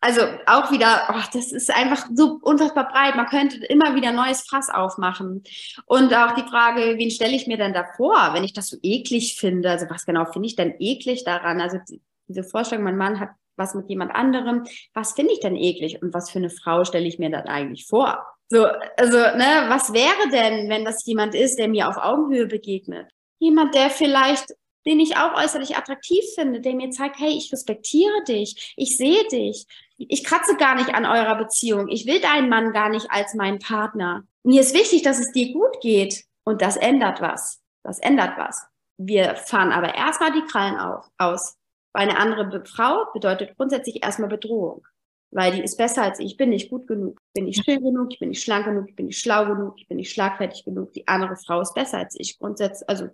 Also 0.01 0.21
auch 0.45 0.71
wieder, 0.71 1.07
oh, 1.09 1.21
das 1.33 1.51
ist 1.51 1.75
einfach 1.75 2.07
so 2.13 2.39
unfassbar 2.41 2.89
breit. 2.89 3.15
Man 3.15 3.25
könnte 3.25 3.65
immer 3.65 3.95
wieder 3.95 4.11
neues 4.11 4.41
Fass 4.41 4.69
aufmachen. 4.69 5.43
Und 5.85 6.13
auch 6.13 6.35
die 6.35 6.47
Frage, 6.47 6.97
wen 6.97 7.11
stelle 7.11 7.35
ich 7.35 7.47
mir 7.47 7.57
denn 7.57 7.73
da 7.73 7.85
vor, 7.97 8.33
wenn 8.33 8.43
ich 8.43 8.53
das 8.53 8.67
so 8.67 8.77
eklig 8.83 9.35
finde? 9.37 9.69
Also 9.69 9.89
was 9.89 10.05
genau 10.05 10.25
finde 10.25 10.47
ich 10.47 10.55
denn 10.55 10.75
eklig 10.79 11.23
daran? 11.23 11.59
Also 11.59 11.79
diese 12.27 12.43
Vorstellung, 12.43 12.83
mein 12.83 12.97
Mann 12.97 13.19
hat 13.19 13.29
was 13.57 13.75
mit 13.75 13.89
jemand 13.89 14.13
anderem. 14.13 14.63
Was 14.93 15.13
finde 15.13 15.33
ich 15.33 15.39
denn 15.39 15.55
eklig 15.55 16.01
und 16.01 16.13
was 16.13 16.29
für 16.29 16.39
eine 16.39 16.49
Frau 16.49 16.83
stelle 16.83 17.07
ich 17.07 17.19
mir 17.19 17.29
dann 17.29 17.47
eigentlich 17.47 17.85
vor? 17.87 18.25
So, 18.47 18.65
also, 18.97 19.17
ne, 19.17 19.65
was 19.67 19.91
wäre 19.93 20.29
denn, 20.31 20.69
wenn 20.69 20.85
das 20.85 21.05
jemand 21.05 21.33
ist, 21.33 21.57
der 21.57 21.67
mir 21.67 21.89
auf 21.89 21.97
Augenhöhe 21.97 22.45
begegnet? 22.45 23.09
Jemand, 23.39 23.73
der 23.73 23.89
vielleicht, 23.89 24.53
den 24.85 24.99
ich 24.99 25.17
auch 25.17 25.33
äußerlich 25.33 25.75
attraktiv 25.75 26.23
finde, 26.35 26.61
der 26.61 26.75
mir 26.75 26.91
zeigt, 26.91 27.19
hey, 27.19 27.31
ich 27.31 27.51
respektiere 27.51 28.23
dich, 28.27 28.73
ich 28.77 28.97
sehe 28.97 29.27
dich, 29.29 29.65
ich 29.97 30.23
kratze 30.23 30.55
gar 30.57 30.75
nicht 30.75 30.93
an 30.93 31.05
eurer 31.05 31.35
Beziehung, 31.35 31.87
ich 31.87 32.05
will 32.05 32.21
deinen 32.21 32.49
Mann 32.49 32.71
gar 32.71 32.89
nicht 32.89 33.07
als 33.09 33.33
meinen 33.33 33.59
Partner. 33.59 34.23
Mir 34.43 34.61
ist 34.61 34.75
wichtig, 34.75 35.01
dass 35.01 35.19
es 35.19 35.31
dir 35.31 35.51
gut 35.51 35.81
geht 35.81 36.23
und 36.43 36.61
das 36.61 36.77
ändert 36.77 37.21
was. 37.21 37.61
Das 37.83 37.99
ändert 37.99 38.37
was. 38.37 38.67
Wir 38.97 39.35
fahren 39.35 39.71
aber 39.71 39.95
erstmal 39.95 40.31
die 40.31 40.45
Krallen 40.45 40.77
auf, 40.77 41.05
aus. 41.17 41.57
Eine 41.95 42.17
andere 42.17 42.63
Frau 42.65 43.05
bedeutet 43.13 43.55
grundsätzlich 43.57 44.03
erstmal 44.03 44.29
Bedrohung. 44.29 44.85
Weil 45.31 45.51
die 45.51 45.63
ist 45.63 45.77
besser 45.77 46.03
als 46.03 46.19
ich, 46.19 46.27
ich 46.27 46.37
bin 46.37 46.49
nicht 46.49 46.69
gut 46.69 46.87
genug, 46.87 47.19
ich 47.19 47.33
bin 47.33 47.45
nicht 47.45 47.65
schön 47.65 47.83
genug, 47.83 48.13
ich 48.13 48.19
bin 48.19 48.29
nicht 48.29 48.43
schlank 48.43 48.65
genug, 48.65 48.87
ich 48.87 48.95
bin 48.95 49.07
nicht 49.07 49.19
schlau 49.19 49.45
genug, 49.45 49.73
ich 49.77 49.87
bin 49.87 49.97
nicht 49.97 50.11
schlagfertig 50.11 50.63
genug. 50.63 50.93
Die 50.93 51.07
andere 51.07 51.35
Frau 51.35 51.59
ist 51.61 51.73
besser 51.73 51.97
als 51.97 52.15
ich. 52.17 52.37
Grundsätzlich, 52.39 52.87
also 52.89 53.09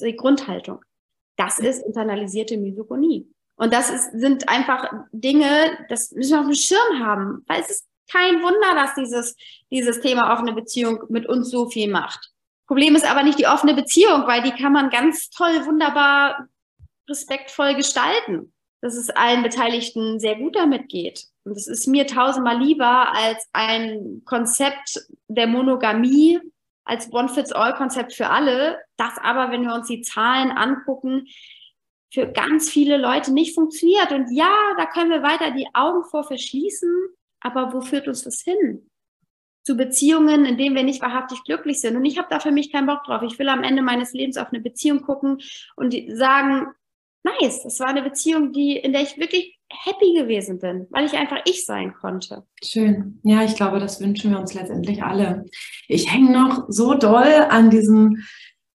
die 0.00 0.16
Grundhaltung. 0.16 0.80
Das 1.36 1.58
ist 1.58 1.84
internalisierte 1.84 2.56
Misogonie. 2.56 3.30
Und 3.56 3.72
das 3.72 3.90
ist, 3.90 4.10
sind 4.12 4.48
einfach 4.48 4.90
Dinge, 5.12 5.86
das 5.88 6.10
müssen 6.10 6.32
wir 6.32 6.40
auf 6.40 6.46
dem 6.46 6.54
Schirm 6.54 6.98
haben. 6.98 7.44
Weil 7.46 7.60
es 7.60 7.70
ist 7.70 7.86
kein 8.10 8.42
Wunder, 8.42 8.74
dass 8.74 8.94
dieses, 8.94 9.36
dieses 9.70 10.00
Thema 10.00 10.32
offene 10.32 10.52
Beziehung 10.54 11.04
mit 11.08 11.28
uns 11.28 11.50
so 11.50 11.68
viel 11.68 11.88
macht. 11.88 12.30
Problem 12.66 12.96
ist 12.96 13.08
aber 13.08 13.22
nicht 13.22 13.38
die 13.38 13.46
offene 13.46 13.74
Beziehung, 13.74 14.26
weil 14.26 14.42
die 14.42 14.52
kann 14.52 14.72
man 14.72 14.90
ganz 14.90 15.30
toll, 15.30 15.66
wunderbar 15.66 16.48
respektvoll 17.08 17.74
gestalten, 17.74 18.52
dass 18.80 18.96
es 18.96 19.10
allen 19.10 19.42
Beteiligten 19.42 20.18
sehr 20.18 20.36
gut 20.36 20.56
damit 20.56 20.88
geht. 20.88 21.24
Und 21.44 21.56
es 21.56 21.66
ist 21.66 21.86
mir 21.86 22.06
tausendmal 22.06 22.58
lieber 22.58 23.12
als 23.12 23.48
ein 23.52 24.22
Konzept 24.24 25.06
der 25.28 25.46
Monogamie, 25.46 26.40
als 26.84 27.12
One-Fits-All-Konzept 27.12 28.12
für 28.12 28.28
alle, 28.28 28.78
das 28.96 29.16
aber, 29.18 29.50
wenn 29.50 29.62
wir 29.62 29.74
uns 29.74 29.86
die 29.86 30.02
Zahlen 30.02 30.50
angucken, 30.50 31.26
für 32.12 32.26
ganz 32.26 32.68
viele 32.68 32.98
Leute 32.98 33.32
nicht 33.32 33.54
funktioniert. 33.54 34.12
Und 34.12 34.30
ja, 34.32 34.54
da 34.76 34.86
können 34.86 35.10
wir 35.10 35.22
weiter 35.22 35.52
die 35.52 35.68
Augen 35.72 36.04
vor 36.04 36.24
verschließen, 36.24 36.90
aber 37.40 37.72
wo 37.72 37.80
führt 37.80 38.06
uns 38.06 38.22
das 38.22 38.42
hin? 38.42 38.90
Zu 39.64 39.76
Beziehungen, 39.76 40.44
in 40.44 40.58
denen 40.58 40.74
wir 40.74 40.82
nicht 40.82 41.00
wahrhaftig 41.00 41.42
glücklich 41.44 41.80
sind. 41.80 41.96
Und 41.96 42.04
ich 42.04 42.18
habe 42.18 42.28
da 42.28 42.40
für 42.40 42.50
mich 42.50 42.72
keinen 42.72 42.86
Bock 42.86 43.04
drauf. 43.04 43.22
Ich 43.22 43.38
will 43.38 43.48
am 43.48 43.62
Ende 43.62 43.80
meines 43.80 44.12
Lebens 44.12 44.36
auf 44.36 44.48
eine 44.48 44.60
Beziehung 44.60 45.02
gucken 45.02 45.40
und 45.76 45.94
sagen, 46.08 46.66
nice. 47.24 47.62
Das 47.62 47.80
war 47.80 47.88
eine 47.88 48.02
Beziehung, 48.02 48.52
die, 48.52 48.76
in 48.76 48.92
der 48.92 49.02
ich 49.02 49.18
wirklich 49.18 49.58
happy 49.68 50.14
gewesen 50.14 50.58
bin, 50.58 50.86
weil 50.90 51.06
ich 51.06 51.14
einfach 51.14 51.40
ich 51.44 51.64
sein 51.64 51.94
konnte. 51.94 52.44
Schön. 52.62 53.20
Ja, 53.22 53.42
ich 53.42 53.56
glaube, 53.56 53.80
das 53.80 54.00
wünschen 54.00 54.30
wir 54.30 54.38
uns 54.38 54.54
letztendlich 54.54 55.02
alle. 55.02 55.44
Ich 55.88 56.12
hänge 56.12 56.32
noch 56.32 56.66
so 56.68 56.94
doll 56.94 57.46
an 57.48 57.70
diesem 57.70 58.22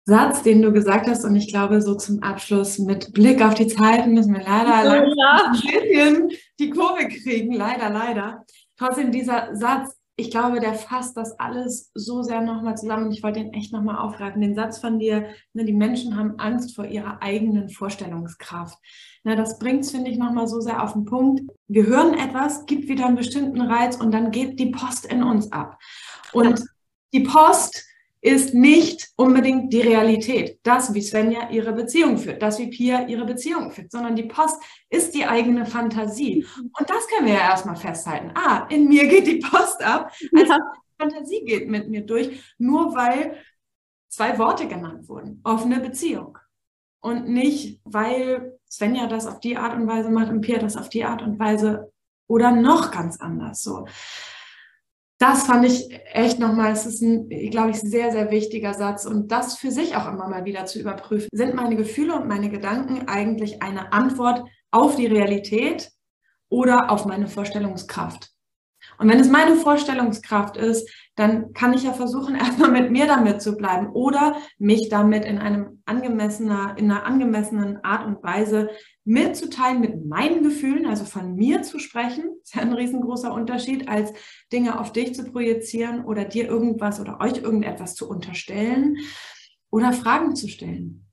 Satz, 0.07 0.43
den 0.43 0.61
du 0.61 0.73
gesagt 0.73 1.09
hast, 1.09 1.25
und 1.25 1.35
ich 1.35 1.49
glaube, 1.49 1.81
so 1.81 1.95
zum 1.95 2.23
Abschluss 2.23 2.79
mit 2.79 3.13
Blick 3.15 3.43
auf 3.43 3.55
die 3.55 3.69
Zeiten 3.69 4.13
müssen 4.13 4.35
wir 4.35 4.43
leider 4.43 5.07
ja. 5.07 5.43
ein 5.47 5.53
bisschen 5.53 6.31
die 6.59 6.71
Kurve 6.71 7.09
kriegen. 7.09 7.53
Leider, 7.53 7.89
leider. 7.91 8.45
Trotzdem 8.77 9.11
dieser 9.13 9.57
Satz, 9.57 9.97
ich 10.17 10.31
glaube, 10.31 10.61
der 10.61 10.75
fasst 10.75 11.17
das 11.17 11.39
alles 11.41 11.91
so 11.95 12.23
sehr 12.23 12.41
nochmal 12.41 12.77
zusammen 12.77 13.07
und 13.07 13.13
ich 13.13 13.23
wollte 13.25 13.41
ihn 13.41 13.53
echt 13.53 13.73
nochmal 13.73 13.97
aufgreifen. 13.97 14.41
Den 14.41 14.55
Satz 14.55 14.79
von 14.79 15.01
dir, 15.01 15.27
ne, 15.55 15.65
die 15.65 15.73
Menschen 15.73 16.17
haben 16.17 16.39
Angst 16.39 16.77
vor 16.77 16.85
ihrer 16.85 17.21
eigenen 17.21 17.69
Vorstellungskraft. 17.69 18.79
Ne, 19.25 19.35
das 19.35 19.59
bringt 19.59 19.81
es, 19.81 19.91
finde 19.91 20.11
ich, 20.11 20.19
nochmal 20.19 20.47
so 20.47 20.61
sehr 20.61 20.83
auf 20.83 20.93
den 20.93 21.05
Punkt. 21.05 21.43
Wir 21.67 21.87
hören 21.87 22.15
etwas, 22.15 22.65
gibt 22.67 22.89
wieder 22.89 23.07
einen 23.07 23.17
bestimmten 23.17 23.61
Reiz 23.61 23.97
und 23.97 24.13
dann 24.13 24.31
geht 24.31 24.61
die 24.61 24.71
Post 24.71 25.05
in 25.07 25.25
uns 25.25 25.51
ab. 25.51 25.79
Und 26.33 26.65
die 27.13 27.25
Post 27.25 27.85
ist 28.25 28.55
nicht 28.55 29.11
unbedingt 29.17 29.71
die 29.71 29.83
Realität. 29.83 30.59
Das, 30.63 30.95
wie 30.95 31.03
Svenja 31.03 31.51
ihre 31.51 31.75
Beziehung 31.75 32.17
führt, 32.17 32.41
das, 32.41 32.59
wie 32.59 32.69
Pia 32.69 33.07
ihre 33.07 33.27
Beziehung 33.27 33.71
führt, 33.71 33.93
sondern 33.93 34.17
die 34.17 34.23
Post 34.23 34.57
ist 34.89 35.15
die 35.15 35.27
eigene 35.27 35.67
Fantasie. 35.67 36.47
Und 36.57 36.89
das 36.89 37.07
können 37.09 37.27
wir 37.27 37.35
ja 37.35 37.51
erstmal 37.51 37.77
festhalten. 37.77 38.33
Ah, 38.35 38.67
in 38.71 38.89
mir 38.89 39.07
geht 39.09 39.27
die 39.27 39.41
Post 39.41 39.85
ab. 39.85 40.11
Also 40.35 40.53
ja. 40.53 40.59
Fantasie 40.99 41.45
geht 41.45 41.69
mit 41.69 41.91
mir 41.91 42.01
durch, 42.01 42.43
nur 42.57 42.95
weil 42.95 43.37
zwei 44.09 44.39
Worte 44.39 44.69
genannt 44.69 45.07
wurden. 45.07 45.43
Offene 45.45 45.81
Beziehung. 45.81 46.39
Und 47.01 47.29
nicht, 47.29 47.83
weil 47.85 48.59
Svenja 48.71 49.07
das 49.07 49.27
auf 49.27 49.41
die 49.41 49.59
Art 49.59 49.75
und 49.75 49.87
Weise 49.87 50.09
macht 50.09 50.31
und 50.31 50.41
Pia 50.41 50.59
das 50.59 50.79
auf 50.79 50.89
die 50.89 51.05
Art 51.05 51.21
und 51.21 51.39
Weise 51.39 51.93
oder 52.27 52.53
noch 52.53 52.91
ganz 52.91 53.21
anders 53.21 53.63
so. 53.63 53.85
Das 55.19 55.45
fand 55.45 55.65
ich 55.65 55.89
echt 56.13 56.39
nochmal, 56.39 56.73
es 56.73 56.87
ist 56.87 57.01
ein, 57.01 57.29
glaube 57.51 57.71
ich, 57.71 57.81
sehr, 57.81 58.11
sehr 58.11 58.31
wichtiger 58.31 58.75
Satz 58.75 59.07
und 59.07 59.31
das 59.31 59.59
für 59.59 59.71
sich 59.71 59.97
auch 59.97 60.09
immer 60.09 60.29
mal 60.29 60.45
wieder 60.45 60.67
zu 60.67 60.81
überprüfen. 60.81 61.29
Sind 61.33 61.55
meine 61.55 61.77
Gefühle 61.77 62.15
und 62.15 62.29
meine 62.29 62.51
Gedanken 62.51 63.09
eigentlich 63.09 63.63
eine 63.63 63.93
Antwort 63.93 64.45
auf 64.71 64.97
die 64.97 65.07
Realität 65.07 65.91
oder 66.49 66.91
auf 66.91 67.07
meine 67.07 67.29
Vorstellungskraft? 67.29 68.35
Und 68.99 69.09
wenn 69.09 69.19
es 69.19 69.29
meine 69.29 69.57
Vorstellungskraft 69.57 70.57
ist, 70.57 70.89
dann 71.17 71.53
kann 71.53 71.75
ich 71.75 71.85
ja 71.85 71.93
versuchen, 71.93 72.35
erstmal 72.37 72.71
mit 72.71 72.91
mir 72.91 73.07
damit 73.07 73.41
zu 73.41 73.57
bleiben 73.57 73.91
oder 73.91 74.37
mich 74.59 74.89
damit 74.89 75.25
in 75.25 75.39
einem 75.39 75.83
angemessener, 75.87 76.75
in 76.77 76.91
einer 76.91 77.07
angemessenen 77.07 77.83
Art 77.85 78.07
und 78.07 78.23
Weise 78.23 78.71
mitzuteilen 79.05 79.81
mit 79.81 80.07
meinen 80.07 80.43
Gefühlen, 80.43 80.87
also 80.87 81.05
von 81.05 81.35
mir 81.35 81.63
zu 81.63 81.79
sprechen, 81.79 82.25
ist 82.43 82.55
ja 82.55 82.63
ein 82.63 82.73
riesengroßer 82.73 83.33
Unterschied, 83.33 83.89
als 83.89 84.13
Dinge 84.53 84.81
auf 84.81 84.93
dich 84.93 85.15
zu 85.15 85.25
projizieren 85.25 86.05
oder 86.05 86.25
dir 86.25 86.47
irgendwas 86.47 87.01
oder 87.01 87.21
euch 87.21 87.39
irgendetwas 87.39 87.95
zu 87.95 88.09
unterstellen 88.09 88.97
oder 89.71 89.93
Fragen 89.93 90.35
zu 90.37 90.49
stellen 90.49 91.05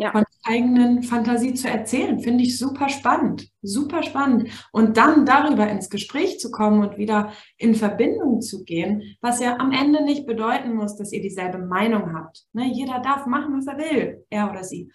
ja. 0.00 0.12
von 0.12 0.24
eigenen 0.44 1.02
Fantasie 1.02 1.52
zu 1.52 1.68
erzählen. 1.68 2.20
Finde 2.20 2.42
ich 2.42 2.58
super 2.58 2.88
spannend, 2.88 3.50
super 3.60 4.02
spannend. 4.02 4.48
Und 4.72 4.96
dann 4.96 5.26
darüber 5.26 5.68
ins 5.68 5.90
Gespräch 5.90 6.40
zu 6.40 6.50
kommen 6.50 6.80
und 6.80 6.96
wieder 6.96 7.32
in 7.58 7.74
Verbindung 7.74 8.40
zu 8.40 8.64
gehen, 8.64 9.16
was 9.20 9.40
ja 9.40 9.58
am 9.58 9.72
Ende 9.72 10.02
nicht 10.02 10.26
bedeuten 10.26 10.74
muss, 10.74 10.96
dass 10.96 11.12
ihr 11.12 11.20
dieselbe 11.20 11.58
Meinung 11.58 12.14
habt. 12.14 12.46
Ne? 12.54 12.72
Jeder 12.72 13.00
darf 13.00 13.26
machen, 13.26 13.58
was 13.58 13.66
er 13.66 13.76
will, 13.76 14.24
er 14.30 14.50
oder 14.50 14.64
sie. 14.64 14.90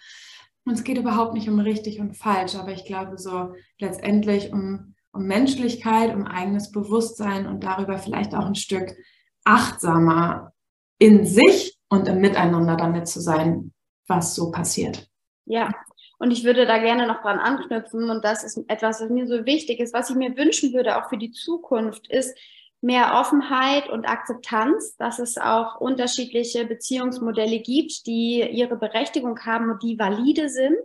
Und 0.66 0.74
es 0.74 0.84
geht 0.84 0.98
überhaupt 0.98 1.34
nicht 1.34 1.48
um 1.48 1.60
richtig 1.60 2.00
und 2.00 2.16
falsch, 2.16 2.56
aber 2.56 2.72
ich 2.72 2.84
glaube 2.84 3.18
so 3.18 3.54
letztendlich 3.78 4.52
um, 4.52 4.94
um 5.12 5.24
Menschlichkeit, 5.24 6.12
um 6.12 6.26
eigenes 6.26 6.72
Bewusstsein 6.72 7.46
und 7.46 7.62
darüber 7.62 7.98
vielleicht 7.98 8.34
auch 8.34 8.46
ein 8.46 8.56
Stück 8.56 8.96
achtsamer 9.44 10.52
in 10.98 11.24
sich 11.24 11.78
und 11.88 12.08
im 12.08 12.20
Miteinander 12.20 12.76
damit 12.76 13.06
zu 13.06 13.20
sein, 13.20 13.72
was 14.08 14.34
so 14.34 14.50
passiert. 14.50 15.08
Ja, 15.44 15.70
und 16.18 16.32
ich 16.32 16.42
würde 16.42 16.66
da 16.66 16.78
gerne 16.78 17.06
noch 17.06 17.22
dran 17.22 17.38
anknüpfen 17.38 18.10
und 18.10 18.24
das 18.24 18.42
ist 18.42 18.58
etwas, 18.66 19.00
was 19.00 19.08
mir 19.08 19.28
so 19.28 19.46
wichtig 19.46 19.78
ist, 19.78 19.94
was 19.94 20.10
ich 20.10 20.16
mir 20.16 20.36
wünschen 20.36 20.72
würde, 20.72 20.96
auch 20.96 21.08
für 21.08 21.18
die 21.18 21.30
Zukunft, 21.30 22.08
ist 22.08 22.36
mehr 22.86 23.14
Offenheit 23.14 23.88
und 23.88 24.08
Akzeptanz, 24.08 24.96
dass 24.96 25.18
es 25.18 25.38
auch 25.38 25.80
unterschiedliche 25.80 26.64
Beziehungsmodelle 26.64 27.58
gibt, 27.58 28.06
die 28.06 28.48
ihre 28.48 28.76
Berechtigung 28.76 29.40
haben 29.40 29.70
und 29.70 29.82
die 29.82 29.98
valide 29.98 30.48
sind. 30.48 30.78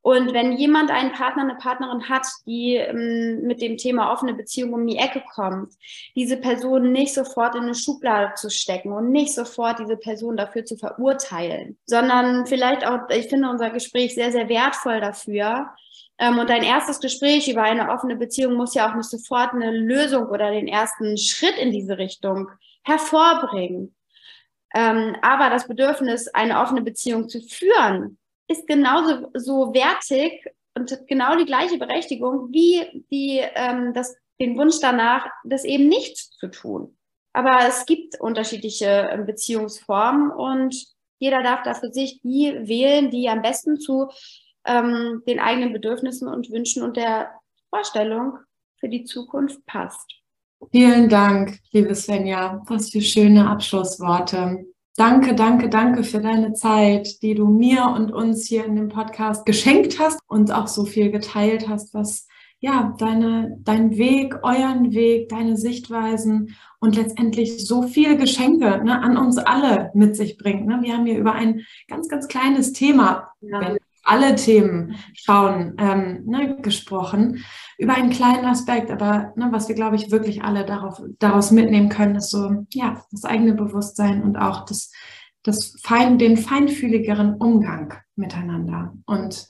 Und 0.00 0.32
wenn 0.32 0.52
jemand 0.52 0.90
einen 0.90 1.12
Partner, 1.12 1.42
eine 1.42 1.54
Partnerin 1.54 2.08
hat, 2.08 2.26
die 2.46 2.74
ähm, 2.76 3.42
mit 3.42 3.60
dem 3.60 3.76
Thema 3.76 4.10
offene 4.10 4.34
Beziehung 4.34 4.72
um 4.72 4.86
die 4.86 4.96
Ecke 4.96 5.22
kommt, 5.34 5.74
diese 6.16 6.38
Person 6.38 6.90
nicht 6.90 7.12
sofort 7.14 7.54
in 7.56 7.62
eine 7.62 7.74
Schublade 7.74 8.32
zu 8.34 8.50
stecken 8.50 8.92
und 8.92 9.12
nicht 9.12 9.34
sofort 9.34 9.78
diese 9.78 9.98
Person 9.98 10.36
dafür 10.38 10.64
zu 10.64 10.76
verurteilen, 10.76 11.76
sondern 11.84 12.46
vielleicht 12.46 12.84
auch, 12.86 13.10
ich 13.10 13.28
finde 13.28 13.50
unser 13.50 13.70
Gespräch 13.70 14.14
sehr, 14.14 14.32
sehr 14.32 14.48
wertvoll 14.48 15.00
dafür. 15.00 15.68
Ähm, 16.18 16.38
und 16.38 16.50
ein 16.50 16.62
erstes 16.62 17.00
Gespräch 17.00 17.48
über 17.48 17.62
eine 17.62 17.90
offene 17.90 18.16
Beziehung 18.16 18.54
muss 18.54 18.74
ja 18.74 18.90
auch 18.90 18.94
nicht 18.94 19.08
sofort 19.08 19.52
eine 19.52 19.70
Lösung 19.70 20.26
oder 20.26 20.50
den 20.50 20.68
ersten 20.68 21.16
Schritt 21.16 21.56
in 21.56 21.72
diese 21.72 21.98
Richtung 21.98 22.50
hervorbringen. 22.84 23.94
Ähm, 24.74 25.16
aber 25.22 25.50
das 25.50 25.68
Bedürfnis, 25.68 26.28
eine 26.28 26.60
offene 26.60 26.82
Beziehung 26.82 27.28
zu 27.28 27.40
führen, 27.40 28.18
ist 28.48 28.66
genauso 28.66 29.30
so 29.34 29.74
wertig 29.74 30.46
und 30.74 31.06
genau 31.06 31.36
die 31.36 31.44
gleiche 31.44 31.78
Berechtigung 31.78 32.52
wie 32.52 33.04
die, 33.10 33.40
ähm, 33.54 33.92
das, 33.92 34.16
den 34.40 34.56
Wunsch 34.56 34.80
danach, 34.80 35.26
das 35.44 35.64
eben 35.64 35.88
nicht 35.88 36.16
zu 36.16 36.48
tun. 36.48 36.96
Aber 37.34 37.66
es 37.66 37.86
gibt 37.86 38.20
unterschiedliche 38.20 39.22
Beziehungsformen 39.26 40.30
und 40.30 40.74
jeder 41.18 41.42
darf 41.42 41.62
da 41.62 41.74
für 41.74 41.92
sich 41.92 42.20
die 42.22 42.52
wählen, 42.66 43.10
die 43.10 43.28
am 43.28 43.42
besten 43.42 43.78
zu 43.78 44.08
ähm, 44.66 45.22
den 45.26 45.38
eigenen 45.38 45.72
Bedürfnissen 45.72 46.28
und 46.28 46.50
Wünschen 46.50 46.82
und 46.82 46.96
der 46.96 47.30
Vorstellung 47.70 48.38
für 48.78 48.88
die 48.88 49.04
Zukunft 49.04 49.64
passt. 49.66 50.10
Vielen 50.70 51.08
Dank, 51.08 51.58
liebe 51.72 51.94
Svenja. 51.94 52.62
Was 52.66 52.90
für 52.90 53.00
schöne 53.00 53.48
Abschlussworte. 53.48 54.64
Danke, 54.96 55.34
danke, 55.34 55.68
danke 55.68 56.04
für 56.04 56.20
deine 56.20 56.52
Zeit, 56.52 57.22
die 57.22 57.34
du 57.34 57.46
mir 57.46 57.86
und 57.96 58.12
uns 58.12 58.46
hier 58.46 58.64
in 58.64 58.76
dem 58.76 58.88
Podcast 58.88 59.46
geschenkt 59.46 59.98
hast 59.98 60.20
und 60.26 60.52
auch 60.52 60.68
so 60.68 60.84
viel 60.84 61.10
geteilt 61.10 61.68
hast, 61.68 61.94
was 61.94 62.28
ja 62.60 62.94
deine, 62.98 63.56
dein 63.62 63.96
Weg, 63.96 64.36
euren 64.42 64.92
Weg, 64.92 65.30
deine 65.30 65.56
Sichtweisen 65.56 66.54
und 66.78 66.94
letztendlich 66.96 67.66
so 67.66 67.82
viele 67.82 68.16
Geschenke 68.16 68.84
ne, 68.84 69.02
an 69.02 69.16
uns 69.16 69.38
alle 69.38 69.90
mit 69.94 70.14
sich 70.14 70.36
bringt. 70.36 70.66
Ne? 70.66 70.78
Wir 70.82 70.94
haben 70.94 71.06
hier 71.06 71.18
über 71.18 71.32
ein 71.32 71.62
ganz, 71.88 72.08
ganz 72.08 72.28
kleines 72.28 72.72
Thema, 72.72 73.32
ja. 73.40 73.76
Alle 74.02 74.34
Themen 74.34 74.96
schauen, 75.14 75.74
ähm, 75.78 76.24
ne, 76.26 76.56
gesprochen 76.60 77.44
über 77.78 77.94
einen 77.94 78.10
kleinen 78.10 78.44
Aspekt, 78.44 78.90
aber 78.90 79.32
ne, 79.36 79.48
was 79.50 79.68
wir, 79.68 79.74
glaube 79.74 79.96
ich, 79.96 80.10
wirklich 80.10 80.42
alle 80.42 80.64
darauf, 80.64 81.00
daraus 81.18 81.50
mitnehmen 81.50 81.88
können, 81.88 82.16
ist 82.16 82.30
so, 82.30 82.64
ja, 82.72 83.02
das 83.10 83.24
eigene 83.24 83.54
Bewusstsein 83.54 84.22
und 84.22 84.36
auch 84.36 84.64
das, 84.64 84.92
das 85.42 85.76
fein, 85.82 86.18
den 86.18 86.36
feinfühligeren 86.36 87.34
Umgang 87.36 87.94
miteinander. 88.16 88.92
Und 89.06 89.46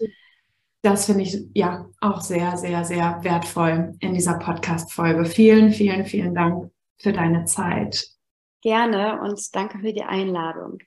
das 0.82 1.06
finde 1.06 1.22
ich 1.22 1.46
ja 1.54 1.86
auch 2.00 2.20
sehr, 2.20 2.56
sehr, 2.56 2.84
sehr 2.84 3.20
wertvoll 3.22 3.94
in 4.00 4.14
dieser 4.14 4.38
Podcast-Folge. 4.38 5.24
Vielen, 5.24 5.72
vielen, 5.72 6.04
vielen 6.04 6.34
Dank 6.34 6.70
für 6.98 7.12
deine 7.12 7.44
Zeit. 7.44 8.08
Gerne 8.62 9.20
und 9.20 9.40
danke 9.54 9.78
für 9.78 9.92
die 9.92 10.04
Einladung. 10.04 10.78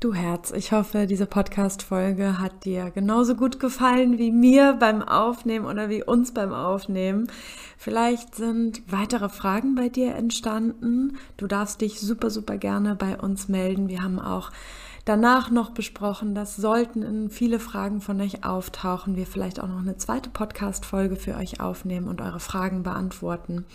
Du 0.00 0.14
Herz, 0.14 0.50
ich 0.50 0.72
hoffe, 0.72 1.06
diese 1.06 1.26
Podcast-Folge 1.26 2.38
hat 2.38 2.64
dir 2.64 2.90
genauso 2.90 3.34
gut 3.34 3.60
gefallen 3.60 4.16
wie 4.16 4.32
mir 4.32 4.78
beim 4.80 5.02
Aufnehmen 5.02 5.66
oder 5.66 5.90
wie 5.90 6.02
uns 6.02 6.32
beim 6.32 6.54
Aufnehmen. 6.54 7.30
Vielleicht 7.76 8.34
sind 8.34 8.80
weitere 8.90 9.28
Fragen 9.28 9.74
bei 9.74 9.90
dir 9.90 10.14
entstanden. 10.14 11.18
Du 11.36 11.46
darfst 11.46 11.82
dich 11.82 12.00
super, 12.00 12.30
super 12.30 12.56
gerne 12.56 12.94
bei 12.94 13.18
uns 13.18 13.48
melden. 13.48 13.90
Wir 13.90 14.02
haben 14.02 14.18
auch 14.18 14.52
danach 15.04 15.50
noch 15.50 15.72
besprochen, 15.72 16.34
dass 16.34 16.56
sollten 16.56 17.28
viele 17.28 17.58
Fragen 17.58 18.00
von 18.00 18.18
euch 18.22 18.42
auftauchen, 18.42 19.16
wir 19.16 19.26
vielleicht 19.26 19.60
auch 19.60 19.68
noch 19.68 19.80
eine 19.80 19.98
zweite 19.98 20.30
Podcast-Folge 20.30 21.16
für 21.16 21.36
euch 21.36 21.60
aufnehmen 21.60 22.08
und 22.08 22.22
eure 22.22 22.40
Fragen 22.40 22.82
beantworten. 22.82 23.66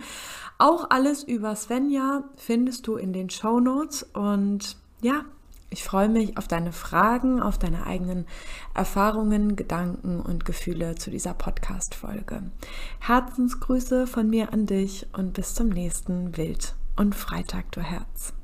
Auch 0.58 0.90
alles 0.90 1.24
über 1.24 1.56
Svenja 1.56 2.24
findest 2.38 2.88
du 2.88 2.96
in 2.96 3.14
den 3.14 3.30
Show 3.30 3.60
Notes 3.60 4.02
und 4.14 4.78
ja, 5.04 5.26
ich 5.74 5.84
freue 5.84 6.08
mich 6.08 6.38
auf 6.38 6.48
deine 6.48 6.72
Fragen, 6.72 7.42
auf 7.42 7.58
deine 7.58 7.88
eigenen 7.88 8.28
Erfahrungen, 8.76 9.56
Gedanken 9.56 10.22
und 10.22 10.46
Gefühle 10.46 10.94
zu 10.96 11.10
dieser 11.10 11.34
Podcast-Folge. 11.34 12.44
Herzensgrüße 13.00 14.06
von 14.06 14.30
mir 14.30 14.54
an 14.54 14.68
dich 14.68 15.08
und 15.14 15.34
bis 15.34 15.56
zum 15.56 15.70
nächsten 15.70 16.38
Wild 16.38 16.76
und 16.96 17.16
Freitag, 17.16 17.72
du 17.72 17.82
Herz. 17.82 18.34